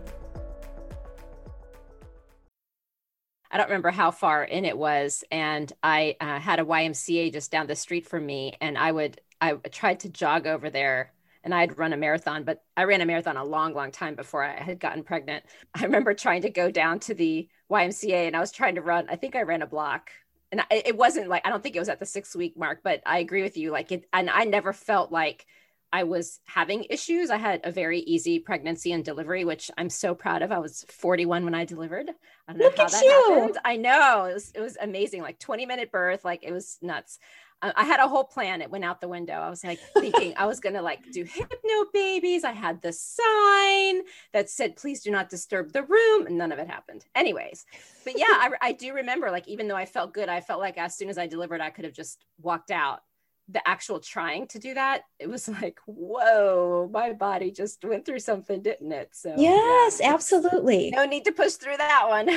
I 3.52 3.58
don't 3.58 3.68
remember 3.68 3.92
how 3.92 4.10
far 4.12 4.44
in 4.44 4.66
it 4.66 4.78
was, 4.78 5.24
and 5.32 5.72
I 5.82 6.18
uh, 6.20 6.40
had 6.40 6.60
a 6.60 6.66
YMCA 6.66 7.32
just 7.32 7.52
down 7.52 7.68
the 7.68 7.76
street 7.76 8.06
from 8.06 8.26
me, 8.26 8.58
and 8.60 8.78
I 8.78 8.92
would 8.92 9.22
I 9.40 9.54
tried 9.54 10.02
to 10.02 10.10
jog 10.10 10.46
over 10.48 10.70
there 10.70 11.14
and 11.46 11.54
I'd 11.54 11.78
run 11.78 11.94
a 11.94 11.98
marathon, 11.98 12.44
but 12.44 12.64
I 12.76 12.84
ran 12.84 13.02
a 13.02 13.06
marathon 13.06 13.38
a 13.38 13.46
long, 13.46 13.74
long 13.74 13.92
time 13.92 14.16
before 14.16 14.44
I 14.44 14.62
had 14.62 14.80
gotten 14.80 15.04
pregnant. 15.04 15.46
I 15.76 15.84
remember 15.84 16.14
trying 16.14 16.42
to 16.42 16.50
go 16.50 16.72
down 16.72 17.00
to 17.02 17.14
the 17.14 17.48
YMCA 17.72 18.28
and 18.28 18.36
I 18.36 18.40
was 18.40 18.52
trying 18.52 18.76
to 18.76 18.82
run, 18.82 19.06
I 19.10 19.16
think 19.16 19.36
I 19.36 19.44
ran 19.44 19.62
a 19.62 19.68
block. 19.68 20.10
And 20.52 20.62
it 20.72 20.98
wasn't 20.98 21.30
like, 21.30 21.46
I 21.46 21.50
don't 21.50 21.62
think 21.62 21.76
it 21.76 21.80
was 21.80 21.90
at 21.90 22.00
the 22.00 22.06
six 22.06 22.36
week 22.36 22.58
mark, 22.58 22.82
but 22.84 23.02
I 23.06 23.20
agree 23.20 23.44
with 23.44 23.58
you. 23.58 23.72
Like 23.72 23.92
it, 23.92 24.06
and 24.12 24.30
I 24.30 24.46
never 24.46 24.74
felt 24.74 25.12
like 25.12 25.46
I 25.94 26.04
was 26.04 26.40
having 26.46 26.86
issues. 26.90 27.30
I 27.30 27.38
had 27.38 27.62
a 27.64 27.72
very 27.72 28.00
easy 28.00 28.40
pregnancy 28.40 28.92
and 28.92 29.04
delivery, 29.04 29.46
which 29.46 29.70
I'm 29.78 29.90
so 29.90 30.16
proud 30.16 30.42
of. 30.42 30.52
I 30.52 30.60
was 30.60 30.86
41 30.90 31.46
when 31.46 31.56
I 31.56 31.66
delivered. 31.66 32.10
I 32.48 32.52
don't 32.52 32.60
know 32.60 32.66
Look 32.66 32.76
that 32.76 32.92
you. 33.02 33.36
happened. 33.36 33.58
I 33.64 33.78
know 33.78 34.26
it 34.26 34.34
was, 34.34 34.52
it 34.56 34.62
was 34.62 34.78
amazing. 34.82 35.22
Like 35.22 35.40
20 35.40 35.66
minute 35.66 35.92
birth, 35.92 36.26
like 36.26 36.44
it 36.44 36.52
was 36.52 36.78
nuts. 36.82 37.20
I 37.62 37.84
had 37.84 38.00
a 38.00 38.08
whole 38.08 38.24
plan. 38.24 38.62
It 38.62 38.70
went 38.70 38.86
out 38.86 39.02
the 39.02 39.08
window. 39.08 39.34
I 39.34 39.50
was 39.50 39.64
like 39.64 39.80
thinking 39.94 40.34
I 40.38 40.46
was 40.46 40.60
going 40.60 40.76
to 40.76 40.82
like 40.82 41.12
do 41.12 41.24
hypno 41.24 41.86
babies. 41.94 42.44
I 42.44 42.52
had 42.52 42.82
the 42.82 42.94
sign 42.94 44.02
that 44.34 44.50
said, 44.50 44.76
please 44.76 45.02
do 45.02 45.12
not 45.12 45.30
disturb 45.30 45.72
the 45.72 45.84
room. 45.84 46.28
And 46.28 46.38
none 46.38 46.52
of 46.52 46.60
it 46.60 46.68
happened. 46.68 47.06
Anyways, 47.16 47.66
but 48.04 48.18
yeah, 48.18 48.26
I, 48.28 48.52
I 48.62 48.72
do 48.74 48.94
remember 48.94 49.32
like, 49.32 49.48
even 49.48 49.68
though 49.68 49.76
I 49.76 49.86
felt 49.86 50.14
good, 50.14 50.30
I 50.30 50.42
felt 50.42 50.60
like 50.60 50.78
as 50.78 50.98
soon 50.98 51.10
as 51.10 51.18
I 51.18 51.28
delivered, 51.28 51.62
I 51.62 51.70
could 51.70 51.86
have 51.86 51.94
just 51.94 52.24
walked 52.42 52.72
out. 52.72 53.02
The 53.48 53.68
actual 53.68 54.00
trying 54.00 54.48
to 54.48 54.60
do 54.60 54.74
that, 54.74 55.04
it 55.20 55.30
was 55.30 55.48
like, 55.62 55.80
whoa, 55.86 56.90
my 56.92 57.14
body 57.14 57.52
just 57.52 57.84
went 57.86 58.06
through 58.06 58.20
something, 58.20 58.62
didn't 58.62 58.92
it? 58.92 59.10
So, 59.14 59.36
yes, 59.38 60.00
yeah. 60.02 60.14
absolutely. 60.14 60.92
No 60.96 61.06
need 61.06 61.26
to 61.26 61.32
push 61.32 61.54
through 61.54 61.78
that 61.78 62.06
one. 62.10 62.30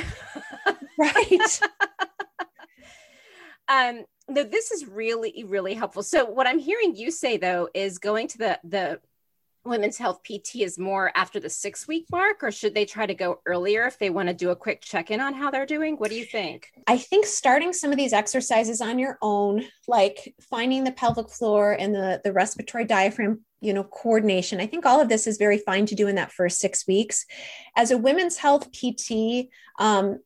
right. 0.97 1.59
um, 3.67 4.05
no, 4.29 4.43
this 4.43 4.71
is 4.71 4.87
really, 4.87 5.43
really 5.47 5.73
helpful. 5.73 6.03
So 6.03 6.25
what 6.25 6.47
I'm 6.47 6.59
hearing 6.59 6.95
you 6.95 7.11
say 7.11 7.37
though 7.37 7.69
is 7.73 7.97
going 7.97 8.27
to 8.29 8.37
the 8.37 8.59
the 8.63 8.99
women's 9.65 9.97
health 9.97 10.21
PT 10.23 10.57
is 10.57 10.79
more 10.79 11.11
after 11.15 11.39
the 11.39 11.49
six 11.49 11.87
week 11.87 12.05
mark, 12.11 12.43
or 12.43 12.51
should 12.51 12.73
they 12.73 12.85
try 12.85 13.05
to 13.05 13.13
go 13.13 13.41
earlier 13.45 13.85
if 13.85 13.99
they 13.99 14.09
want 14.09 14.29
to 14.29 14.33
do 14.33 14.49
a 14.49 14.55
quick 14.55 14.81
check 14.81 15.11
in 15.11 15.19
on 15.19 15.33
how 15.33 15.51
they're 15.51 15.65
doing? 15.65 15.95
What 15.95 16.09
do 16.09 16.15
you 16.15 16.25
think? 16.25 16.71
I 16.87 16.97
think 16.97 17.25
starting 17.25 17.73
some 17.73 17.91
of 17.91 17.97
these 17.97 18.13
exercises 18.13 18.81
on 18.81 18.97
your 18.99 19.17
own, 19.21 19.65
like 19.87 20.33
finding 20.49 20.83
the 20.83 20.91
pelvic 20.91 21.29
floor 21.29 21.73
and 21.73 21.93
the, 21.93 22.21
the 22.23 22.33
respiratory 22.33 22.85
diaphragm 22.85 23.41
you 23.61 23.73
know 23.73 23.83
coordination 23.83 24.61
i 24.61 24.65
think 24.65 24.85
all 24.85 25.01
of 25.01 25.09
this 25.09 25.27
is 25.27 25.37
very 25.37 25.57
fine 25.57 25.85
to 25.85 25.93
do 25.93 26.07
in 26.07 26.15
that 26.15 26.31
first 26.31 26.59
six 26.59 26.87
weeks 26.87 27.25
as 27.75 27.91
a 27.91 27.97
women's 27.97 28.37
health 28.37 28.71
pt 28.71 29.49
um, 29.79 30.19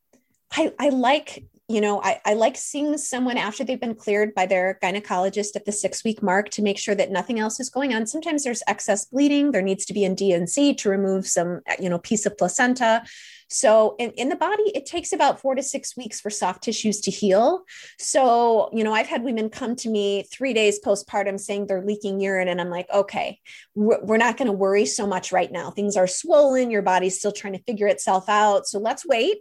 I, 0.56 0.72
I 0.80 0.90
like 0.90 1.46
you 1.70 1.80
know, 1.80 2.02
I, 2.04 2.20
I 2.26 2.34
like 2.34 2.58
seeing 2.58 2.98
someone 2.98 3.38
after 3.38 3.64
they've 3.64 3.80
been 3.80 3.96
cleared 3.96 4.36
by 4.36 4.46
their 4.46 4.78
gynecologist 4.84 5.56
at 5.56 5.64
the 5.64 5.72
six 5.72 6.04
week 6.04 6.22
mark 6.22 6.50
to 6.50 6.62
make 6.62 6.78
sure 6.78 6.94
that 6.94 7.10
nothing 7.10 7.40
else 7.40 7.60
is 7.60 7.70
going 7.70 7.94
on. 7.94 8.06
Sometimes 8.06 8.44
there's 8.44 8.62
excess 8.68 9.06
bleeding. 9.06 9.52
There 9.52 9.62
needs 9.62 9.86
to 9.86 9.94
be 9.94 10.04
in 10.04 10.14
D&C 10.14 10.74
to 10.76 10.90
remove 10.90 11.26
some, 11.26 11.62
you 11.80 11.90
know, 11.90 12.00
piece 12.00 12.26
of 12.26 12.38
placenta. 12.38 13.04
So 13.50 13.96
in, 13.98 14.12
in 14.12 14.28
the 14.28 14.36
body, 14.36 14.64
it 14.76 14.86
takes 14.86 15.14
about 15.14 15.40
four 15.40 15.56
to 15.56 15.64
six 15.64 15.96
weeks 15.96 16.20
for 16.20 16.30
soft 16.30 16.64
tissues 16.64 17.00
to 17.02 17.12
heal. 17.12 17.64
So, 17.98 18.70
you 18.74 18.84
know, 18.84 18.94
I've 18.94 19.08
had 19.08 19.24
women 19.24 19.50
come 19.50 19.78
to 19.78 19.90
me 19.90 20.24
three 20.24 20.54
days 20.54 20.82
postpartum 20.84 21.40
saying 21.40 21.68
they're 21.68 21.86
leaking 21.86 22.20
urine. 22.20 22.50
And 22.50 22.60
I'm 22.60 22.72
like, 22.72 22.90
okay, 22.94 23.40
we're 23.74 24.18
not 24.18 24.36
going 24.36 24.48
to 24.48 24.54
worry 24.54 24.86
so 24.86 25.08
much 25.08 25.32
right 25.32 25.52
now. 25.52 25.72
Things 25.72 25.96
are 25.96 26.08
swollen. 26.08 26.72
Your 26.72 26.82
body's 26.82 27.20
still 27.20 27.32
trying 27.32 27.54
to 27.54 27.64
figure 27.64 27.88
itself 27.88 28.28
out. 28.28 28.68
So 28.68 28.80
let's 28.80 29.06
wait 29.06 29.38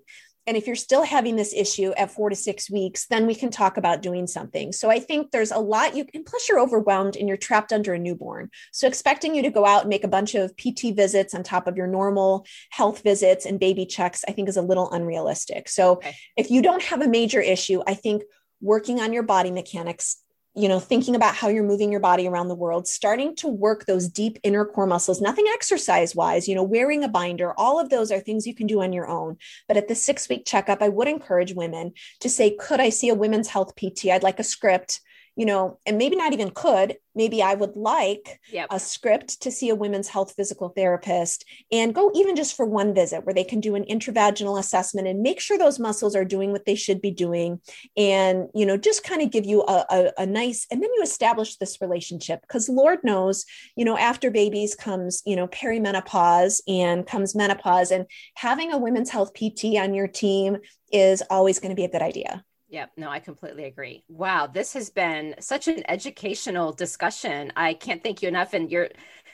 and 0.47 0.57
if 0.57 0.67
you're 0.67 0.77
still 0.77 1.05
having 1.05 1.37
this 1.37 1.55
issue 1.55 1.93
at 1.93 2.11
four 2.11 2.29
to 2.29 2.37
six 2.37 2.71
weeks, 2.71 3.07
then 3.07 3.27
we 3.27 3.35
can 3.35 3.51
talk 3.51 3.77
about 3.77 4.03
doing 4.03 4.27
something. 4.27 4.73
So 4.73 4.91
I 4.91 4.99
think 4.99 5.31
there's 5.31 5.53
a 5.53 5.59
lot 5.59 5.97
you 5.97 6.05
can, 6.05 6.25
plus 6.25 6.49
you're 6.49 6.59
overwhelmed 6.59 7.17
and 7.17 7.29
you're 7.29 7.37
trapped 7.37 7.73
under 7.73 7.95
a 7.95 7.99
newborn. 7.99 8.51
So 8.73 8.89
expecting 8.89 9.35
you 9.35 9.43
to 9.43 9.51
go 9.51 9.65
out 9.65 9.83
and 9.83 9.89
make 9.91 10.05
a 10.05 10.09
bunch 10.09 10.35
of 10.35 10.57
PT 10.57 10.95
visits 10.97 11.35
on 11.35 11.43
top 11.43 11.67
of 11.69 11.77
your 11.77 11.87
normal 11.87 12.45
health 12.71 13.03
visits 13.03 13.47
and 13.47 13.61
baby 13.61 13.87
checks, 13.87 14.25
I 14.27 14.33
think 14.33 14.49
is 14.49 14.57
a 14.57 14.63
little 14.63 14.91
unrealistic. 14.91 15.69
So 15.69 15.93
okay. 15.93 16.17
if 16.37 16.51
you 16.51 16.61
don't 16.61 16.83
have 16.83 17.03
a 17.03 17.09
major 17.09 17.41
issue, 17.41 17.83
I 17.87 17.95
think 17.95 18.23
working 18.61 19.01
on 19.01 19.13
your 19.13 19.23
body 19.23 19.51
mechanics 19.51 20.17
you 20.55 20.69
know, 20.69 20.79
thinking 20.79 21.17
about 21.17 21.35
how 21.35 21.49
you're 21.49 21.65
moving 21.65 21.91
your 21.91 22.01
body 22.01 22.29
around 22.29 22.49
the 22.49 22.55
world, 22.55 22.87
starting 22.87 23.35
to 23.37 23.49
work 23.49 23.87
those 23.87 24.09
deep 24.09 24.39
inner 24.43 24.65
core 24.65 24.87
muscles, 24.87 25.21
nothing 25.21 25.47
exercise 25.55 26.15
wise, 26.15 26.47
you 26.47 26.55
know, 26.55 26.63
wearing 26.63 27.03
a 27.03 27.09
binder, 27.09 27.55
all 27.59 27.81
of 27.81 27.89
those 27.89 28.13
are 28.13 28.21
things 28.21 28.47
you 28.47 28.55
can 28.55 28.67
do 28.67 28.83
on 28.83 28.93
your 28.93 29.09
own. 29.09 29.39
But 29.67 29.79
at 29.79 29.89
the 29.89 29.95
six 29.95 30.29
week 30.29 30.45
checkup, 30.45 30.83
I 30.83 30.91
would 30.91 31.09
encourage 31.09 31.55
women 31.55 31.93
to 32.21 32.29
say, 32.29 32.55
could 32.57 32.81
I 32.81 32.91
see 32.91 33.09
a 33.09 33.15
women's 33.15 33.49
health 33.49 33.75
PT? 33.77 34.07
I'd 34.07 34.23
like 34.23 34.39
a 34.39 34.45
script 34.45 35.01
you 35.37 35.47
know, 35.47 35.79
and 35.87 35.97
maybe 35.97 36.17
not 36.17 36.33
even 36.33 36.51
could, 36.51 36.97
maybe 37.15 37.43
I 37.43 37.55
would 37.55 37.77
like 37.77 38.41
yep. 38.51 38.69
a 38.71 38.79
script 38.79 39.43
to 39.43 39.51
see 39.51 39.71
a 39.71 39.75
women's 39.75 40.09
health 40.09 40.35
physical 40.37 40.71
therapist 40.71 41.45
and 41.71 41.95
go 41.95 42.11
even 42.15 42.37
just 42.37 42.57
for 42.57 42.67
one 42.67 42.95
visit 42.95 43.25
where 43.25 43.35
they 43.35 43.45
can 43.45 43.61
do 43.61 43.75
an 43.75 43.85
intravaginal 43.85 44.59
assessment 44.59 45.09
and 45.09 45.23
make 45.23 45.41
sure 45.41 45.57
those 45.57 45.79
muscles 45.79 46.15
are 46.15 46.25
doing 46.25 46.53
what 46.53 46.67
they 46.67 46.75
should 46.75 47.01
be 47.01 47.11
doing. 47.11 47.61
And, 47.97 48.49
you 48.55 48.67
know, 48.67 48.77
just 48.77 49.05
kind 49.05 49.23
of 49.23 49.31
give 49.31 49.47
you 49.47 49.63
a, 49.63 49.85
a, 49.91 50.13
a 50.19 50.27
nice, 50.27 50.67
and 50.71 50.83
then 50.83 50.91
you 50.95 51.03
establish 51.03 51.57
this 51.57 51.81
relationship 51.81 52.41
because 52.43 52.69
Lord 52.69 52.99
knows, 53.03 53.45
you 53.77 53.85
know, 53.85 53.97
after 53.97 54.31
babies 54.31 54.75
comes, 54.75 55.23
you 55.25 55.37
know, 55.37 55.49
perimenopause 55.49 56.61
and 56.69 57.07
comes 57.07 57.35
menopause 57.35 57.91
and 57.91 58.07
having 58.37 58.73
a 58.73 58.79
women's 58.79 59.11
health 59.11 59.33
PT 59.35 59.77
on 59.77 59.95
your 59.95 60.09
team 60.09 60.59
is 60.93 61.23
always 61.31 61.59
going 61.59 61.71
to 61.71 61.77
be 61.77 61.85
a 61.85 61.91
good 61.91 62.03
idea. 62.03 62.45
Yep. 62.73 62.93
No, 62.97 63.11
I 63.11 63.19
completely 63.19 63.65
agree. 63.65 64.03
Wow. 64.09 64.47
This 64.47 64.73
has 64.73 64.89
been 64.89 65.35
such 65.39 65.69
an 65.69 65.83
educational 65.91 66.73
discussion. 66.73 67.53
I 67.55 67.75
can't 67.75 68.03
thank 68.03 68.23
you 68.23 68.29
enough. 68.29 68.55
And 68.55 68.71
you're, 68.73 68.89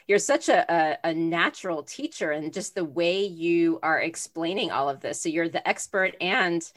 you're 0.09 0.18
such 0.18 0.48
a, 0.48 0.66
a, 0.68 1.11
a, 1.11 1.14
natural 1.14 1.85
teacher 1.85 2.33
and 2.33 2.53
just 2.53 2.74
the 2.74 2.85
way 2.85 3.24
you 3.24 3.79
are 3.81 4.01
explaining 4.01 4.72
all 4.72 4.88
of 4.88 4.98
this. 4.98 5.20
So 5.20 5.29
you're 5.29 5.48
the 5.48 5.66
expert 5.68 6.16
and 6.20 6.68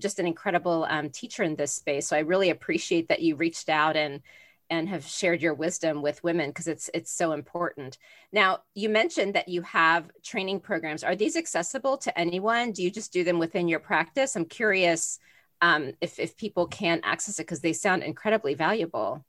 just 0.00 0.18
an 0.18 0.26
incredible 0.26 0.88
um, 0.90 1.08
teacher 1.10 1.44
in 1.44 1.54
this 1.54 1.72
space. 1.72 2.08
So 2.08 2.16
I 2.16 2.20
really 2.20 2.50
appreciate 2.50 3.06
that 3.06 3.22
you 3.22 3.36
reached 3.36 3.68
out 3.68 3.96
and, 3.96 4.22
and 4.68 4.88
have 4.88 5.04
shared 5.04 5.40
your 5.40 5.54
wisdom 5.54 6.02
with 6.02 6.24
women 6.24 6.50
because 6.50 6.66
it's 6.66 6.90
it's 6.92 7.12
so 7.12 7.30
important. 7.30 7.98
Now, 8.32 8.62
you 8.74 8.88
mentioned 8.88 9.34
that 9.34 9.46
you 9.46 9.62
have 9.62 10.10
training 10.24 10.58
programs. 10.58 11.04
Are 11.04 11.14
these 11.14 11.36
accessible 11.36 11.96
to 11.98 12.18
anyone? 12.18 12.72
Do 12.72 12.82
you 12.82 12.90
just 12.90 13.12
do 13.12 13.22
them 13.22 13.38
within 13.38 13.68
your 13.68 13.78
practice? 13.78 14.34
I'm 14.34 14.46
curious 14.46 15.20
um, 15.60 15.92
if, 16.00 16.18
if 16.18 16.36
people 16.36 16.66
can 16.66 17.00
access 17.04 17.38
it 17.38 17.42
because 17.42 17.60
they 17.60 17.72
sound 17.72 18.02
incredibly 18.02 18.54
valuable. 18.54 19.24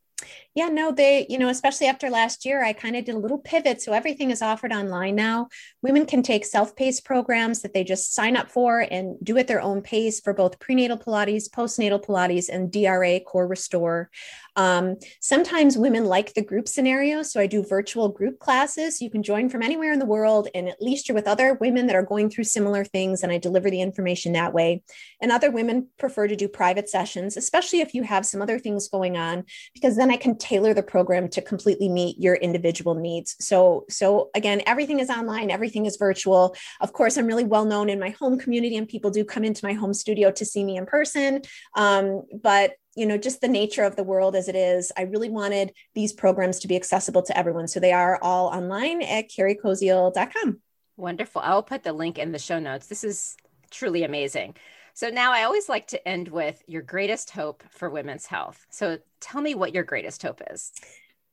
Yeah, 0.55 0.69
no, 0.69 0.91
they, 0.91 1.27
you 1.29 1.37
know, 1.37 1.49
especially 1.49 1.85
after 1.85 2.09
last 2.09 2.43
year, 2.43 2.63
I 2.63 2.73
kind 2.73 2.95
of 2.95 3.05
did 3.05 3.13
a 3.13 3.19
little 3.19 3.37
pivot. 3.37 3.81
So 3.81 3.93
everything 3.93 4.31
is 4.31 4.41
offered 4.41 4.73
online 4.73 5.15
now. 5.15 5.49
Women 5.83 6.07
can 6.07 6.23
take 6.23 6.43
self 6.43 6.75
paced 6.75 7.05
programs 7.05 7.61
that 7.61 7.73
they 7.73 7.83
just 7.83 8.15
sign 8.15 8.35
up 8.35 8.49
for 8.49 8.79
and 8.89 9.15
do 9.23 9.37
at 9.37 9.47
their 9.47 9.61
own 9.61 9.83
pace 9.83 10.19
for 10.19 10.33
both 10.33 10.59
prenatal 10.59 10.97
Pilates, 10.97 11.47
postnatal 11.49 12.03
Pilates, 12.03 12.49
and 12.49 12.71
DRA 12.71 13.19
Core 13.19 13.47
Restore. 13.47 14.09
Um, 14.57 14.97
sometimes 15.21 15.77
women 15.77 16.05
like 16.05 16.33
the 16.33 16.43
group 16.43 16.67
scenario. 16.67 17.21
So 17.21 17.39
I 17.39 17.47
do 17.47 17.63
virtual 17.63 18.09
group 18.09 18.39
classes. 18.39 19.01
You 19.01 19.09
can 19.09 19.23
join 19.23 19.49
from 19.49 19.61
anywhere 19.61 19.93
in 19.93 19.99
the 19.99 20.05
world, 20.05 20.49
and 20.53 20.67
at 20.67 20.81
least 20.81 21.07
you're 21.07 21.15
with 21.15 21.27
other 21.27 21.53
women 21.53 21.87
that 21.87 21.95
are 21.95 22.03
going 22.03 22.29
through 22.29 22.43
similar 22.43 22.83
things, 22.83 23.23
and 23.23 23.31
I 23.31 23.37
deliver 23.37 23.69
the 23.69 23.81
information 23.81 24.33
that 24.33 24.53
way. 24.53 24.83
And 25.21 25.31
other 25.31 25.51
women 25.51 25.87
prefer 25.97 26.27
to 26.27 26.35
do 26.35 26.47
private 26.47 26.89
sessions, 26.89 27.37
especially 27.37 27.81
if 27.81 27.93
you 27.93 28.03
have 28.03 28.25
some 28.25 28.41
other 28.41 28.59
things 28.59 28.89
going 28.89 29.15
on, 29.15 29.45
because 29.73 29.95
then 29.95 30.11
I 30.11 30.17
can 30.17 30.37
tailor 30.37 30.73
the 30.73 30.83
program 30.83 31.29
to 31.29 31.41
completely 31.41 31.87
meet 31.87 32.17
your 32.19 32.35
individual 32.35 32.95
needs. 32.95 33.35
So, 33.39 33.85
so 33.89 34.31
again, 34.35 34.63
everything 34.65 34.99
is 34.99 35.09
online, 35.09 35.51
everything 35.51 35.85
is 35.85 35.97
virtual. 35.97 36.55
Of 36.81 36.93
course, 36.93 37.17
I'm 37.17 37.27
really 37.27 37.43
well 37.43 37.65
known 37.65 37.89
in 37.89 37.99
my 37.99 38.09
home 38.09 38.39
community, 38.39 38.75
and 38.75 38.87
people 38.87 39.11
do 39.11 39.23
come 39.23 39.43
into 39.43 39.63
my 39.63 39.73
home 39.73 39.93
studio 39.93 40.31
to 40.31 40.45
see 40.45 40.63
me 40.63 40.77
in 40.77 40.87
person. 40.87 41.41
Um, 41.75 42.23
but 42.41 42.71
you 42.97 43.05
know 43.05 43.17
just 43.17 43.41
the 43.41 43.47
nature 43.47 43.83
of 43.83 43.95
the 43.95 44.03
world 44.03 44.35
as 44.35 44.47
it 44.47 44.55
is 44.55 44.91
i 44.97 45.03
really 45.03 45.29
wanted 45.29 45.71
these 45.93 46.11
programs 46.11 46.59
to 46.59 46.67
be 46.67 46.75
accessible 46.75 47.21
to 47.21 47.37
everyone. 47.37 47.67
So 47.67 47.79
they 47.79 47.93
are 47.93 48.19
all 48.21 48.47
online 48.47 49.01
at 49.01 49.29
carriekoziol.com 49.29 50.61
wonderful. 50.97 51.41
I'll 51.43 51.63
put 51.63 51.83
the 51.83 51.93
link 51.93 52.17
in 52.17 52.31
the 52.31 52.39
show 52.39 52.59
notes. 52.59 52.87
This 52.87 53.03
is 53.03 53.37
truly 53.71 54.03
amazing. 54.03 54.55
So 54.93 55.09
now 55.09 55.31
i 55.31 55.43
always 55.43 55.69
like 55.69 55.87
to 55.87 56.07
end 56.07 56.27
with 56.27 56.63
your 56.65 56.81
greatest 56.81 57.29
hope 57.29 57.63
for 57.69 57.89
women's 57.89 58.25
health. 58.25 58.65
So 58.71 58.97
tell 59.19 59.41
me 59.41 59.53
what 59.53 59.73
your 59.73 59.83
greatest 59.83 60.23
hope 60.23 60.41
is. 60.49 60.71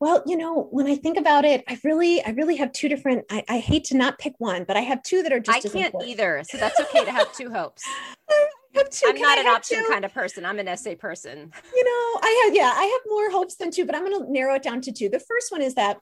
Well, 0.00 0.22
you 0.26 0.36
know, 0.36 0.68
when 0.70 0.86
I 0.86 0.96
think 0.96 1.16
about 1.16 1.46
it, 1.46 1.64
I 1.66 1.80
really, 1.82 2.22
I 2.22 2.30
really 2.30 2.56
have 2.56 2.72
two 2.72 2.90
different. 2.90 3.24
I, 3.30 3.42
I 3.48 3.58
hate 3.58 3.84
to 3.84 3.96
not 3.96 4.18
pick 4.18 4.34
one, 4.38 4.64
but 4.64 4.76
I 4.76 4.80
have 4.80 5.02
two 5.02 5.22
that 5.22 5.32
are 5.32 5.40
just. 5.40 5.64
I 5.64 5.68
can't 5.68 5.94
either, 6.04 6.42
so 6.46 6.58
that's 6.58 6.78
okay 6.78 7.04
to 7.06 7.12
have 7.12 7.32
two 7.32 7.50
hopes. 7.50 7.84
two. 9.00 9.06
I'm 9.08 9.20
not 9.20 9.38
an 9.38 9.46
option 9.46 9.78
two? 9.78 9.90
kind 9.90 10.04
of 10.04 10.12
person. 10.12 10.44
I'm 10.44 10.58
an 10.58 10.68
essay 10.68 10.94
person. 10.94 11.52
You 11.74 11.84
know, 11.84 12.20
I 12.22 12.44
have 12.44 12.54
yeah, 12.54 12.72
I 12.74 12.84
have 12.84 13.00
more 13.06 13.30
hopes 13.30 13.56
than 13.56 13.70
two, 13.70 13.84
but 13.86 13.94
I'm 13.94 14.04
going 14.04 14.24
to 14.24 14.32
narrow 14.32 14.54
it 14.54 14.62
down 14.62 14.80
to 14.82 14.92
two. 14.92 15.08
The 15.08 15.20
first 15.20 15.50
one 15.50 15.62
is 15.62 15.74
that 15.74 15.98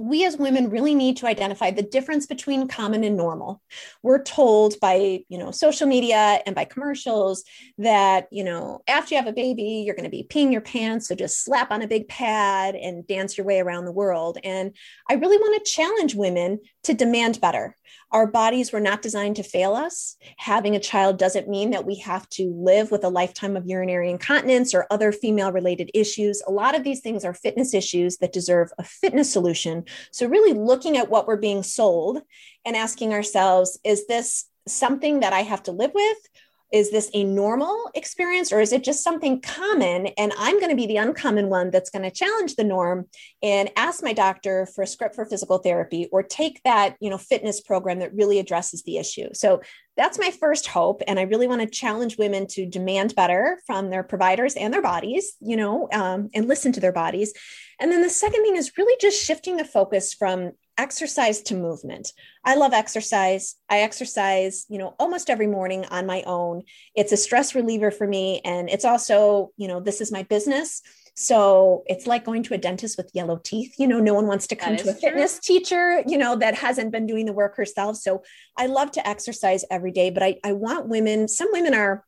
we 0.00 0.24
as 0.24 0.38
women 0.38 0.70
really 0.70 0.94
need 0.94 1.18
to 1.18 1.26
identify 1.26 1.70
the 1.70 1.82
difference 1.82 2.26
between 2.26 2.66
common 2.68 3.04
and 3.04 3.16
normal 3.16 3.60
we're 4.02 4.22
told 4.22 4.78
by 4.80 5.20
you 5.28 5.36
know 5.36 5.50
social 5.50 5.86
media 5.86 6.40
and 6.46 6.54
by 6.54 6.64
commercials 6.64 7.44
that 7.76 8.26
you 8.30 8.42
know 8.42 8.80
after 8.88 9.14
you 9.14 9.20
have 9.20 9.28
a 9.28 9.32
baby 9.32 9.82
you're 9.84 9.94
going 9.94 10.04
to 10.04 10.10
be 10.10 10.26
peeing 10.28 10.50
your 10.50 10.62
pants 10.62 11.06
so 11.06 11.14
just 11.14 11.44
slap 11.44 11.70
on 11.70 11.82
a 11.82 11.88
big 11.88 12.08
pad 12.08 12.74
and 12.74 13.06
dance 13.06 13.36
your 13.36 13.46
way 13.46 13.60
around 13.60 13.84
the 13.84 13.92
world 13.92 14.38
and 14.42 14.74
i 15.08 15.14
really 15.14 15.36
want 15.36 15.64
to 15.64 15.70
challenge 15.70 16.14
women 16.14 16.58
to 16.82 16.94
demand 16.94 17.40
better 17.40 17.76
our 18.12 18.26
bodies 18.26 18.72
were 18.72 18.80
not 18.80 19.02
designed 19.02 19.36
to 19.36 19.42
fail 19.42 19.74
us. 19.74 20.16
Having 20.36 20.76
a 20.76 20.80
child 20.80 21.18
doesn't 21.18 21.48
mean 21.48 21.70
that 21.70 21.86
we 21.86 21.96
have 21.96 22.28
to 22.30 22.52
live 22.56 22.90
with 22.90 23.04
a 23.04 23.08
lifetime 23.08 23.56
of 23.56 23.66
urinary 23.66 24.10
incontinence 24.10 24.74
or 24.74 24.86
other 24.90 25.12
female 25.12 25.52
related 25.52 25.90
issues. 25.94 26.42
A 26.46 26.52
lot 26.52 26.74
of 26.74 26.82
these 26.84 27.00
things 27.00 27.24
are 27.24 27.34
fitness 27.34 27.74
issues 27.74 28.18
that 28.18 28.32
deserve 28.32 28.72
a 28.78 28.84
fitness 28.84 29.32
solution. 29.32 29.84
So, 30.10 30.26
really 30.26 30.52
looking 30.52 30.96
at 30.96 31.10
what 31.10 31.26
we're 31.26 31.36
being 31.36 31.62
sold 31.62 32.22
and 32.64 32.76
asking 32.76 33.12
ourselves, 33.12 33.78
is 33.84 34.06
this 34.06 34.46
something 34.66 35.20
that 35.20 35.32
I 35.32 35.40
have 35.40 35.62
to 35.64 35.72
live 35.72 35.92
with? 35.94 36.18
Is 36.72 36.90
this 36.90 37.10
a 37.14 37.24
normal 37.24 37.90
experience 37.94 38.52
or 38.52 38.60
is 38.60 38.72
it 38.72 38.84
just 38.84 39.02
something 39.02 39.40
common? 39.40 40.06
And 40.18 40.32
i'm 40.38 40.58
going 40.58 40.70
to 40.70 40.76
be 40.76 40.86
the 40.86 40.96
uncommon 40.96 41.48
one 41.48 41.70
that's 41.70 41.90
going 41.90 42.02
to 42.02 42.10
challenge 42.10 42.56
the 42.56 42.64
norm 42.64 43.06
and 43.42 43.70
ask 43.76 44.02
my 44.02 44.12
doctor 44.12 44.66
for 44.66 44.82
a 44.82 44.86
script 44.86 45.14
for 45.14 45.24
physical 45.24 45.58
therapy 45.58 46.08
or 46.12 46.22
take 46.22 46.62
that 46.64 46.96
you 47.00 47.10
know 47.10 47.18
fitness 47.18 47.60
program 47.60 47.98
that 48.00 48.14
really 48.14 48.38
addresses 48.38 48.82
the 48.84 48.98
issue. 48.98 49.28
So 49.32 49.60
that's 49.96 50.18
my 50.18 50.30
first 50.30 50.66
hope 50.66 51.02
and 51.06 51.18
i 51.18 51.22
really 51.22 51.48
want 51.48 51.60
to 51.60 51.66
challenge 51.66 52.16
women 52.16 52.46
to 52.46 52.64
demand 52.64 53.14
better 53.14 53.60
from 53.66 53.90
their 53.90 54.02
providers 54.02 54.54
and 54.54 54.72
their 54.72 54.80
bodies 54.80 55.34
you 55.40 55.56
know 55.56 55.88
um, 55.92 56.30
and 56.34 56.48
listen 56.48 56.72
to 56.72 56.80
their 56.80 56.92
bodies. 56.92 57.32
And 57.80 57.90
then 57.90 58.02
the 58.02 58.10
second 58.10 58.42
thing 58.42 58.56
is 58.56 58.76
really 58.76 58.96
just 59.00 59.24
shifting 59.24 59.56
the 59.56 59.64
focus 59.64 60.12
from 60.12 60.52
exercise 60.80 61.42
to 61.42 61.54
movement. 61.54 62.12
I 62.42 62.54
love 62.54 62.72
exercise. 62.72 63.56
I 63.68 63.80
exercise, 63.80 64.64
you 64.70 64.78
know, 64.78 64.94
almost 64.98 65.28
every 65.28 65.46
morning 65.46 65.84
on 65.90 66.06
my 66.06 66.22
own. 66.22 66.62
It's 66.94 67.12
a 67.12 67.18
stress 67.18 67.54
reliever 67.54 67.90
for 67.90 68.06
me 68.06 68.40
and 68.46 68.70
it's 68.70 68.86
also, 68.86 69.52
you 69.58 69.68
know, 69.68 69.80
this 69.80 70.00
is 70.00 70.10
my 70.10 70.22
business. 70.22 70.80
So 71.14 71.82
it's 71.86 72.06
like 72.06 72.24
going 72.24 72.42
to 72.44 72.54
a 72.54 72.58
dentist 72.58 72.96
with 72.96 73.10
yellow 73.12 73.38
teeth. 73.44 73.74
You 73.78 73.88
know, 73.88 74.00
no 74.00 74.14
one 74.14 74.26
wants 74.26 74.46
to 74.46 74.56
come 74.56 74.76
to 74.76 74.88
a 74.88 74.92
true. 74.92 75.00
fitness 75.00 75.38
teacher, 75.38 76.02
you 76.06 76.16
know, 76.16 76.34
that 76.36 76.54
hasn't 76.54 76.92
been 76.92 77.06
doing 77.06 77.26
the 77.26 77.34
work 77.34 77.56
herself. 77.56 77.96
So 77.96 78.22
I 78.56 78.64
love 78.66 78.90
to 78.92 79.06
exercise 79.06 79.66
every 79.70 79.92
day, 79.92 80.08
but 80.08 80.22
I, 80.22 80.38
I 80.42 80.52
want 80.52 80.88
women, 80.88 81.28
some 81.28 81.48
women 81.52 81.74
are 81.74 82.06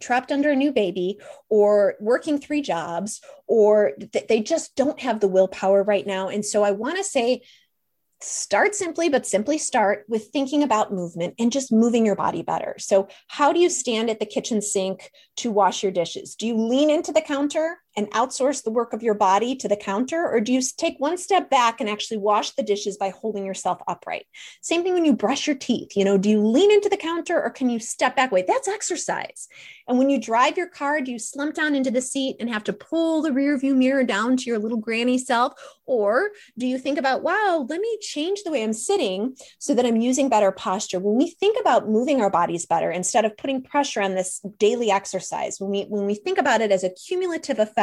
trapped 0.00 0.32
under 0.32 0.50
a 0.50 0.56
new 0.56 0.72
baby 0.72 1.18
or 1.48 1.94
working 2.00 2.38
three 2.38 2.62
jobs 2.62 3.20
or 3.46 3.92
th- 4.12 4.26
they 4.28 4.40
just 4.40 4.74
don't 4.74 5.00
have 5.00 5.20
the 5.20 5.28
willpower 5.28 5.82
right 5.82 6.06
now 6.06 6.28
and 6.28 6.44
so 6.44 6.62
i 6.64 6.70
want 6.70 6.96
to 6.96 7.04
say 7.04 7.40
start 8.22 8.74
simply, 8.74 9.08
but 9.08 9.26
simply 9.26 9.58
start 9.58 10.04
with 10.08 10.28
thinking 10.28 10.62
about 10.62 10.92
movement 10.92 11.34
and 11.38 11.52
just 11.52 11.72
moving 11.72 12.06
your 12.06 12.16
body 12.16 12.42
better. 12.42 12.76
So, 12.78 13.08
how 13.28 13.52
do 13.52 13.60
you 13.60 13.68
stand 13.68 14.10
at 14.10 14.20
the 14.20 14.26
kitchen 14.26 14.62
sink 14.62 15.10
to 15.36 15.50
wash 15.50 15.82
your 15.82 15.92
dishes? 15.92 16.34
Do 16.34 16.46
you 16.46 16.56
lean 16.56 16.90
into 16.90 17.12
the 17.12 17.20
counter 17.20 17.78
and 17.96 18.10
outsource 18.12 18.62
the 18.62 18.70
work 18.70 18.92
of 18.92 19.02
your 19.02 19.14
body 19.14 19.54
to 19.56 19.68
the 19.68 19.76
counter? 19.76 20.28
Or 20.28 20.40
do 20.40 20.52
you 20.52 20.62
take 20.76 20.94
one 20.98 21.18
step 21.18 21.50
back 21.50 21.80
and 21.80 21.88
actually 21.88 22.18
wash 22.18 22.52
the 22.52 22.62
dishes 22.62 22.96
by 22.96 23.10
holding 23.10 23.44
yourself 23.44 23.80
upright? 23.86 24.26
Same 24.60 24.82
thing 24.82 24.94
when 24.94 25.04
you 25.04 25.14
brush 25.14 25.46
your 25.46 25.56
teeth. 25.56 25.96
You 25.96 26.04
know, 26.04 26.18
do 26.18 26.30
you 26.30 26.46
lean 26.46 26.72
into 26.72 26.88
the 26.88 26.96
counter 26.96 27.40
or 27.40 27.50
can 27.50 27.70
you 27.70 27.78
step 27.78 28.16
back? 28.16 28.32
Wait, 28.32 28.46
that's 28.46 28.68
exercise. 28.68 29.48
And 29.88 29.98
when 29.98 30.10
you 30.10 30.20
drive 30.20 30.56
your 30.56 30.68
car, 30.68 31.00
do 31.00 31.10
you 31.10 31.18
slump 31.18 31.54
down 31.54 31.74
into 31.74 31.90
the 31.90 32.00
seat 32.00 32.36
and 32.40 32.48
have 32.48 32.64
to 32.64 32.72
pull 32.72 33.22
the 33.22 33.32
rear 33.32 33.58
view 33.58 33.74
mirror 33.74 34.04
down 34.04 34.36
to 34.38 34.44
your 34.44 34.58
little 34.58 34.78
granny 34.78 35.18
self? 35.18 35.54
Or 35.84 36.30
do 36.56 36.66
you 36.66 36.78
think 36.78 36.98
about, 36.98 37.22
wow, 37.22 37.66
let 37.68 37.80
me 37.80 37.98
change 38.00 38.42
the 38.42 38.52
way 38.52 38.62
I'm 38.62 38.72
sitting 38.72 39.36
so 39.58 39.74
that 39.74 39.84
I'm 39.84 40.00
using 40.00 40.28
better 40.28 40.52
posture? 40.52 41.00
When 41.00 41.16
we 41.16 41.30
think 41.30 41.58
about 41.60 41.88
moving 41.88 42.20
our 42.20 42.30
bodies 42.30 42.64
better 42.64 42.90
instead 42.90 43.24
of 43.24 43.36
putting 43.36 43.62
pressure 43.62 44.00
on 44.00 44.14
this 44.14 44.40
daily 44.58 44.90
exercise, 44.90 45.56
when 45.58 45.70
we 45.70 45.82
when 45.82 46.06
we 46.06 46.14
think 46.14 46.38
about 46.38 46.60
it 46.60 46.70
as 46.70 46.84
a 46.84 46.90
cumulative 46.90 47.58
effect, 47.58 47.81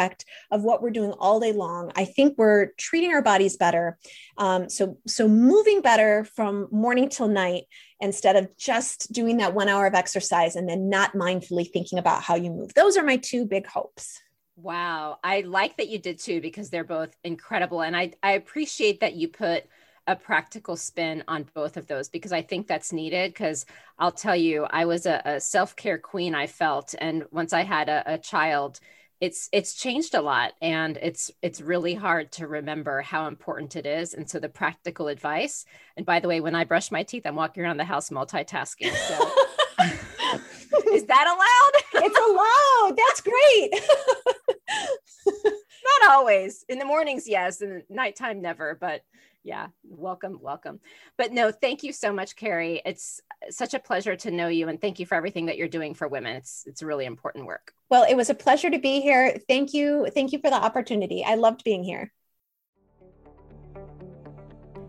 of 0.52 0.64
what 0.64 0.82
we're 0.82 0.90
doing 0.90 1.12
all 1.12 1.40
day 1.40 1.52
long. 1.52 1.92
I 1.96 2.06
think 2.06 2.38
we're 2.38 2.68
treating 2.78 3.14
our 3.14 3.22
bodies 3.22 3.58
better. 3.58 3.98
Um, 4.38 4.70
so, 4.70 4.98
so 5.08 5.28
moving 5.28 5.82
better 5.82 6.24
from 6.24 6.68
morning 6.72 7.10
till 7.10 7.28
night 7.28 7.64
instead 8.00 8.36
of 8.36 8.56
just 8.58 9.12
doing 9.12 9.38
that 9.38 9.54
one 9.54 9.70
hour 9.70 9.86
of 9.86 9.94
exercise 9.94 10.56
and 10.56 10.68
then 10.68 10.90
not 10.90 11.14
mindfully 11.14 11.70
thinking 11.70 12.00
about 12.00 12.24
how 12.24 12.36
you 12.36 12.50
move. 12.50 12.74
Those 12.74 12.98
are 12.98 13.04
my 13.04 13.18
two 13.18 13.46
big 13.46 13.68
hopes. 13.68 14.22
Wow. 14.56 15.20
I 15.24 15.42
like 15.42 15.78
that 15.78 15.88
you 15.88 16.00
did 16.00 16.20
too, 16.20 16.42
because 16.42 16.70
they're 16.70 16.84
both 16.84 17.16
incredible. 17.24 17.82
And 17.82 17.96
I, 17.96 18.12
I 18.22 18.34
appreciate 18.34 19.00
that 19.00 19.16
you 19.16 19.30
put 19.30 19.64
a 20.06 20.16
practical 20.16 20.76
spin 20.76 21.24
on 21.28 21.46
both 21.54 21.78
of 21.78 21.88
those 21.88 22.10
because 22.10 22.34
I 22.34 22.42
think 22.42 22.68
that's 22.68 22.92
needed. 22.92 23.32
Because 23.32 23.66
I'll 23.98 24.12
tell 24.12 24.36
you, 24.36 24.66
I 24.70 24.86
was 24.86 25.06
a, 25.06 25.22
a 25.24 25.40
self 25.40 25.76
care 25.76 25.98
queen, 25.98 26.36
I 26.36 26.48
felt. 26.48 26.96
And 27.00 27.26
once 27.32 27.54
I 27.54 27.64
had 27.64 27.88
a, 27.90 28.14
a 28.14 28.18
child, 28.18 28.80
it's 29.22 29.50
it's 29.52 29.74
changed 29.74 30.16
a 30.16 30.22
lot 30.22 30.54
and 30.62 30.98
it's 31.02 31.30
it's 31.42 31.60
really 31.60 31.94
hard 31.94 32.32
to 32.32 32.48
remember 32.48 33.02
how 33.02 33.28
important 33.28 33.76
it 33.76 33.86
is 33.86 34.14
and 34.14 34.30
so 34.30 34.40
the 34.40 34.48
practical 34.48 35.08
advice 35.10 35.66
and 35.98 36.06
by 36.06 36.20
the 36.20 36.28
way 36.28 36.40
when 36.40 36.56
i 36.56 36.64
brush 36.64 36.90
my 36.90 37.04
teeth 37.04 37.26
i'm 37.26 37.36
walking 37.36 37.62
around 37.62 37.78
the 37.78 37.84
house 37.84 38.10
multitasking 38.10 38.94
so 38.96 39.32
is 40.94 41.06
that 41.06 41.26
allowed? 41.28 42.06
It's 42.06 42.20
allowed. 42.20 42.98
That's 42.98 43.22
great. 43.22 43.72
Not 46.02 46.12
always. 46.12 46.66
In 46.70 46.80
the 46.80 46.86
mornings 46.86 47.28
yes 47.28 47.62
and 47.62 47.84
nighttime 47.90 48.42
never 48.42 48.78
but 48.80 49.02
yeah 49.44 49.68
welcome 49.84 50.38
welcome. 50.42 50.80
But 51.18 51.32
no 51.32 51.52
thank 51.52 51.84
you 51.84 51.94
so 51.94 52.12
much 52.12 52.36
carrie. 52.36 52.82
It's 52.86 53.22
such 53.50 53.74
a 53.74 53.80
pleasure 53.80 54.16
to 54.18 54.32
know 54.32 54.48
you 54.48 54.68
and 54.68 54.80
thank 54.80 55.00
you 55.00 55.06
for 55.06 55.16
everything 55.16 55.46
that 55.48 55.58
you're 55.58 55.68
doing 55.68 55.94
for 55.94 56.08
women. 56.08 56.36
It's 56.36 56.64
it's 56.68 56.84
really 56.84 57.06
important 57.06 57.46
work. 57.46 57.74
Well 57.90 58.06
it 58.10 58.16
was 58.16 58.30
a 58.30 58.36
pleasure 58.36 58.70
to 58.70 58.80
be 58.80 59.02
here. 59.02 59.38
Thank 59.48 59.74
you 59.74 60.10
thank 60.14 60.32
you 60.34 60.40
for 60.40 60.50
the 60.50 60.64
opportunity. 60.64 61.24
I 61.24 61.36
loved 61.36 61.64
being 61.64 61.84
here 61.84 62.12